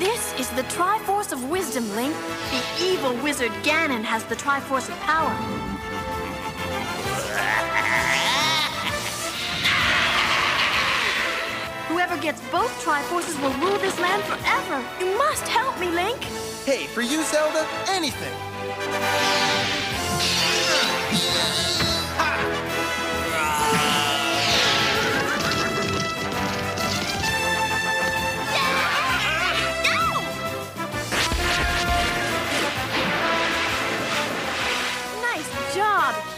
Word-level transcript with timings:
This 0.00 0.32
is 0.40 0.48
the 0.56 0.62
Triforce 0.62 1.30
of 1.30 1.50
Wisdom, 1.50 1.84
Link. 1.94 2.14
The 2.50 2.62
evil 2.82 3.14
wizard 3.22 3.50
Ganon 3.62 4.02
has 4.02 4.24
the 4.24 4.34
Triforce 4.34 4.88
of 4.88 4.98
Power. 5.00 5.28
Whoever 11.88 12.16
gets 12.16 12.40
both 12.50 12.72
Triforces 12.82 13.38
will 13.42 13.52
rule 13.60 13.78
this 13.80 14.00
land 14.00 14.22
forever. 14.22 14.82
You 14.98 15.18
must 15.18 15.46
help 15.46 15.78
me, 15.78 15.90
Link. 15.90 16.24
Hey, 16.64 16.86
for 16.86 17.02
you, 17.02 17.22
Zelda, 17.24 17.66
anything. 17.88 18.32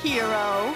Hero. 0.02 0.74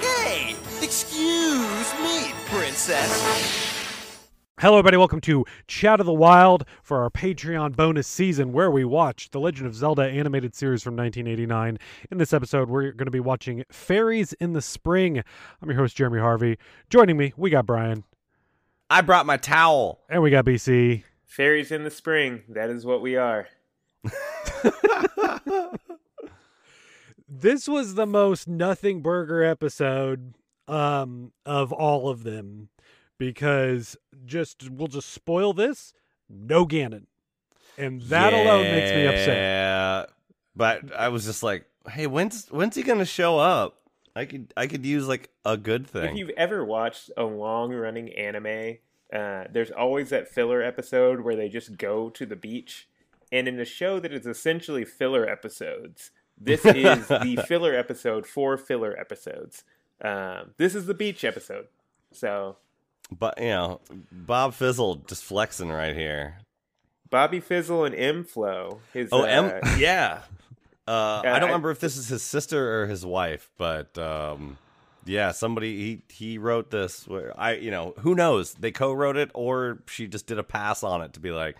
Hey, 0.00 0.54
excuse 0.82 1.94
me, 2.00 2.32
princess. 2.46 4.22
Hello, 4.60 4.78
everybody. 4.78 4.98
Welcome 4.98 5.20
to 5.22 5.44
Chat 5.66 5.98
of 5.98 6.06
the 6.06 6.12
Wild 6.12 6.64
for 6.82 7.02
our 7.02 7.08
Patreon 7.10 7.74
bonus 7.74 8.06
season 8.06 8.52
where 8.52 8.70
we 8.70 8.84
watch 8.84 9.30
The 9.30 9.40
Legend 9.40 9.66
of 9.66 9.74
Zelda 9.74 10.02
animated 10.02 10.54
series 10.54 10.82
from 10.82 10.94
1989. 10.96 11.78
In 12.10 12.18
this 12.18 12.32
episode, 12.34 12.68
we're 12.68 12.92
going 12.92 13.06
to 13.06 13.10
be 13.10 13.20
watching 13.20 13.64
Fairies 13.70 14.34
in 14.34 14.52
the 14.52 14.62
Spring. 14.62 15.22
I'm 15.62 15.70
your 15.70 15.78
host, 15.78 15.96
Jeremy 15.96 16.20
Harvey. 16.20 16.58
Joining 16.90 17.16
me, 17.16 17.32
we 17.36 17.48
got 17.50 17.64
Brian 17.66 18.04
I 18.90 19.00
brought 19.00 19.26
my 19.26 19.36
towel. 19.38 20.00
and 20.08 20.22
we 20.22 20.30
got 20.30 20.44
BC. 20.44 21.02
Fairies 21.24 21.72
in 21.72 21.82
the 21.84 21.90
spring. 21.90 22.42
That 22.50 22.70
is 22.70 22.84
what 22.86 23.00
we 23.02 23.16
are. 23.16 23.48
This 27.28 27.68
was 27.68 27.94
the 27.94 28.06
most 28.06 28.46
nothing 28.46 29.02
burger 29.02 29.42
episode 29.42 30.34
um, 30.68 31.32
of 31.44 31.72
all 31.72 32.08
of 32.08 32.22
them 32.22 32.68
because 33.18 33.96
just 34.24 34.70
we'll 34.70 34.88
just 34.88 35.10
spoil 35.10 35.52
this. 35.52 35.92
No 36.28 36.66
Ganon. 36.66 37.06
And 37.78 38.00
that 38.02 38.32
alone 38.32 38.62
makes 38.62 38.90
me 38.90 39.06
upset. 39.06 39.36
Yeah, 39.36 40.06
but 40.54 40.94
I 40.94 41.08
was 41.08 41.24
just 41.24 41.42
like, 41.42 41.66
hey, 41.88 42.06
when's 42.06 42.48
when's 42.48 42.74
he 42.76 42.82
gonna 42.82 43.04
show 43.04 43.38
up? 43.38 43.80
I 44.14 44.24
could 44.24 44.52
I 44.56 44.66
could 44.66 44.86
use 44.86 45.06
like 45.06 45.30
a 45.44 45.56
good 45.56 45.86
thing. 45.86 46.12
If 46.12 46.16
you've 46.16 46.30
ever 46.36 46.64
watched 46.64 47.10
a 47.16 47.24
long 47.24 47.72
running 47.72 48.12
anime, 48.14 48.78
uh, 49.12 49.44
there's 49.50 49.70
always 49.70 50.10
that 50.10 50.28
filler 50.28 50.62
episode 50.62 51.20
where 51.20 51.36
they 51.36 51.48
just 51.48 51.76
go 51.76 52.08
to 52.10 52.24
the 52.24 52.36
beach. 52.36 52.88
And 53.32 53.48
in 53.48 53.58
a 53.58 53.64
show 53.64 53.98
that 54.00 54.12
is 54.12 54.24
essentially 54.24 54.84
filler 54.84 55.28
episodes, 55.28 56.12
this 56.38 56.64
is 56.64 57.06
the 57.08 57.42
filler 57.48 57.74
episode 57.74 58.26
for 58.26 58.56
filler 58.56 58.98
episodes. 58.98 59.64
Um, 60.02 60.52
this 60.58 60.74
is 60.74 60.86
the 60.86 60.94
beach 60.94 61.24
episode. 61.24 61.66
So 62.12 62.56
but 63.16 63.38
you 63.40 63.48
know, 63.48 63.80
Bob 64.12 64.54
Fizzle 64.54 64.96
just 65.06 65.24
flexing 65.24 65.70
right 65.70 65.94
here. 65.94 66.38
Bobby 67.08 67.40
Fizzle 67.40 67.84
and 67.84 67.94
M 67.94 68.24
Flow. 68.24 68.80
His, 68.92 69.08
Oh, 69.12 69.22
uh, 69.22 69.26
M, 69.26 69.60
yeah. 69.78 70.20
Uh, 70.88 71.20
I 71.24 71.38
don't 71.38 71.44
I- 71.44 71.46
remember 71.46 71.70
if 71.70 71.80
this 71.80 71.96
is 71.96 72.08
his 72.08 72.22
sister 72.22 72.82
or 72.82 72.86
his 72.86 73.04
wife, 73.06 73.48
but 73.58 73.96
um, 73.98 74.58
yeah, 75.04 75.30
somebody 75.32 75.76
he 75.76 76.02
he 76.14 76.38
wrote 76.38 76.70
this. 76.70 77.06
Where 77.06 77.32
I 77.40 77.54
you 77.54 77.70
know 77.70 77.94
who 78.00 78.14
knows 78.14 78.54
they 78.54 78.72
co-wrote 78.72 79.16
it 79.16 79.30
or 79.34 79.78
she 79.86 80.06
just 80.08 80.26
did 80.26 80.38
a 80.38 80.42
pass 80.44 80.82
on 80.82 81.00
it 81.00 81.12
to 81.14 81.20
be 81.20 81.30
like 81.30 81.56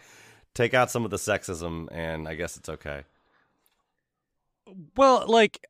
take 0.55 0.75
out 0.75 0.91
some 0.91 1.05
of 1.05 1.11
the 1.11 1.17
sexism 1.17 1.87
and 1.93 2.27
I 2.29 2.35
guess 2.35 2.57
it's 2.57 2.69
okay. 2.69 3.05
Well, 4.97 5.25
like 5.27 5.65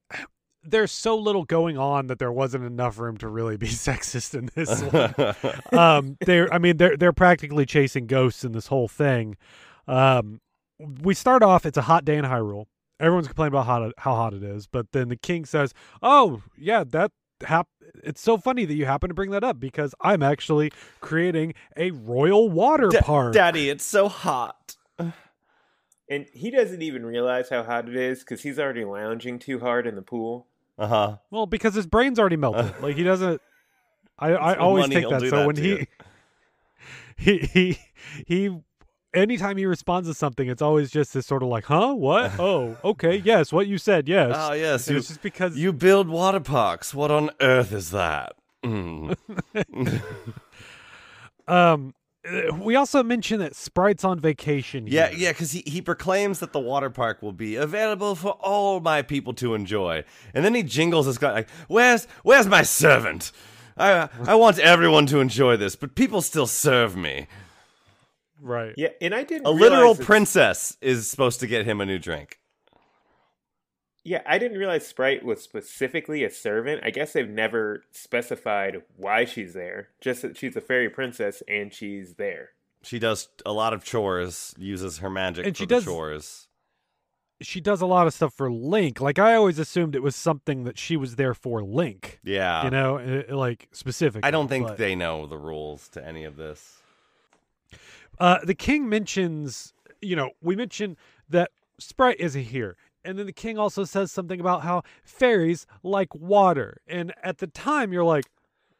there's 0.63 0.91
so 0.91 1.17
little 1.17 1.45
going 1.45 1.79
on 1.79 2.09
that 2.09 2.19
there 2.19 2.33
wasn't 2.33 2.65
enough 2.65 2.99
room 2.99 3.17
to 3.19 3.29
really 3.29 3.57
be 3.57 3.67
sexist 3.69 4.35
in 4.35 4.51
this 4.55 4.83
one. 5.73 5.79
um 5.79 6.17
they're 6.25 6.53
I 6.53 6.59
mean 6.59 6.77
they're 6.77 6.97
they're 6.97 7.13
practically 7.13 7.67
chasing 7.67 8.07
ghosts 8.07 8.45
in 8.45 8.53
this 8.53 8.67
whole 8.69 8.89
thing. 8.89 9.37
Um 9.87 10.41
we 11.03 11.15
start 11.15 11.43
off 11.43 11.65
it's 11.67 11.79
a 11.79 11.83
hot 11.83 12.05
day 12.05 12.17
in 12.17 12.25
Hyrule. 12.25 12.67
Everyone's 12.99 13.27
complaining 13.29 13.53
about 13.55 13.67
how 13.67 13.93
how 13.99 14.15
hot 14.15 14.35
it 14.35 14.43
is, 14.43 14.67
but 14.67 14.93
then 14.93 15.09
the 15.09 15.17
king 15.17 15.45
says, 15.45 15.75
"Oh, 16.03 16.43
yeah, 16.57 16.83
that 16.85 17.13
hap- 17.45 17.69
it's 18.03 18.23
so 18.23 18.39
funny 18.39 18.65
that 18.65 18.73
you 18.75 18.87
happen 18.87 19.09
to 19.11 19.15
bring 19.15 19.31
that 19.33 19.45
up 19.45 19.61
because 19.61 19.95
I'm 20.01 20.23
actually 20.23 20.73
creating 21.01 21.53
a 21.77 21.91
royal 21.91 22.49
water 22.49 22.89
park." 23.03 23.35
Daddy, 23.35 23.69
it's 23.69 23.85
so 23.85 24.09
hot. 24.09 24.77
And 26.09 26.27
he 26.33 26.51
doesn't 26.51 26.83
even 26.83 27.05
realize 27.05 27.49
how 27.49 27.63
hot 27.63 27.89
it 27.89 27.97
is 27.97 28.21
because 28.21 28.43
he's 28.43 28.59
already 28.59 28.85
lounging 28.85 29.39
too 29.39 29.61
hard 29.61 29.87
in 29.87 29.95
the 29.95 30.03
pool. 30.03 30.47
Uh 30.79 30.87
huh. 30.87 31.17
Well, 31.31 31.47
because 31.47 31.75
his 31.75 31.87
brain's 31.87 32.19
already 32.19 32.37
melted. 32.37 32.75
like 32.81 32.97
he 32.97 33.03
doesn't. 33.03 33.41
I, 34.19 34.31
I 34.31 34.57
always 34.57 34.85
money, 34.85 34.95
take 34.95 35.09
that. 35.11 35.21
So 35.21 35.31
that 35.31 35.47
when 35.47 35.57
he, 35.57 35.87
he 37.17 37.39
he 37.39 37.79
he, 38.27 38.59
anytime 39.13 39.57
he 39.57 39.67
responds 39.67 40.09
to 40.09 40.15
something, 40.15 40.49
it's 40.49 40.63
always 40.63 40.91
just 40.91 41.13
this 41.15 41.27
sort 41.27 41.43
of 41.43 41.49
like, 41.49 41.65
huh, 41.65 41.95
what? 41.95 42.33
Oh, 42.39 42.77
okay, 42.85 43.17
yes, 43.17 43.53
what 43.53 43.67
you 43.67 43.79
said, 43.79 44.09
yes. 44.09 44.35
Oh 44.37 44.53
yes, 44.53 44.89
you 44.89 44.99
it's 44.99 45.09
just 45.09 45.23
because 45.23 45.57
you 45.57 45.73
build 45.73 46.09
water 46.09 46.41
parks. 46.41 46.95
What 46.95 47.11
on 47.11 47.31
earth 47.41 47.73
is 47.73 47.91
that? 47.91 48.35
Mm. 48.65 49.17
um. 51.49 51.95
Uh, 52.29 52.55
We 52.55 52.77
also 52.77 53.03
mentioned 53.03 53.41
that 53.41 53.55
Sprite's 53.55 54.05
on 54.05 54.19
vacation. 54.19 54.87
Yeah, 54.87 55.09
here. 55.09 55.19
yeah, 55.19 55.33
because 55.33 55.53
he, 55.53 55.63
he 55.67 55.81
proclaims 55.81 56.41
that 56.41 56.53
the 56.53 56.61
water 56.61 56.91
park 56.91 57.23
will 57.23 57.33
be 57.33 57.57
available 57.57 58.15
for 58.15 58.33
all 58.41 58.81
my 58.81 59.03
people 59.03 59.33
to 59.35 59.55
enjoy, 59.55 60.05
and 60.35 60.45
then 60.45 60.55
he 60.55 60.63
jingles 60.63 61.07
his 61.07 61.19
gun 61.19 61.35
like, 61.35 61.49
"Where's 61.69 62.07
where's 62.23 62.47
my 62.47 62.63
servant? 62.63 63.33
I 63.77 64.09
I 64.27 64.35
want 64.35 64.59
everyone 64.59 65.07
to 65.07 65.21
enjoy 65.21 65.57
this, 65.57 65.77
but 65.77 65.95
people 65.95 66.23
still 66.23 66.47
serve 66.47 66.97
me." 66.97 67.27
right. 68.41 68.75
Yeah, 68.77 68.89
and 69.01 69.15
I 69.15 69.25
didn't 69.25 69.47
A 69.47 69.51
literal 69.51 69.95
princess 69.95 70.77
is 70.81 71.09
supposed 71.11 71.41
to 71.41 71.47
get 71.47 71.67
him 71.67 71.81
a 71.81 71.87
new 71.87 71.99
drink. 71.99 72.39
Yeah, 74.07 74.23
I 74.25 74.39
didn't 74.39 74.59
realize 74.59 74.87
Sprite 74.87 75.25
was 75.25 75.43
specifically 75.43 76.23
a 76.23 76.31
servant. 76.31 76.83
I 76.85 76.91
guess 76.91 77.13
they've 77.13 77.29
never 77.29 77.83
specified 77.91 78.83
why 78.97 79.25
she's 79.25 79.53
there. 79.53 79.89
Just 80.01 80.23
that 80.23 80.37
she's 80.37 80.55
a 80.57 80.61
fairy 80.61 80.89
princess 80.89 81.43
and 81.49 81.73
she's 81.75 82.15
there. 82.15 82.51
She 82.83 83.01
does 83.01 83.29
a 83.45 83.53
lot 83.53 83.73
of 83.73 83.83
chores, 83.83 84.55
uses 84.57 84.99
her 84.99 85.11
magic 85.11 85.45
And 85.45 85.57
for 85.57 85.61
she 85.63 85.67
the 85.67 85.75
does- 85.75 85.85
chores. 85.85 86.49
She 87.43 87.61
does 87.61 87.83
a 87.83 87.87
lot 87.87 88.07
of 88.07 88.15
stuff 88.15 88.33
for 88.33 88.51
Link. 88.51 89.01
Like 89.01 89.19
I 89.19 89.35
always 89.35 89.59
assumed 89.59 89.95
it 89.95 90.03
was 90.03 90.17
something 90.17 90.65
that 90.65 90.79
she 90.79 90.97
was 90.97 91.17
there 91.17 91.35
for 91.35 91.63
Link. 91.63 92.19
Yeah, 92.23 92.65
You 92.65 92.71
know, 92.71 92.97
uh, 93.29 93.37
like 93.37 93.69
specific. 93.73 94.25
I 94.25 94.31
don't 94.31 94.49
think 94.49 94.69
but- 94.69 94.77
they 94.79 94.95
know 94.95 95.27
the 95.27 95.37
rules 95.37 95.89
to 95.91 96.07
any 96.07 96.25
of 96.25 96.37
this. 96.37 96.77
Uh, 98.19 98.39
the 98.45 98.55
king 98.55 98.89
mentions, 98.89 99.75
you 100.01 100.17
know, 100.17 100.31
we 100.41 100.57
mentioned 100.57 100.97
that 101.29 101.51
Sprite 101.79 102.19
isn't 102.21 102.45
here. 102.45 102.77
And 103.07 103.19
then 103.19 103.27
the 103.27 103.33
king 103.33 103.59
also 103.59 103.85
says 103.85 104.11
something 104.11 104.41
about 104.41 104.63
how 104.63 104.83
fairies 105.05 105.67
like 105.83 106.15
water. 106.15 106.81
And 106.87 107.15
at 107.23 107.39
the 107.39 107.47
time, 107.47 107.93
you're 107.93 108.05
like, 108.05 108.25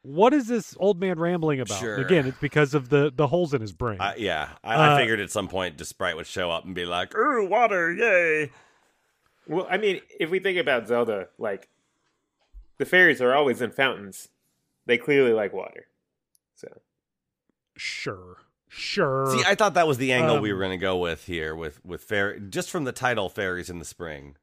what 0.03 0.33
is 0.33 0.47
this 0.49 0.77
old 0.79 1.01
man 1.01 1.19
rambling 1.19 1.61
about? 1.61 1.79
Sure. 1.79 1.97
Again, 1.97 2.27
it's 2.27 2.39
because 2.39 2.75
of 2.75 2.91
the, 2.91 3.13
the 3.15 3.29
holes 3.29 3.55
in 3.55 3.61
his 3.61 3.73
brain. 3.73 3.99
I, 4.01 4.17
yeah, 4.17 4.51
I, 4.63 4.75
Uh, 4.75 4.95
I 4.95 5.01
figured 5.01 5.21
at 5.21 5.31
some 5.31 5.49
point, 5.49 5.79
just 5.79 5.91
Sprite 5.91 6.17
would 6.17 6.27
show 6.27 6.51
up 6.51 6.65
and 6.65 6.75
be 6.75 6.85
like, 6.85 7.17
"Ooh, 7.17 7.47
water, 7.49 7.93
yay!" 7.93 8.51
Well, 9.49 9.67
I 9.71 9.79
mean, 9.79 10.01
if 10.21 10.31
we 10.31 10.39
think 10.39 10.59
about 10.59 10.87
Zelda, 10.87 11.29
like 11.39 11.69
the 12.79 12.85
fairies 12.85 13.21
are 13.21 13.35
always 13.35 13.61
in 13.61 13.71
fountains. 13.71 14.29
They 14.87 14.99
clearly 14.99 15.33
like 15.33 15.53
water. 15.53 15.87
So 16.55 16.69
sure. 17.77 18.39
Sure. 18.69 19.27
See, 19.31 19.43
I 19.47 19.55
thought 19.55 19.75
that 19.75 19.87
was 19.87 19.99
the 19.99 20.13
angle 20.13 20.41
we 20.41 20.51
Um, 20.51 20.57
were 20.57 20.65
going 20.65 20.79
to 20.79 20.83
go 20.83 20.97
with 20.97 21.27
here, 21.27 21.55
with 21.55 21.85
with 21.85 22.03
fair, 22.03 22.39
just 22.39 22.71
from 22.71 22.85
the 22.85 22.93
title, 22.93 23.29
"Fairies 23.29 23.71
in 23.71 23.79
the 23.79 23.85
Spring." 23.85 24.37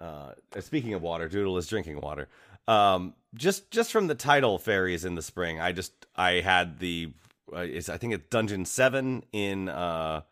Uh, 0.00 0.32
speaking 0.60 0.94
of 0.94 1.02
water, 1.02 1.28
Doodle 1.28 1.56
is 1.58 1.68
drinking 1.68 2.00
water. 2.00 2.28
Um, 2.66 3.14
just 3.34 3.70
just 3.70 3.92
from 3.92 4.08
the 4.08 4.14
title 4.14 4.58
"Fairies 4.58 5.04
in 5.04 5.14
the 5.14 5.22
Spring," 5.22 5.60
I 5.60 5.72
just 5.72 5.92
I 6.16 6.40
had 6.40 6.78
the 6.80 7.12
uh, 7.52 7.60
is 7.60 7.88
I 7.88 7.96
think 7.98 8.12
it's 8.14 8.28
Dungeon 8.28 8.64
Seven 8.64 9.24
in 9.32 9.68
uh 9.68 10.22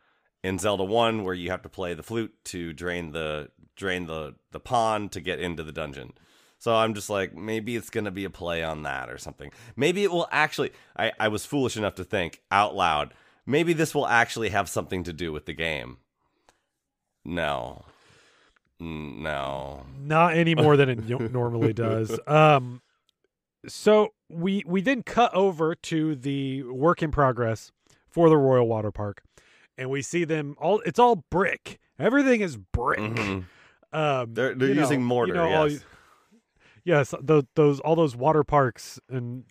in 0.43 0.59
Zelda 0.59 0.85
One 0.85 1.23
where 1.25 1.35
you 1.35 1.51
have 1.51 1.63
to 1.63 1.69
play 1.69 1.95
the 1.95 2.03
flute 2.03 2.35
to 2.47 2.73
drain 2.73 3.13
the 3.13 3.51
drain 3.77 4.07
the 4.07 4.35
the 4.51 4.61
pond 4.61 5.13
to 5.13 5.21
get 5.21 5.39
into 5.39 5.63
the 5.63 5.73
dungeon. 5.73 6.13
So 6.61 6.77
I'm 6.77 6.93
just 6.95 7.09
like, 7.11 7.35
maybe 7.35 7.75
it's 7.75 7.91
gonna 7.91 8.11
be 8.13 8.25
a 8.25 8.31
play 8.31 8.63
on 8.63 8.83
that 8.85 9.11
or 9.11 9.19
something. 9.19 9.51
Maybe 9.77 10.05
it 10.05 10.13
will 10.13 10.29
actually. 10.31 10.71
I 10.97 11.11
I 11.19 11.27
was 11.29 11.45
foolish 11.45 11.77
enough 11.77 11.95
to 11.97 12.05
think 12.05 12.41
out 12.53 12.77
loud. 12.77 13.13
Maybe 13.47 13.73
this 13.73 13.95
will 13.95 14.07
actually 14.07 14.51
have 14.51 14.69
something 14.69 15.03
to 15.05 15.13
do 15.13 15.33
with 15.33 15.47
the 15.47 15.55
game. 15.55 15.97
No, 17.25 17.85
no. 18.79 19.85
Not 20.01 20.35
any 20.37 20.55
more 20.55 20.77
than 20.77 20.89
it 20.89 21.09
normally 21.33 21.73
does. 21.73 22.19
Um, 22.27 22.83
so 23.67 24.11
we 24.29 24.63
we 24.67 24.81
then 24.81 25.03
cut 25.03 25.35
over 25.35 25.75
to 25.75 26.15
the 26.15 26.63
work 26.65 27.03
in 27.03 27.11
progress 27.11 27.73
for 28.11 28.29
the 28.29 28.37
Royal 28.37 28.67
Water 28.69 28.91
Park, 28.91 29.23
and 29.79 29.91
we 29.91 30.03
see 30.03 30.25
them 30.25 30.57
all. 30.59 30.81
It's 30.87 30.99
all 30.99 31.25
brick. 31.31 31.79
Everything 31.99 32.41
is 32.41 32.57
brick. 32.57 32.99
Mhm. 33.01 33.45
Um, 33.93 34.35
They're 34.35 34.55
they're 34.55 34.69
you 34.69 34.75
know- 34.75 34.81
using 34.83 35.01
you 35.01 35.07
mortar. 35.07 35.35
know, 35.35 35.53
all- 35.53 35.69
yes. 36.85 37.15
those 37.21 37.45
those 37.55 37.81
all 37.81 37.95
those 37.97 38.15
water 38.17 38.45
parks 38.45 38.99
and 39.09 39.45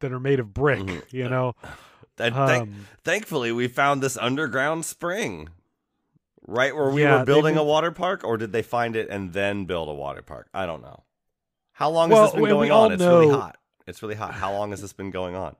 that 0.00 0.12
are 0.12 0.20
made 0.20 0.40
of 0.40 0.52
brick. 0.52 0.80
Mhm. 0.80 1.12
You 1.12 1.28
know, 1.28 1.54
And 2.18 2.34
thank- 2.34 2.62
um, 2.68 2.86
thankfully, 3.04 3.52
we 3.52 3.68
found 3.68 4.02
this 4.02 4.16
underground 4.16 4.84
spring. 4.86 5.48
Right 6.48 6.74
where 6.74 6.90
we 6.90 7.02
Yeah, 7.02 7.12
were 7.12 7.18
they 7.20 7.24
building 7.24 7.56
a 7.56 7.64
water 7.64 7.90
park, 7.90 8.22
or 8.24 8.36
did 8.36 8.52
they 8.52 8.62
find 8.62 8.94
it 8.96 9.08
and 9.10 9.32
then 9.32 9.64
build 9.64 9.88
a 9.88 9.94
water 9.94 10.22
park? 10.22 10.48
I 10.54 10.64
don't 10.64 10.80
know. 10.80 11.02
How 11.72 11.90
long 11.90 12.08
Well, 12.08 12.22
has 12.22 12.32
this 12.32 12.40
been 12.40 12.48
going 12.48 12.70
on? 12.70 12.92
It's 12.92 13.02
really 13.02 13.28
hot. 13.30 13.56
It's 13.86 14.02
really 14.02 14.14
hot. 14.14 14.32
How 14.34 14.52
long 14.52 14.70
has 14.70 14.80
this 14.80 14.92
been 14.92 15.10
going 15.10 15.34
on? 15.34 15.56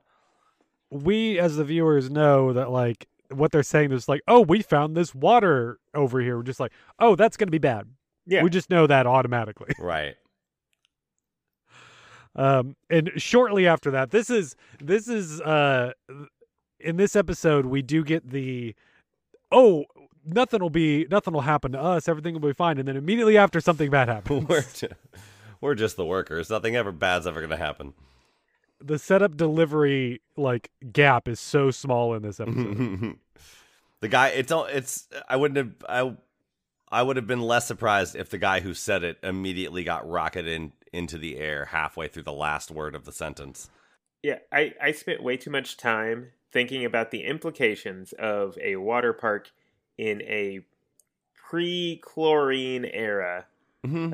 we 0.89 1.37
as 1.37 1.57
the 1.57 1.65
viewers 1.65 2.09
know 2.09 2.53
that 2.53 2.71
like 2.71 3.07
what 3.29 3.51
they're 3.51 3.61
saying 3.63 3.91
is 3.91 4.07
like, 4.07 4.21
oh, 4.27 4.39
we 4.39 4.61
found 4.61 4.95
this 4.95 5.13
water 5.13 5.79
over 5.93 6.21
here. 6.21 6.37
We're 6.37 6.43
just 6.43 6.59
like, 6.61 6.71
oh, 6.99 7.15
that's 7.15 7.35
gonna 7.37 7.51
be 7.51 7.57
bad. 7.57 7.87
Yeah. 8.25 8.41
We 8.43 8.49
just 8.49 8.69
know 8.69 8.87
that 8.87 9.05
automatically. 9.05 9.73
Right. 9.79 10.15
Um, 12.37 12.75
and 12.89 13.11
shortly 13.17 13.65
after 13.67 13.91
that, 13.91 14.11
this 14.11 14.29
is 14.29 14.55
this 14.79 15.07
is 15.07 15.41
uh, 15.41 15.91
in 16.79 16.97
this 16.97 17.15
episode 17.15 17.65
we 17.65 17.81
do 17.81 18.03
get 18.03 18.29
the 18.29 18.75
oh 19.51 19.85
nothing 20.23 20.61
will 20.61 20.69
be 20.69 21.07
nothing 21.09 21.33
will 21.33 21.41
happen 21.41 21.71
to 21.71 21.81
us 21.81 22.07
everything 22.07 22.33
will 22.33 22.41
be 22.49 22.53
fine 22.53 22.77
and 22.77 22.87
then 22.87 22.95
immediately 22.97 23.37
after 23.37 23.59
something 23.61 23.89
bad 23.89 24.07
happens 24.09 24.45
we're, 24.49 24.61
ju- 24.73 24.87
we're 25.61 25.73
just 25.73 25.95
the 25.97 26.05
workers. 26.05 26.49
Nothing 26.49 26.75
ever 26.75 26.91
bad's 26.91 27.25
ever 27.25 27.39
going 27.39 27.49
to 27.49 27.57
happen. 27.57 27.93
the 28.79 28.99
setup 28.99 29.35
delivery 29.35 30.21
like 30.35 30.69
gap 30.91 31.27
is 31.27 31.39
so 31.39 31.71
small 31.71 32.13
in 32.13 32.21
this 32.21 32.39
episode 32.39 33.15
the 34.01 34.07
guy, 34.07 34.27
it's 34.27 34.51
all, 34.51 34.65
it's. 34.65 35.07
I 35.27 35.35
wouldn't 35.37 35.57
have. 35.57 35.73
I, 35.89 36.15
I 36.89 37.01
would 37.01 37.15
have 37.15 37.25
been 37.27 37.41
less 37.41 37.65
surprised 37.65 38.15
if 38.15 38.29
the 38.29 38.37
guy 38.37 38.59
who 38.59 38.73
said 38.75 39.03
it 39.03 39.17
immediately 39.23 39.83
got 39.83 40.07
rocketed 40.07 40.53
in, 40.53 40.71
into 40.93 41.17
the 41.17 41.37
air 41.37 41.65
halfway 41.65 42.07
through 42.07 42.23
the 42.23 42.33
last 42.33 42.71
word 42.71 42.95
of 42.95 43.05
the 43.05 43.11
sentence. 43.11 43.69
Yeah, 44.23 44.39
I, 44.51 44.73
I 44.81 44.91
spent 44.91 45.21
way 45.23 45.37
too 45.37 45.51
much 45.51 45.77
time 45.77 46.31
thinking 46.51 46.85
about 46.85 47.11
the 47.11 47.23
implications 47.23 48.13
of 48.13 48.57
a 48.61 48.75
water 48.77 49.13
park 49.13 49.51
in 49.97 50.21
a 50.23 50.61
pre 51.35 51.99
chlorine 52.03 52.85
era. 52.85 53.45
Um, 53.83 54.11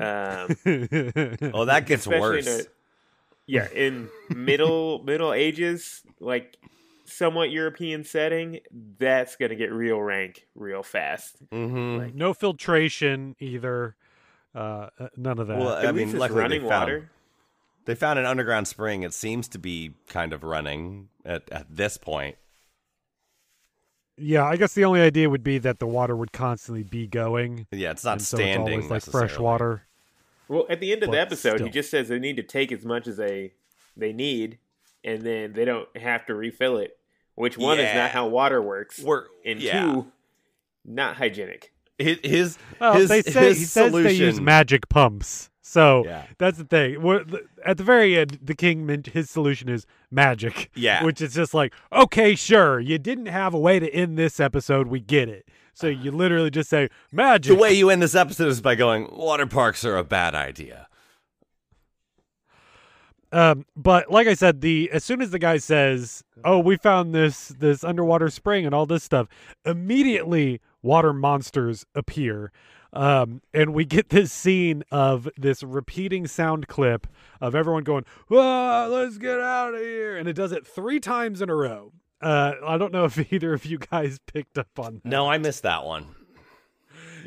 Oh, 1.52 1.64
that 1.64 1.86
gets 1.86 2.06
worse. 2.06 2.46
in 2.46 2.60
a- 2.60 2.64
yeah, 3.46 3.68
in 3.70 4.08
middle 4.30 5.02
Middle 5.04 5.32
Ages, 5.32 6.02
like 6.20 6.56
somewhat 7.06 7.50
European 7.50 8.04
setting, 8.04 8.60
that's 8.98 9.36
gonna 9.36 9.54
get 9.56 9.72
real 9.72 10.00
rank 10.00 10.46
real 10.54 10.82
fast. 10.82 11.36
hmm 11.50 11.96
Like, 11.98 12.14
no 12.14 12.32
filtration 12.34 13.36
either 13.40 13.96
uh 14.54 14.88
uh, 14.98 15.08
none 15.16 15.38
of 15.38 15.46
that 15.48 15.58
Well, 15.58 15.70
at 15.76 15.86
I 15.86 15.92
mean, 15.92 16.08
it's 16.10 16.16
luckily 16.18 16.36
they 16.38 16.42
running 16.42 16.60
found- 16.62 16.70
water. 16.70 17.10
They 17.86 17.94
found 17.94 18.18
an 18.18 18.24
underground 18.24 18.66
spring. 18.66 19.02
It 19.02 19.12
seems 19.12 19.46
to 19.48 19.58
be 19.58 19.92
kind 20.08 20.32
of 20.32 20.42
running 20.42 21.08
at, 21.24 21.42
at 21.52 21.66
this 21.68 21.98
point. 21.98 22.36
yeah 24.16 24.44
i 24.44 24.56
guess 24.56 24.74
the 24.74 24.84
only 24.84 25.00
idea 25.00 25.28
would 25.28 25.42
be 25.44 25.58
that 25.58 25.80
the 25.80 25.86
water 25.86 26.14
would 26.16 26.32
constantly 26.32 26.82
be 26.84 27.06
going 27.06 27.66
Yeah, 27.72 27.90
it's 27.90 28.04
not 28.04 28.12
and 28.12 28.22
so 28.22 28.36
standing. 28.36 28.78
it's 28.78 28.86
always 28.90 29.06
like 29.06 29.12
fresh 29.12 29.38
water 29.38 29.82
Well, 30.48 30.66
at 30.70 30.78
the 30.80 30.92
end 30.92 31.02
of 31.02 31.10
the 31.10 31.20
episode, 31.20 31.56
still. 31.56 31.66
he 31.66 31.72
just 31.72 31.90
says 31.90 32.08
they 32.08 32.18
need 32.18 32.36
to 32.36 32.42
take 32.42 32.70
as 32.72 32.84
much 32.84 33.06
as 33.06 33.16
they 33.16 33.52
they 33.96 34.12
need, 34.12 34.58
and 35.04 35.22
then 35.22 35.52
they 35.52 35.64
don't 35.64 35.88
have 35.96 36.26
to 36.26 36.34
refill 36.34 36.76
it. 36.78 36.96
Which 37.36 37.56
one 37.58 37.78
is 37.80 37.94
not 37.94 38.10
how 38.10 38.26
water 38.28 38.60
works, 38.62 38.98
We're, 39.00 39.24
and 39.44 39.60
yeah. 39.60 39.80
two, 39.82 40.06
not 40.84 41.16
hygienic. 41.16 41.72
His 41.98 42.18
his, 42.22 42.58
Well, 42.80 42.94
his, 42.94 43.08
they 43.08 43.22
say 43.22 43.48
his 43.48 43.58
he 43.58 43.64
says 43.64 43.92
they 43.92 44.12
use 44.12 44.40
magic 44.40 44.88
pumps. 44.88 45.50
So 45.66 46.04
Yeah. 46.04 46.24
that's 46.38 46.58
the 46.58 46.64
thing. 46.64 47.02
We're, 47.02 47.24
at 47.64 47.78
the 47.78 47.84
very 47.84 48.16
end, 48.18 48.38
the 48.42 48.54
king 48.54 48.84
meant 48.86 49.06
his 49.08 49.30
solution 49.30 49.68
is 49.68 49.86
magic. 50.10 50.70
Yeah. 50.74 51.02
which 51.04 51.20
is 51.20 51.34
just 51.34 51.54
like, 51.54 51.72
okay, 51.92 52.34
sure, 52.34 52.78
you 52.80 52.98
didn't 52.98 53.26
have 53.26 53.54
a 53.54 53.58
way 53.58 53.78
to 53.78 53.90
end 53.92 54.16
this 54.18 54.38
episode. 54.40 54.88
We 54.88 55.00
get 55.00 55.28
it. 55.28 55.48
So 55.72 55.88
you 55.88 56.12
literally 56.12 56.50
just 56.50 56.70
say 56.70 56.88
magic. 57.10 57.56
The 57.56 57.60
way 57.60 57.72
you 57.72 57.90
end 57.90 58.00
this 58.02 58.14
episode 58.14 58.48
is 58.48 58.60
by 58.60 58.74
going, 58.76 59.08
water 59.10 59.46
parks 59.46 59.84
are 59.84 59.96
a 59.96 60.04
bad 60.04 60.34
idea. 60.34 60.86
Um, 63.32 63.66
but 63.74 64.10
like 64.12 64.28
I 64.28 64.34
said, 64.34 64.60
the 64.60 64.88
as 64.92 65.02
soon 65.02 65.20
as 65.20 65.30
the 65.32 65.40
guy 65.40 65.56
says, 65.56 66.22
"Oh, 66.44 66.60
we 66.60 66.76
found 66.76 67.12
this 67.12 67.48
this 67.48 67.82
underwater 67.82 68.30
spring 68.30 68.64
and 68.64 68.72
all 68.72 68.86
this 68.86 69.02
stuff," 69.02 69.26
immediately 69.64 70.60
water 70.84 71.12
monsters 71.12 71.84
appear, 71.94 72.52
um, 72.92 73.42
and 73.52 73.74
we 73.74 73.84
get 73.84 74.10
this 74.10 74.30
scene 74.30 74.84
of 74.92 75.28
this 75.36 75.62
repeating 75.62 76.26
sound 76.26 76.68
clip 76.68 77.06
of 77.40 77.54
everyone 77.54 77.82
going, 77.82 78.04
"Ah, 78.30 78.86
let's 78.88 79.18
get 79.18 79.40
out 79.40 79.74
of 79.74 79.80
here!" 79.80 80.16
and 80.16 80.28
it 80.28 80.34
does 80.34 80.52
it 80.52 80.66
three 80.66 81.00
times 81.00 81.42
in 81.42 81.50
a 81.50 81.54
row. 81.56 81.92
Uh, 82.20 82.52
I 82.64 82.78
don't 82.78 82.92
know 82.92 83.04
if 83.04 83.18
either 83.32 83.52
of 83.52 83.64
you 83.64 83.78
guys 83.78 84.18
picked 84.32 84.58
up 84.58 84.78
on 84.78 85.00
that. 85.02 85.04
No, 85.04 85.28
I 85.28 85.38
missed 85.38 85.64
that 85.64 85.84
one. 85.84 86.14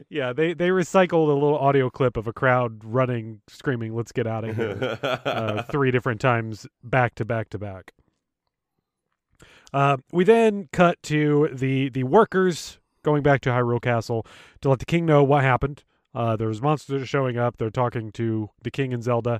Yeah, 0.09 0.31
they 0.31 0.53
they 0.53 0.69
recycled 0.69 1.29
a 1.29 1.33
little 1.33 1.57
audio 1.57 1.89
clip 1.89 2.17
of 2.17 2.27
a 2.27 2.33
crowd 2.33 2.83
running, 2.83 3.41
screaming, 3.47 3.95
"Let's 3.95 4.11
get 4.11 4.27
out 4.27 4.43
of 4.45 4.55
here!" 4.55 4.99
uh, 5.03 5.63
three 5.63 5.91
different 5.91 6.21
times 6.21 6.67
back 6.83 7.15
to 7.15 7.25
back 7.25 7.49
to 7.49 7.57
back. 7.57 7.93
Uh, 9.73 9.97
we 10.13 10.23
then 10.23 10.69
cut 10.71 11.01
to 11.03 11.49
the 11.51 11.89
the 11.89 12.03
workers 12.03 12.79
going 13.07 13.23
back 13.23 13.39
to 13.41 13.49
Hyrule 13.49 13.81
Castle 13.81 14.25
to 14.61 14.69
let 14.69 14.79
the 14.79 14.85
king 14.85 15.05
know 15.05 15.23
what 15.23 15.41
happened. 15.43 15.83
Uh, 16.13 16.35
there's 16.35 16.61
monsters 16.61 17.07
showing 17.07 17.37
up. 17.37 17.55
They're 17.57 17.69
talking 17.69 18.11
to 18.13 18.49
the 18.61 18.69
king 18.69 18.93
and 18.93 19.01
Zelda, 19.01 19.39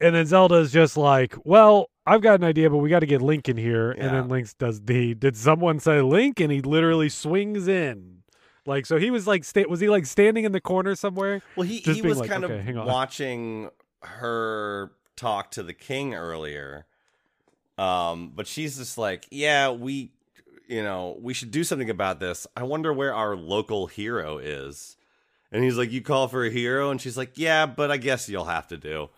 and 0.00 0.14
then 0.14 0.26
Zelda's 0.26 0.70
just 0.72 0.96
like, 0.96 1.34
"Well, 1.44 1.90
I've 2.06 2.20
got 2.20 2.40
an 2.40 2.44
idea, 2.44 2.70
but 2.70 2.76
we 2.76 2.88
got 2.88 3.00
to 3.00 3.06
get 3.06 3.20
Link 3.20 3.48
in 3.48 3.56
here." 3.56 3.90
And 3.90 4.14
then 4.14 4.28
Link 4.28 4.48
does 4.58 4.82
the 4.82 5.14
did 5.14 5.36
someone 5.36 5.80
say 5.80 6.00
Link? 6.02 6.38
And 6.38 6.52
he 6.52 6.60
literally 6.60 7.08
swings 7.08 7.66
in. 7.66 8.22
Like 8.66 8.86
so, 8.86 8.96
he 8.96 9.10
was 9.10 9.26
like, 9.26 9.44
sta- 9.44 9.66
was 9.68 9.80
he 9.80 9.88
like 9.88 10.06
standing 10.06 10.44
in 10.44 10.52
the 10.52 10.60
corner 10.60 10.94
somewhere? 10.94 11.42
Well, 11.56 11.66
he, 11.66 11.78
he 11.78 12.00
was 12.00 12.18
like, 12.18 12.30
kind 12.30 12.44
"Okay, 12.44 12.70
of 12.70 12.78
on." 12.78 12.86
watching 12.86 13.70
her 14.02 14.92
talk 15.16 15.50
to 15.52 15.62
the 15.62 15.74
king 15.74 16.14
earlier. 16.14 16.86
Um, 17.76 18.32
but 18.34 18.46
she's 18.46 18.76
just 18.78 18.96
like, 18.98 19.26
yeah, 19.30 19.70
we, 19.70 20.12
you 20.68 20.82
know, 20.82 21.16
we 21.20 21.34
should 21.34 21.50
do 21.50 21.64
something 21.64 21.90
about 21.90 22.20
this. 22.20 22.46
I 22.56 22.62
wonder 22.62 22.92
where 22.92 23.14
our 23.14 23.36
local 23.36 23.86
hero 23.86 24.38
is. 24.38 24.96
And 25.52 25.62
he's 25.62 25.78
like, 25.78 25.92
you 25.92 26.02
call 26.02 26.26
for 26.28 26.44
a 26.44 26.50
hero? 26.50 26.90
And 26.90 27.00
she's 27.00 27.16
like, 27.16 27.36
yeah, 27.36 27.66
but 27.66 27.90
I 27.90 27.96
guess 27.96 28.28
you'll 28.28 28.46
have 28.46 28.66
to 28.68 28.76
do. 28.76 29.08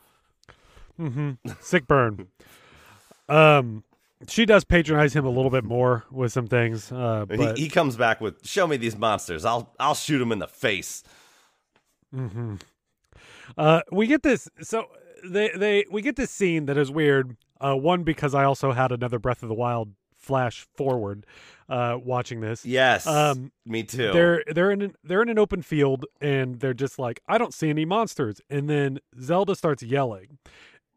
Mm-hmm. 1.01 1.33
Sick 1.61 1.87
burn. 1.87 2.29
um, 3.29 3.85
she 4.29 4.47
does 4.47 4.65
patronize 4.65 5.15
him 5.15 5.25
a 5.25 5.31
little 5.31 5.51
bit 5.51 5.65
more 5.65 6.05
with 6.11 6.33
some 6.33 6.47
things, 6.47 6.91
uh, 6.91 7.27
but 7.29 7.57
he, 7.57 7.65
he 7.65 7.69
comes 7.69 7.97
back 7.97 8.21
with, 8.21 8.47
show 8.47 8.67
me 8.67 8.77
these 8.77 8.97
monsters. 8.97 9.45
I'll, 9.45 9.75
I'll 9.79 9.95
shoot 9.95 10.19
them 10.19 10.33
in 10.33 10.39
the 10.39 10.49
face. 10.49 11.03
mhm 12.15 12.61
uh, 13.57 13.83
we 13.93 14.07
get 14.07 14.23
this. 14.23 14.49
So 14.63 14.87
they 15.25 15.51
they 15.57 15.85
we 15.91 16.03
get 16.03 16.17
this 16.17 16.31
scene 16.31 16.67
that 16.67 16.77
is 16.77 16.91
weird. 16.91 17.37
Uh, 17.61 17.75
one 17.75 18.03
because 18.03 18.35
I 18.35 18.45
also 18.45 18.73
had 18.73 18.93
another 18.93 19.19
Breath 19.19 19.43
of 19.43 19.49
the 19.49 19.55
Wild 19.55 19.93
flash 20.27 20.67
forward 20.77 21.25
uh, 21.69 21.99
watching 22.03 22.41
this. 22.41 22.65
Yes. 22.65 23.07
Um, 23.07 23.53
me 23.65 23.85
too. 23.85 24.13
They're 24.13 24.43
they're 24.47 24.71
in 24.71 24.83
an, 24.83 24.95
they're 25.03 25.23
in 25.23 25.29
an 25.29 25.39
open 25.39 25.63
field 25.63 26.05
and 26.21 26.61
they're 26.61 26.75
just 26.75 26.99
like 26.99 27.21
I 27.29 27.39
don't 27.39 27.55
see 27.55 27.71
any 27.71 27.85
monsters. 27.85 28.41
And 28.51 28.69
then 28.69 28.99
Zelda 29.21 29.55
starts 29.55 29.83
yelling, 29.83 30.39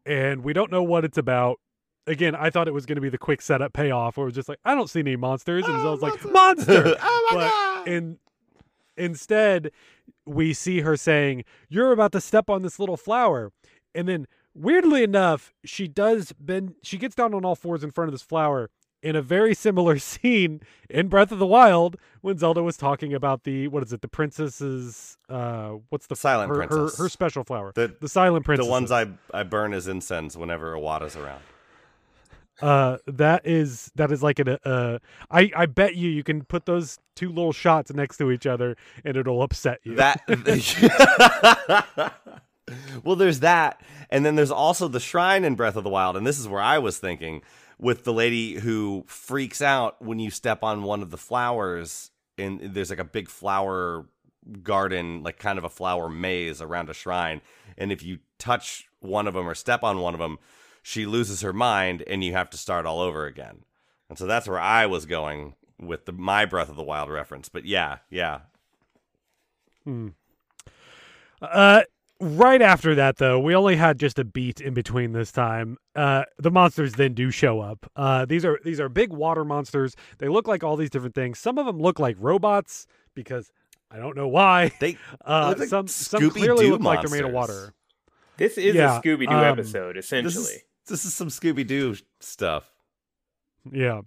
and 0.04 0.44
we 0.44 0.52
don't 0.52 0.70
know 0.70 0.82
what 0.82 1.04
it's 1.04 1.18
about. 1.18 1.60
Again, 2.06 2.34
I 2.34 2.50
thought 2.50 2.66
it 2.66 2.74
was 2.74 2.86
going 2.86 2.96
to 2.96 3.02
be 3.02 3.08
the 3.08 3.18
quick 3.18 3.40
setup 3.40 3.72
payoff, 3.72 4.16
where 4.16 4.24
it 4.24 4.28
was 4.28 4.34
just 4.34 4.48
like 4.48 4.58
I 4.64 4.74
don't 4.74 4.90
see 4.90 5.00
any 5.00 5.16
monsters, 5.16 5.66
and 5.66 5.80
Zelda's 5.80 6.02
like 6.02 6.24
monster. 6.32 6.96
oh 7.02 7.28
my 7.30 7.36
but 7.36 7.50
god. 7.50 7.88
in 7.88 8.18
instead, 8.96 9.70
we 10.26 10.52
see 10.52 10.80
her 10.80 10.96
saying, 10.96 11.44
"You're 11.68 11.92
about 11.92 12.12
to 12.12 12.20
step 12.20 12.50
on 12.50 12.62
this 12.62 12.78
little 12.78 12.96
flower," 12.96 13.52
and 13.94 14.08
then 14.08 14.26
weirdly 14.54 15.02
enough, 15.02 15.52
she 15.64 15.88
does 15.88 16.32
bend. 16.32 16.74
She 16.82 16.96
gets 16.96 17.14
down 17.14 17.34
on 17.34 17.44
all 17.44 17.54
fours 17.54 17.84
in 17.84 17.90
front 17.90 18.08
of 18.08 18.12
this 18.12 18.22
flower 18.22 18.70
in 19.02 19.16
a 19.16 19.22
very 19.22 19.54
similar 19.54 19.98
scene 20.10 20.60
in 20.88 21.08
Breath 21.08 21.32
of 21.32 21.38
the 21.38 21.46
Wild 21.46 21.96
when 22.20 22.38
Zelda 22.38 22.62
was 22.62 22.76
talking 22.76 23.14
about 23.14 23.44
the 23.44 23.68
what 23.68 23.82
is 23.82 23.92
it? 23.92 24.00
The 24.02 24.08
princess's 24.08 25.16
uh, 25.28 25.74
what's 25.88 26.06
the 26.06 26.16
Silent 26.16 26.50
her, 26.50 26.56
princess. 26.56 26.96
Her, 26.98 27.04
her 27.04 27.08
special 27.08 27.44
flower. 27.44 27.72
The- 27.74 27.94
the 28.00 28.08
silent 28.08 28.44
princess. 28.44 28.66
The 28.66 28.70
ones 28.70 28.90
I 28.90 29.06
I 29.32 29.42
burn 29.42 29.72
as 29.72 29.88
incense 29.88 30.36
whenever 30.36 30.74
Iwata's 30.74 31.16
around. 31.16 31.42
Uh, 32.60 32.98
that 33.06 33.46
is 33.46 33.90
that 33.94 34.12
is 34.12 34.22
like 34.22 34.38
an 34.38 34.58
uh, 34.64 34.98
I 35.30 35.50
I 35.56 35.64
bet 35.66 35.96
you 35.96 36.10
you 36.10 36.22
can 36.22 36.44
put 36.44 36.66
those 36.66 36.98
two 37.16 37.28
little 37.30 37.52
shots 37.52 37.90
next 37.92 38.18
to 38.18 38.30
each 38.30 38.46
other 38.46 38.76
and 39.02 39.16
it'll 39.16 39.42
upset 39.42 39.78
you. 39.82 39.94
That 39.94 40.20
Well, 43.02 43.16
there's 43.16 43.40
that. 43.40 43.80
And 44.10 44.24
then 44.24 44.36
there's 44.36 44.50
also 44.50 44.88
the 44.88 45.00
shrine 45.00 45.44
in 45.44 45.54
Breath 45.54 45.76
of 45.76 45.84
the 45.84 45.90
Wild, 45.90 46.16
and 46.16 46.26
this 46.26 46.38
is 46.38 46.46
where 46.46 46.60
I 46.60 46.78
was 46.78 46.98
thinking 46.98 47.42
with 47.80 48.04
the 48.04 48.12
lady 48.12 48.54
who 48.54 49.04
freaks 49.06 49.62
out 49.62 50.00
when 50.02 50.18
you 50.18 50.30
step 50.30 50.62
on 50.62 50.82
one 50.82 51.00
of 51.00 51.10
the 51.10 51.16
flowers 51.16 52.10
and 52.36 52.60
there's 52.60 52.90
like 52.90 52.98
a 52.98 53.04
big 53.04 53.28
flower 53.28 54.06
garden, 54.62 55.22
like 55.22 55.38
kind 55.38 55.58
of 55.58 55.64
a 55.64 55.70
flower 55.70 56.08
maze 56.08 56.60
around 56.60 56.90
a 56.90 56.94
shrine, 56.94 57.40
and 57.78 57.90
if 57.90 58.02
you 58.02 58.18
touch 58.38 58.88
one 59.00 59.26
of 59.26 59.34
them 59.34 59.48
or 59.48 59.54
step 59.54 59.82
on 59.82 60.00
one 60.00 60.14
of 60.14 60.20
them, 60.20 60.38
she 60.82 61.06
loses 61.06 61.40
her 61.40 61.52
mind 61.52 62.02
and 62.06 62.22
you 62.22 62.32
have 62.32 62.50
to 62.50 62.56
start 62.58 62.86
all 62.86 63.00
over 63.00 63.26
again. 63.26 63.64
And 64.08 64.18
so 64.18 64.26
that's 64.26 64.48
where 64.48 64.60
I 64.60 64.86
was 64.86 65.06
going 65.06 65.54
with 65.78 66.04
the 66.04 66.12
my 66.12 66.44
Breath 66.44 66.68
of 66.68 66.76
the 66.76 66.82
Wild 66.82 67.08
reference. 67.10 67.48
But 67.48 67.64
yeah, 67.64 67.98
yeah. 68.10 68.40
hmm. 69.84 70.08
Uh, 71.40 71.82
right 72.20 72.62
after 72.62 72.94
that, 72.94 73.16
though, 73.16 73.38
we 73.38 73.54
only 73.54 73.76
had 73.76 73.98
just 73.98 74.18
a 74.18 74.24
beat 74.24 74.60
in 74.60 74.74
between 74.74 75.12
this 75.12 75.32
time. 75.32 75.76
Uh, 75.94 76.24
the 76.38 76.50
monsters 76.50 76.94
then 76.94 77.14
do 77.14 77.30
show 77.30 77.60
up. 77.60 77.90
Uh, 77.96 78.24
these 78.24 78.44
are 78.44 78.58
these 78.64 78.80
are 78.80 78.88
big 78.88 79.12
water 79.12 79.44
monsters. 79.44 79.94
They 80.18 80.28
look 80.28 80.46
like 80.46 80.62
all 80.62 80.76
these 80.76 80.90
different 80.90 81.14
things. 81.14 81.38
Some 81.38 81.58
of 81.58 81.66
them 81.66 81.78
look 81.80 81.98
like 81.98 82.16
robots 82.18 82.86
because 83.14 83.50
I 83.90 83.98
don't 83.98 84.16
know 84.16 84.28
why. 84.28 84.70
They 84.80 84.96
Uh, 85.24 85.48
look 85.50 85.58
like 85.58 85.68
some 85.68 85.88
some 85.88 86.20
Scooby-Doo 86.20 86.30
clearly 86.30 86.70
look 86.70 86.82
like 86.82 87.02
they're 87.02 87.10
made 87.10 87.26
of 87.28 87.32
water. 87.32 87.72
This 88.36 88.56
is 88.56 88.74
Yeah, 88.74 88.98
a 88.98 89.02
Scooby 89.02 89.26
Doo 89.28 89.34
um, 89.34 89.44
episode, 89.44 89.96
This 89.96 90.06
essentially. 90.06 90.44
is, 90.44 90.62
this 90.86 91.04
is 91.04 91.12
some 91.14 91.28
Scooby 91.28 91.66
Doo 91.66 91.94
stuff. 92.20 92.70
Yeah. 93.70 94.02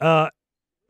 Uh 0.00 0.30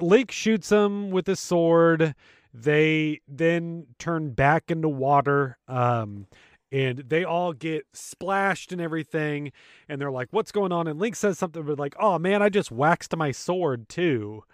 Link 0.01 0.31
shoots 0.31 0.69
them 0.69 1.11
with 1.11 1.27
his 1.27 1.41
sword. 1.41 2.15
They 2.55 3.21
then 3.29 3.87
turn 3.99 4.31
back 4.31 4.71
into 4.71 4.89
water. 4.89 5.59
Um 5.69 6.27
and 6.71 6.99
they 6.99 7.25
all 7.25 7.55
get 7.55 7.87
splashed 7.95 8.73
and 8.73 8.81
everything. 8.81 9.53
And 9.89 10.01
they're 10.01 10.11
like, 10.11 10.29
What's 10.33 10.53
going 10.53 10.73
on? 10.73 10.87
And 10.87 10.99
Link 11.01 11.17
says 11.17 11.39
something 11.39 11.63
but 11.63 11.79
like, 11.79 11.95
Oh 11.99 12.19
man, 12.19 12.43
I 12.43 12.49
just 12.49 12.71
waxed 12.71 13.17
my 13.17 13.31
sword 13.33 13.89
too. 13.89 14.45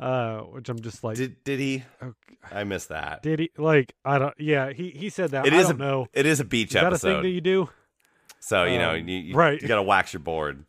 Uh 0.00 0.38
which 0.40 0.68
I'm 0.68 0.80
just 0.80 1.04
like 1.04 1.16
Did 1.16 1.42
did 1.44 1.60
he? 1.60 1.84
okay. 2.02 2.14
I 2.52 2.64
missed 2.64 2.88
that. 2.88 3.22
Did 3.22 3.38
he 3.38 3.50
like 3.56 3.94
I 4.04 4.18
don't 4.18 4.34
yeah, 4.38 4.72
he 4.72 4.90
he 4.90 5.08
said 5.08 5.30
that. 5.30 5.46
It 5.46 5.52
I 5.52 5.58
is 5.58 5.68
don't 5.68 5.80
a 5.80 5.84
know. 5.84 6.06
it 6.12 6.26
is 6.26 6.40
a 6.40 6.44
beach 6.44 6.68
Is 6.74 6.80
that 6.80 6.92
a 6.92 6.98
thing 6.98 7.22
that 7.22 7.28
you 7.30 7.40
do? 7.40 7.68
so 8.40 8.64
you 8.64 8.78
know 8.78 8.90
um, 8.96 9.08
you, 9.08 9.18
you, 9.18 9.34
right. 9.34 9.60
you 9.62 9.68
gotta 9.68 9.82
wax 9.82 10.12
your 10.12 10.20
board. 10.20 10.64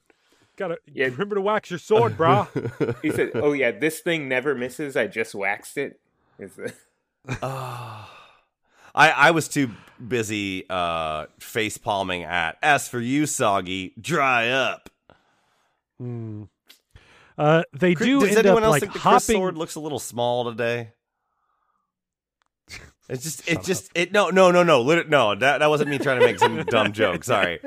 Gotta 0.57 0.77
Yeah. 0.85 1.07
remember 1.07 1.35
to 1.35 1.41
wax 1.41 1.69
your 1.69 1.79
sword, 1.79 2.15
brah. 2.17 2.47
he 3.01 3.11
said, 3.11 3.31
"Oh 3.35 3.51
yeah, 3.51 3.71
this 3.71 3.99
thing 3.99 4.29
never 4.29 4.55
misses. 4.55 4.95
I 4.95 5.07
just 5.07 5.35
waxed 5.35 5.77
it." 5.77 5.99
Is 6.39 6.55
the- 6.55 6.73
I 7.41 8.07
I 8.95 9.31
was 9.31 9.47
too 9.47 9.71
busy 10.05 10.65
uh 10.69 11.25
face 11.39 11.77
palming 11.77 12.23
at 12.23 12.57
as 12.61 12.87
for 12.87 12.99
you, 12.99 13.25
soggy, 13.25 13.93
dry 13.99 14.49
up. 14.49 14.89
Hmm. 15.99 16.43
Uh, 17.37 17.63
they 17.73 17.95
Chris- 17.95 18.07
do 18.07 18.19
Does 18.21 18.29
end 18.37 18.45
anyone 18.45 18.63
up 18.63 18.67
else 18.67 18.73
like 18.73 18.81
think 18.83 18.93
the 18.93 18.99
Chris 18.99 19.25
sword 19.25 19.57
looks 19.57 19.75
a 19.75 19.79
little 19.79 19.99
small 19.99 20.45
today? 20.49 20.91
It's 23.07 23.21
just, 23.21 23.41
it 23.47 23.53
Shut 23.57 23.63
just, 23.65 23.91
it 23.93 24.11
no, 24.13 24.31
no, 24.31 24.49
no, 24.49 24.63
no, 24.63 24.81
lit- 24.81 25.09
no. 25.09 25.35
That 25.35 25.59
that 25.59 25.69
wasn't 25.69 25.91
me 25.91 25.99
trying 25.99 26.19
to 26.19 26.25
make 26.25 26.39
some 26.39 26.63
dumb 26.63 26.91
joke. 26.91 27.23
Sorry. 27.23 27.59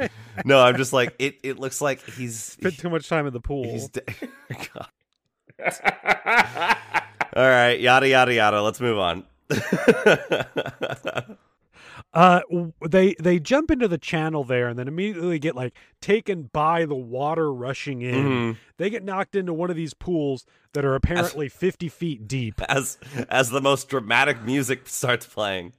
No, 0.44 0.58
I'm 0.60 0.76
just 0.76 0.92
like 0.92 1.14
it. 1.20 1.38
It 1.44 1.60
looks 1.60 1.80
like 1.80 2.02
he's 2.02 2.40
Spent 2.42 2.76
too 2.78 2.90
much 2.90 3.08
time 3.08 3.24
in 3.26 3.32
the 3.32 3.40
pool. 3.40 3.64
he's. 3.64 3.88
De- 3.88 4.02
God. 5.60 6.96
All 7.36 7.46
right, 7.48 7.78
yada 7.78 8.08
yada 8.08 8.32
yada. 8.34 8.62
Let's 8.62 8.80
move 8.80 8.98
on. 8.98 9.24
Uh, 12.14 12.40
they 12.88 13.14
they 13.20 13.38
jump 13.38 13.70
into 13.70 13.86
the 13.86 13.98
channel 13.98 14.42
there 14.42 14.66
and 14.68 14.78
then 14.78 14.88
immediately 14.88 15.38
get 15.38 15.54
like 15.54 15.74
taken 16.00 16.44
by 16.44 16.86
the 16.86 16.94
water 16.94 17.52
rushing 17.52 18.00
in. 18.00 18.14
Mhm. 18.14 18.56
They 18.78 18.88
get 18.88 19.04
knocked 19.04 19.36
into 19.36 19.52
one 19.52 19.68
of 19.68 19.76
these 19.76 19.92
pools 19.92 20.46
that 20.72 20.86
are 20.86 20.94
apparently 20.94 21.48
fifty 21.50 21.88
feet 21.88 22.26
deep. 22.26 22.62
as 22.62 22.96
as 23.28 23.50
the 23.50 23.60
most 23.60 23.88
dramatic 23.90 24.42
music 24.42 24.88
starts 24.88 25.26
playing 25.26 25.74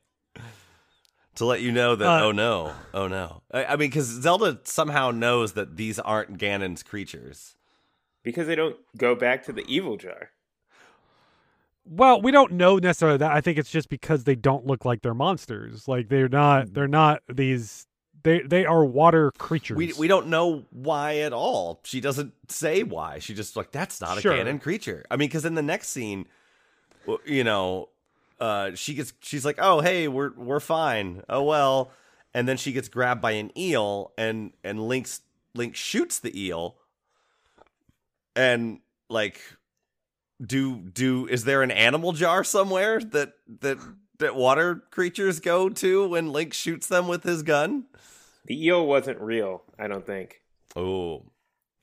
to 1.36 1.46
let 1.46 1.62
you 1.62 1.72
know 1.72 1.96
that 1.96 2.08
Uh, 2.08 2.26
oh 2.26 2.32
no 2.32 2.76
oh 2.94 3.08
no 3.08 3.42
i, 3.52 3.66
I 3.66 3.70
mean 3.72 3.90
because 3.90 4.06
zelda 4.06 4.60
somehow 4.66 5.10
knows 5.12 5.54
that 5.54 5.78
these 5.78 5.98
aren't 5.98 6.38
ganon's 6.38 6.84
creatures 6.84 7.56
because 8.24 8.46
they 8.46 8.56
don't 8.56 8.76
go 8.98 9.16
back 9.16 9.44
to 9.46 9.52
the 9.54 9.64
evil 9.68 9.98
jar. 9.98 10.30
Well, 11.92 12.22
we 12.22 12.32
don't 12.32 12.52
know 12.54 12.78
necessarily 12.78 13.18
that. 13.18 13.32
I 13.32 13.42
think 13.42 13.58
it's 13.58 13.72
just 13.72 13.90
because 13.90 14.24
they 14.24 14.36
don't 14.36 14.68
look 14.68 14.86
like 14.86 15.02
they're 15.02 15.16
monsters. 15.16 15.88
Like 15.88 16.08
they're 16.10 16.30
not. 16.30 16.74
They're 16.74 16.88
not 16.88 17.24
these. 17.28 17.88
They 18.22 18.42
they 18.42 18.66
are 18.66 18.86
water 18.86 19.32
creatures. 19.38 19.78
we, 19.78 19.94
we 19.94 20.08
don't 20.08 20.28
know 20.28 20.66
why 20.72 21.20
at 21.20 21.32
all 21.34 21.80
she 21.84 22.02
doesn't 22.02 22.34
say 22.50 22.84
why 22.84 23.20
she 23.20 23.34
just 23.34 23.56
like 23.56 23.72
that's 23.72 24.02
not 24.02 24.20
Sure. 24.20 24.34
a 24.34 24.38
Ganon 24.44 24.60
creature 24.62 25.06
i 25.10 25.16
mean 25.16 25.30
because 25.30 25.46
in 25.46 25.56
the 25.56 25.62
next 25.62 25.88
scene 25.88 26.26
you 27.26 27.46
know 27.46 27.88
uh 28.42 28.72
she 28.76 28.94
gets 28.94 29.14
she's 29.22 29.46
like 29.46 29.56
oh 29.60 29.80
hey 29.80 30.10
we're 30.10 30.34
we're 30.36 30.60
fine 30.60 31.24
oh 31.30 31.44
well 31.44 31.92
and 32.34 32.46
then 32.46 32.58
she 32.58 32.74
gets 32.74 32.90
grabbed 32.90 33.22
by 33.22 33.32
an 33.32 33.58
eel 33.58 34.12
and 34.18 34.52
and 34.66 34.86
link's 34.86 35.22
link 35.56 35.78
shoots 35.78 36.20
the 36.20 36.38
eel 36.38 36.76
and 38.36 38.80
like 39.10 39.40
do 40.46 40.78
do 40.78 41.28
is 41.28 41.44
there 41.44 41.62
an 41.64 41.72
animal 41.72 42.12
jar 42.14 42.44
somewhere 42.44 43.00
that 43.00 43.34
that 43.62 43.78
that 44.20 44.36
water 44.36 44.84
creatures 44.92 45.40
go 45.40 45.70
to 45.70 46.08
when 46.10 46.32
link 46.32 46.54
shoots 46.54 46.88
them 46.88 47.08
with 47.08 47.24
his 47.24 47.44
gun 47.44 47.86
The 48.46 48.66
eel 48.66 48.86
wasn't 48.88 49.20
real. 49.20 49.64
I 49.78 49.88
don't 49.88 50.06
think. 50.06 50.42
oh 50.76 51.24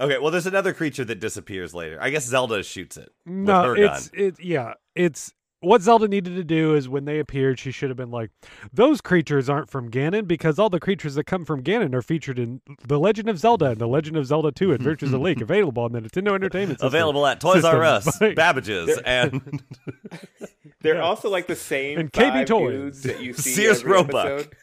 okay 0.01 0.19
well 0.19 0.31
there's 0.31 0.47
another 0.47 0.73
creature 0.75 1.05
that 1.07 1.21
disappears 1.21 1.75
later 1.75 1.99
i 2.03 2.11
guess 2.11 2.25
zelda 2.27 2.63
shoots 2.63 2.97
it 2.99 3.11
no. 3.25 3.57
with 3.57 3.65
her 3.67 3.77
it's 3.85 4.09
gun 4.09 4.21
it. 4.21 4.41
Yeah. 4.45 4.75
It's 4.95 5.33
what 5.67 5.83
Zelda 5.83 6.07
needed 6.09 6.37
to 6.37 6.45
do 6.45 6.75
is 6.75 6.89
when 6.89 7.05
they 7.05 7.19
appeared, 7.19 7.59
she 7.59 7.71
should 7.71 7.91
have 7.91 7.97
been 7.97 8.11
like, 8.11 8.31
"Those 8.73 9.01
creatures 9.01 9.49
aren't 9.49 9.69
from 9.69 9.91
Ganon 9.91 10.27
because 10.27 10.59
all 10.59 10.71
the 10.71 10.81
creatures 10.81 11.15
that 11.17 11.25
come 11.25 11.45
from 11.45 11.63
Ganon 11.63 11.95
are 11.95 12.03
featured 12.03 12.39
in 12.39 12.61
The 12.87 12.99
Legend 12.99 13.29
of 13.29 13.39
Zelda 13.39 13.67
and 13.67 13.79
The 13.79 13.87
Legend 13.89 14.17
of 14.17 14.27
Zelda 14.27 14.53
Two: 14.53 14.73
Adventures 14.73 15.13
of 15.13 15.21
Link, 15.21 15.41
available 15.43 15.83
on 15.83 15.93
the 15.93 16.01
Nintendo 16.01 16.35
Entertainment 16.35 16.79
System." 16.81 16.87
available 16.87 17.27
at 17.27 17.41
toys 17.41 17.65
r 17.65 17.73
system 18.01 18.15
us 18.15 18.19
by- 18.21 18.35
babbage's 18.35 18.99
and 19.05 19.63
They're 20.81 21.03
also 21.03 21.29
like 21.31 21.47
the 21.49 21.57
same 21.57 21.99
And 21.99 22.13
KB 22.13 22.33
five 22.33 22.47
Toys. 22.47 22.73
dudes 22.73 23.03
that 23.03 23.21
you 23.21 23.33
see 23.33 23.51
Sears 23.55 23.81
every 23.81 23.93
Roebuck. 23.93 24.27
episode. 24.27 24.57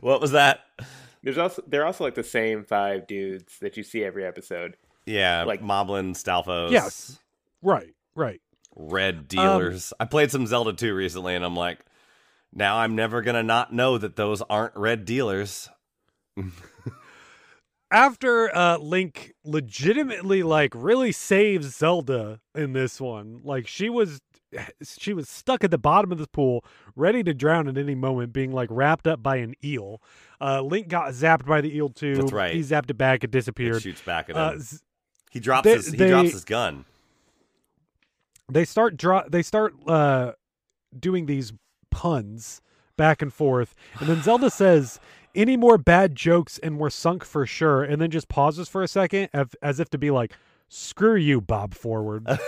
what 0.00 0.20
was 0.20 0.32
that 0.32 0.60
There's 1.22 1.38
also 1.38 1.62
they're 1.66 1.86
also 1.86 2.04
like 2.04 2.14
the 2.14 2.22
same 2.24 2.64
five 2.64 3.06
dudes 3.06 3.58
that 3.60 3.76
you 3.76 3.82
see 3.84 4.04
every 4.04 4.24
episode. 4.26 4.76
yeah 5.06 5.44
Like- 5.44 5.60
like 5.62 5.68
moblin 5.68 6.10
stalfos 6.14 6.70
Yes. 6.72 7.18
Right. 7.62 7.94
Right. 8.14 8.40
Red 8.78 9.28
dealers. 9.28 9.92
I 10.00 10.04
played 10.06 10.30
some 10.30 10.46
Zelda 10.46 10.72
2 10.72 10.94
recently 10.94 11.34
and 11.34 11.44
I'm 11.44 11.56
like, 11.56 11.84
now 12.54 12.78
I'm 12.78 12.94
never 12.96 13.20
going 13.20 13.34
to 13.34 13.42
not 13.42 13.72
know 13.74 13.98
that 13.98 14.16
those 14.16 14.40
aren't 14.42 14.74
red 14.76 15.04
dealers. 15.04 15.68
after 17.90 18.54
uh 18.54 18.76
link 18.78 19.32
legitimately 19.44 20.42
like 20.42 20.72
really 20.74 21.10
saves 21.10 21.74
zelda 21.74 22.38
in 22.54 22.74
this 22.74 23.00
one 23.00 23.40
like 23.44 23.66
she 23.66 23.88
was 23.88 24.20
she 24.82 25.14
was 25.14 25.26
stuck 25.28 25.64
at 25.64 25.70
the 25.70 25.78
bottom 25.78 26.12
of 26.12 26.18
this 26.18 26.26
pool 26.26 26.62
ready 26.94 27.22
to 27.22 27.32
drown 27.32 27.66
at 27.66 27.78
any 27.78 27.94
moment 27.94 28.30
being 28.32 28.52
like 28.52 28.68
wrapped 28.70 29.06
up 29.06 29.22
by 29.22 29.36
an 29.36 29.54
eel 29.64 30.02
uh 30.40 30.60
link 30.60 30.88
got 30.88 31.12
zapped 31.12 31.46
by 31.46 31.62
the 31.62 31.74
eel 31.74 31.88
too 31.88 32.14
That's 32.16 32.32
right. 32.32 32.54
he 32.54 32.60
zapped 32.60 32.90
it 32.90 32.98
back 32.98 33.24
it 33.24 33.28
It 33.28 33.30
disappeared 33.30 33.80
shoots 33.82 34.02
back 34.02 34.28
at 34.28 34.36
uh, 34.36 34.52
him. 34.52 34.60
z- 34.60 34.78
he 35.30 35.40
drops 35.40 35.64
they- 35.64 35.74
his 35.76 35.88
he 35.90 35.96
they- 35.96 36.08
drops 36.10 36.32
his 36.32 36.44
gun. 36.44 36.84
They 38.50 38.64
start 38.64 38.96
draw 38.96 39.22
they 39.28 39.42
start 39.42 39.74
uh 39.86 40.32
doing 40.98 41.26
these 41.26 41.52
puns 41.90 42.60
back 42.96 43.20
and 43.22 43.32
forth 43.32 43.74
and 44.00 44.08
then 44.08 44.22
zelda 44.22 44.50
says 44.62 44.98
any 45.34 45.56
more 45.56 45.78
bad 45.78 46.14
jokes 46.16 46.58
and 46.58 46.78
we're 46.78 46.90
sunk 46.90 47.24
for 47.24 47.46
sure 47.46 47.82
and 47.84 48.00
then 48.00 48.10
just 48.10 48.28
pauses 48.28 48.68
for 48.68 48.82
a 48.82 48.88
second 48.88 49.28
as, 49.32 49.48
as 49.62 49.78
if 49.80 49.88
to 49.90 49.98
be 49.98 50.10
like 50.10 50.32
screw 50.68 51.14
you 51.16 51.40
bob 51.40 51.74
forward 51.74 52.26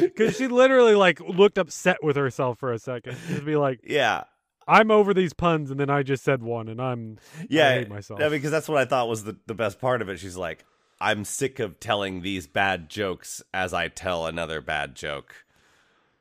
because 0.00 0.36
she 0.36 0.46
literally 0.48 0.94
like 0.94 1.20
looked 1.20 1.58
upset 1.58 2.02
with 2.02 2.16
herself 2.16 2.58
for 2.58 2.72
a 2.72 2.78
second 2.78 3.16
just 3.28 3.44
be 3.44 3.56
like 3.56 3.80
Yeah. 3.84 4.24
I'm 4.70 4.90
over 4.90 5.14
these 5.14 5.32
puns, 5.32 5.70
and 5.70 5.80
then 5.80 5.88
I 5.88 6.02
just 6.02 6.22
said 6.22 6.42
one, 6.42 6.68
and 6.68 6.78
I'm 6.78 7.16
Yeah, 7.48 7.68
I 7.68 7.72
hate 7.72 7.88
myself. 7.88 8.20
yeah, 8.20 8.28
because 8.28 8.50
that's 8.50 8.68
what 8.68 8.76
I 8.76 8.84
thought 8.84 9.08
was 9.08 9.24
the, 9.24 9.34
the 9.46 9.54
best 9.54 9.80
part 9.80 10.02
of 10.02 10.10
it. 10.10 10.18
She's 10.18 10.36
like, 10.36 10.62
I'm 11.00 11.24
sick 11.24 11.58
of 11.58 11.78
telling 11.80 12.22
these 12.22 12.46
bad 12.46 12.88
jokes 12.88 13.42
as 13.54 13.72
I 13.72 13.88
tell 13.88 14.26
another 14.26 14.60
bad 14.60 14.94
joke. 14.94 15.34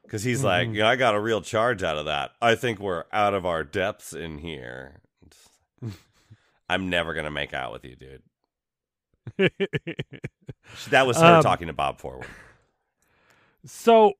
Because 0.03 0.23
he's 0.23 0.43
like, 0.43 0.69
yeah, 0.71 0.87
I 0.87 0.95
got 0.95 1.15
a 1.15 1.19
real 1.19 1.41
charge 1.41 1.83
out 1.83 1.97
of 1.97 2.05
that. 2.05 2.31
I 2.41 2.55
think 2.55 2.79
we're 2.79 3.03
out 3.11 3.33
of 3.33 3.45
our 3.45 3.63
depths 3.63 4.13
in 4.13 4.37
here. 4.37 5.01
I'm 6.69 6.89
never 6.89 7.13
gonna 7.13 7.31
make 7.31 7.53
out 7.53 7.73
with 7.73 7.83
you, 7.85 7.95
dude. 7.95 8.23
That 10.89 11.07
was 11.07 11.17
her 11.17 11.37
Um, 11.37 11.43
talking 11.43 11.67
to 11.67 11.73
Bob 11.73 11.97
Forward. 11.99 12.27
so 13.65 14.13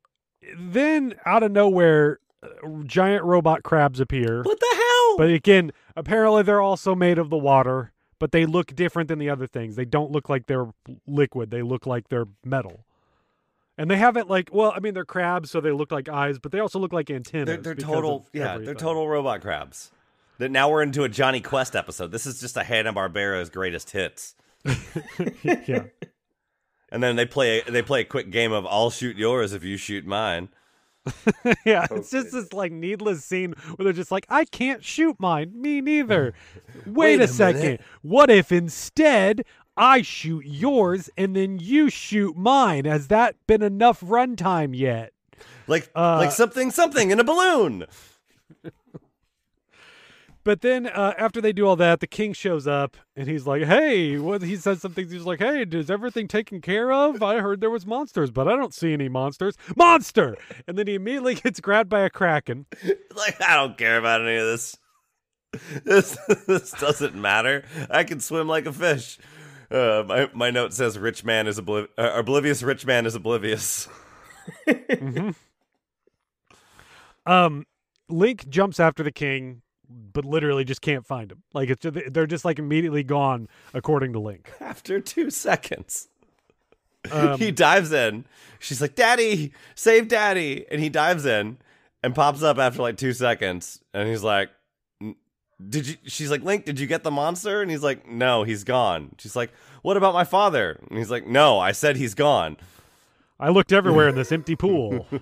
then, 0.58 1.16
out 1.26 1.44
of 1.44 1.52
nowhere, 1.52 2.20
uh, 2.42 2.48
giant 2.86 3.24
robot 3.26 3.64
crabs 3.64 4.00
appear. 4.00 4.44
What 4.44 4.60
the 4.60 4.74
hell? 4.76 5.18
But 5.18 5.30
again, 5.30 5.72
apparently 5.96 6.44
they're 6.44 6.62
also 6.62 6.96
made 6.96 7.18
of 7.18 7.30
the 7.30 7.38
water, 7.38 7.92
but 8.20 8.32
they 8.32 8.46
look 8.46 8.76
different 8.76 9.10
than 9.10 9.20
the 9.20 9.30
other 9.30 9.48
things. 9.48 9.76
They 9.76 9.86
don't 9.86 10.12
look 10.12 10.30
like 10.30 10.48
they're 10.48 10.68
liquid. 11.06 11.52
They 11.52 11.62
look 11.62 11.86
like 11.86 12.10
they're 12.10 12.28
metal. 12.44 12.86
And 13.78 13.92
they 13.92 13.98
haven't 13.98 14.30
like 14.30 14.50
well, 14.52 14.74
I 14.76 14.80
mean 14.80 14.94
they're 14.94 15.06
crabs, 15.06 15.52
so 15.52 15.62
they 15.62 15.72
look 15.72 15.92
like 15.92 16.10
eyes, 16.10 16.40
but 16.40 16.52
they 16.52 16.60
also 16.60 16.80
look 16.80 16.94
like 16.94 17.12
antennas. 17.12 17.46
they're 17.46 17.58
they're 17.58 17.76
total 17.76 18.28
yeah, 18.34 18.58
they're 18.58 18.74
total 18.74 19.08
robot 19.08 19.42
crabs. 19.42 19.92
That 20.40 20.50
now 20.52 20.70
we're 20.70 20.84
into 20.84 21.04
a 21.04 21.10
Jonny 21.10 21.42
Quest 21.42 21.76
episode. 21.76 22.12
This 22.12 22.26
is 22.26 22.40
just 22.40 22.58
a 22.58 22.64
Hanna 22.64 22.94
Barbera's 22.94 23.50
greatest 23.50 23.92
hits. 23.92 24.36
yeah. 25.44 25.84
And 26.90 27.04
then 27.04 27.16
they 27.16 27.26
play 27.26 27.62
they 27.68 27.82
play 27.84 28.02
a 28.02 28.06
quick 28.06 28.32
game 28.32 28.52
of 28.52 28.66
I'll 28.66 28.90
shoot 28.90 29.18
yours 29.18 29.54
if 29.54 29.64
you 29.64 29.78
shoot 29.78 30.06
mine. 30.06 30.50
Yeah, 31.66 31.86
it's 31.92 32.12
just 32.12 32.32
this 32.32 32.54
like 32.54 32.72
needless 32.72 33.24
scene 33.24 33.54
where 33.76 33.86
they're 33.86 33.94
just 33.94 34.12
like, 34.12 34.26
I 34.30 34.46
can't 34.46 34.84
shoot 34.84 35.16
mine. 35.20 35.52
Me 35.56 35.82
neither. 35.82 36.34
Wait, 36.86 36.88
Wait 36.88 37.22
a, 37.22 37.24
a 37.24 37.28
second. 37.28 37.80
What 38.02 38.30
if 38.30 38.52
instead 38.52 39.44
I 39.76 40.02
shoot 40.02 40.46
yours 40.46 41.10
and 41.18 41.36
then 41.36 41.60
you 41.60 41.90
shoot 41.90 42.36
mine? 42.38 42.86
Has 42.86 43.08
that 43.10 43.36
been 43.48 43.62
enough 43.62 44.02
runtime 44.02 44.76
yet? 44.78 45.14
Like 45.68 45.90
Uh, 45.96 46.18
like 46.18 46.32
something 46.32 46.72
something 46.72 47.12
in 47.12 47.20
a 47.20 47.24
balloon. 47.24 47.86
But 50.48 50.62
then 50.62 50.88
uh, 50.88 51.14
after 51.18 51.42
they 51.42 51.52
do 51.52 51.68
all 51.68 51.76
that, 51.76 52.00
the 52.00 52.08
king 52.08 52.32
shows 52.32 52.68
up 52.68 52.96
and 53.18 53.28
he's 53.28 53.46
like, 53.46 53.66
"Hey," 53.66 54.18
what 54.18 54.42
he 54.42 54.56
says 54.56 54.80
something. 54.80 55.10
He's 55.10 55.26
like, 55.26 55.40
"Hey, 55.40 55.66
is 55.70 55.92
everything 55.92 56.30
taken 56.30 56.62
care 56.62 56.90
of? 56.90 57.22
I 57.22 57.42
heard 57.42 57.60
there 57.60 57.70
was 57.70 57.86
monsters, 57.86 58.32
but 58.32 58.48
I 58.48 58.56
don't 58.56 58.74
see 58.74 58.94
any 58.94 59.10
monsters. 59.10 59.58
Monster!" 59.76 60.38
And 60.66 60.78
then 60.78 60.88
he 60.88 60.96
immediately 60.96 61.36
gets 61.44 61.60
grabbed 61.60 61.90
by 61.90 62.00
a 62.00 62.10
kraken. 62.10 62.66
Like 63.14 63.42
I 63.42 63.56
don't 63.56 63.78
care 63.78 63.98
about 63.98 64.22
any 64.22 64.38
of 64.38 64.46
this. 64.46 64.78
This 65.84 66.18
this 66.48 66.72
doesn't 66.72 67.16
matter. 67.16 67.66
I 67.90 68.06
can 68.06 68.22
swim 68.22 68.48
like 68.48 68.68
a 68.68 68.72
fish. 68.72 69.18
Uh, 69.70 70.06
my 70.08 70.30
my 70.34 70.50
note 70.50 70.74
says 70.74 70.98
rich 70.98 71.26
man 71.26 71.48
is 71.48 71.60
obliv- 71.60 71.90
uh, 71.98 72.12
oblivious 72.16 72.64
rich 72.64 72.86
man 72.86 73.06
is 73.06 73.16
oblivious. 73.16 73.90
Um, 77.26 77.66
Link 78.08 78.48
jumps 78.48 78.80
after 78.80 79.04
the 79.04 79.12
king, 79.12 79.62
but 79.90 80.26
literally 80.26 80.64
just 80.64 80.82
can't 80.82 81.06
find 81.06 81.32
him. 81.32 81.44
Like 81.54 81.70
it's 81.70 81.82
just, 81.82 82.14
they're 82.14 82.28
just 82.28 82.46
like 82.46 82.60
immediately 82.60 83.04
gone, 83.04 83.48
according 83.74 84.14
to 84.14 84.20
Link. 84.20 84.52
After 84.60 85.00
two 85.00 85.30
seconds. 85.30 86.10
Um, 87.12 87.40
he 87.40 87.52
dives 87.52 87.92
in. 87.94 88.26
She's 88.60 88.82
like, 88.82 88.96
Daddy, 88.96 89.54
save 89.76 90.08
Daddy. 90.08 90.66
And 90.70 90.82
he 90.82 90.90
dives 90.90 91.26
in 91.26 91.58
and 92.04 92.14
pops 92.14 92.44
up 92.44 92.58
after 92.58 92.82
like 92.82 92.98
two 92.98 93.14
seconds. 93.14 93.82
And 93.94 94.10
he's 94.10 94.24
like, 94.24 94.50
Did 95.70 95.88
you? 95.88 95.96
She's 96.06 96.30
like, 96.30 96.44
Link, 96.44 96.66
did 96.66 96.80
you 96.80 96.88
get 96.88 97.04
the 97.04 97.12
monster? 97.12 97.62
And 97.62 97.72
he's 97.72 97.84
like, 97.84 98.08
No, 98.08 98.44
he's 98.44 98.66
gone. 98.66 99.12
She's 99.20 99.36
like, 99.38 99.52
What 99.84 99.96
about 99.96 100.14
my 100.14 100.26
father? 100.26 100.82
And 100.90 100.98
he's 100.98 101.12
like, 101.12 101.26
No, 101.26 101.60
I 101.60 101.72
said 101.72 101.96
he's 101.96 102.14
gone. 102.14 102.58
I 103.40 103.50
looked 103.50 103.72
everywhere 103.72 104.10
in 104.10 104.16
this 104.16 104.32
empty 104.32 104.56
pool. 104.56 105.08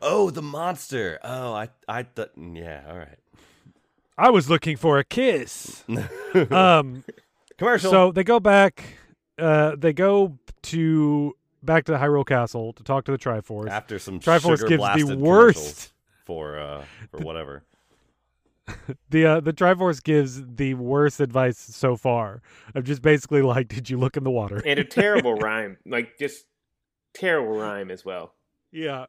Oh, 0.00 0.30
the 0.30 0.42
monster. 0.42 1.18
Oh, 1.22 1.52
I, 1.52 1.68
I 1.88 2.04
thought, 2.04 2.30
yeah, 2.36 2.82
all 2.88 2.96
right. 2.96 3.18
I 4.16 4.30
was 4.30 4.48
looking 4.48 4.76
for 4.76 4.98
a 4.98 5.04
kiss. 5.04 5.84
um, 6.50 7.04
Commercial. 7.58 7.90
so 7.90 8.12
they 8.12 8.24
go 8.24 8.40
back. 8.40 8.84
Uh, 9.38 9.74
they 9.76 9.92
go 9.92 10.38
to 10.62 11.36
back 11.62 11.84
to 11.86 11.92
the 11.92 11.98
Hyrule 11.98 12.26
Castle 12.26 12.72
to 12.74 12.82
talk 12.84 13.04
to 13.06 13.12
the 13.12 13.18
Triforce. 13.18 13.68
after 13.68 13.98
some 13.98 14.20
Triforce 14.20 14.58
sugar 14.60 14.68
gives 14.68 15.08
the 15.08 15.16
worst. 15.16 15.92
for 16.24 16.58
uh 16.58 16.84
for 17.10 17.18
whatever. 17.18 17.64
The 19.10 19.26
uh, 19.26 19.40
the 19.40 19.52
Triforce 19.52 20.02
gives 20.02 20.42
the 20.42 20.72
worst 20.72 21.20
advice 21.20 21.58
so 21.58 21.96
far 21.96 22.40
of 22.74 22.84
just 22.84 23.02
basically 23.02 23.42
like, 23.42 23.68
did 23.68 23.90
you 23.90 23.98
look 23.98 24.16
in 24.16 24.24
the 24.24 24.30
water? 24.30 24.62
and 24.64 24.78
a 24.80 24.84
terrible 24.84 25.34
rhyme, 25.46 25.76
like 25.84 26.18
just 26.18 26.46
terrible 27.12 27.58
rhyme 27.58 27.90
as 27.90 28.06
well. 28.06 28.32
Yeah. 28.72 29.04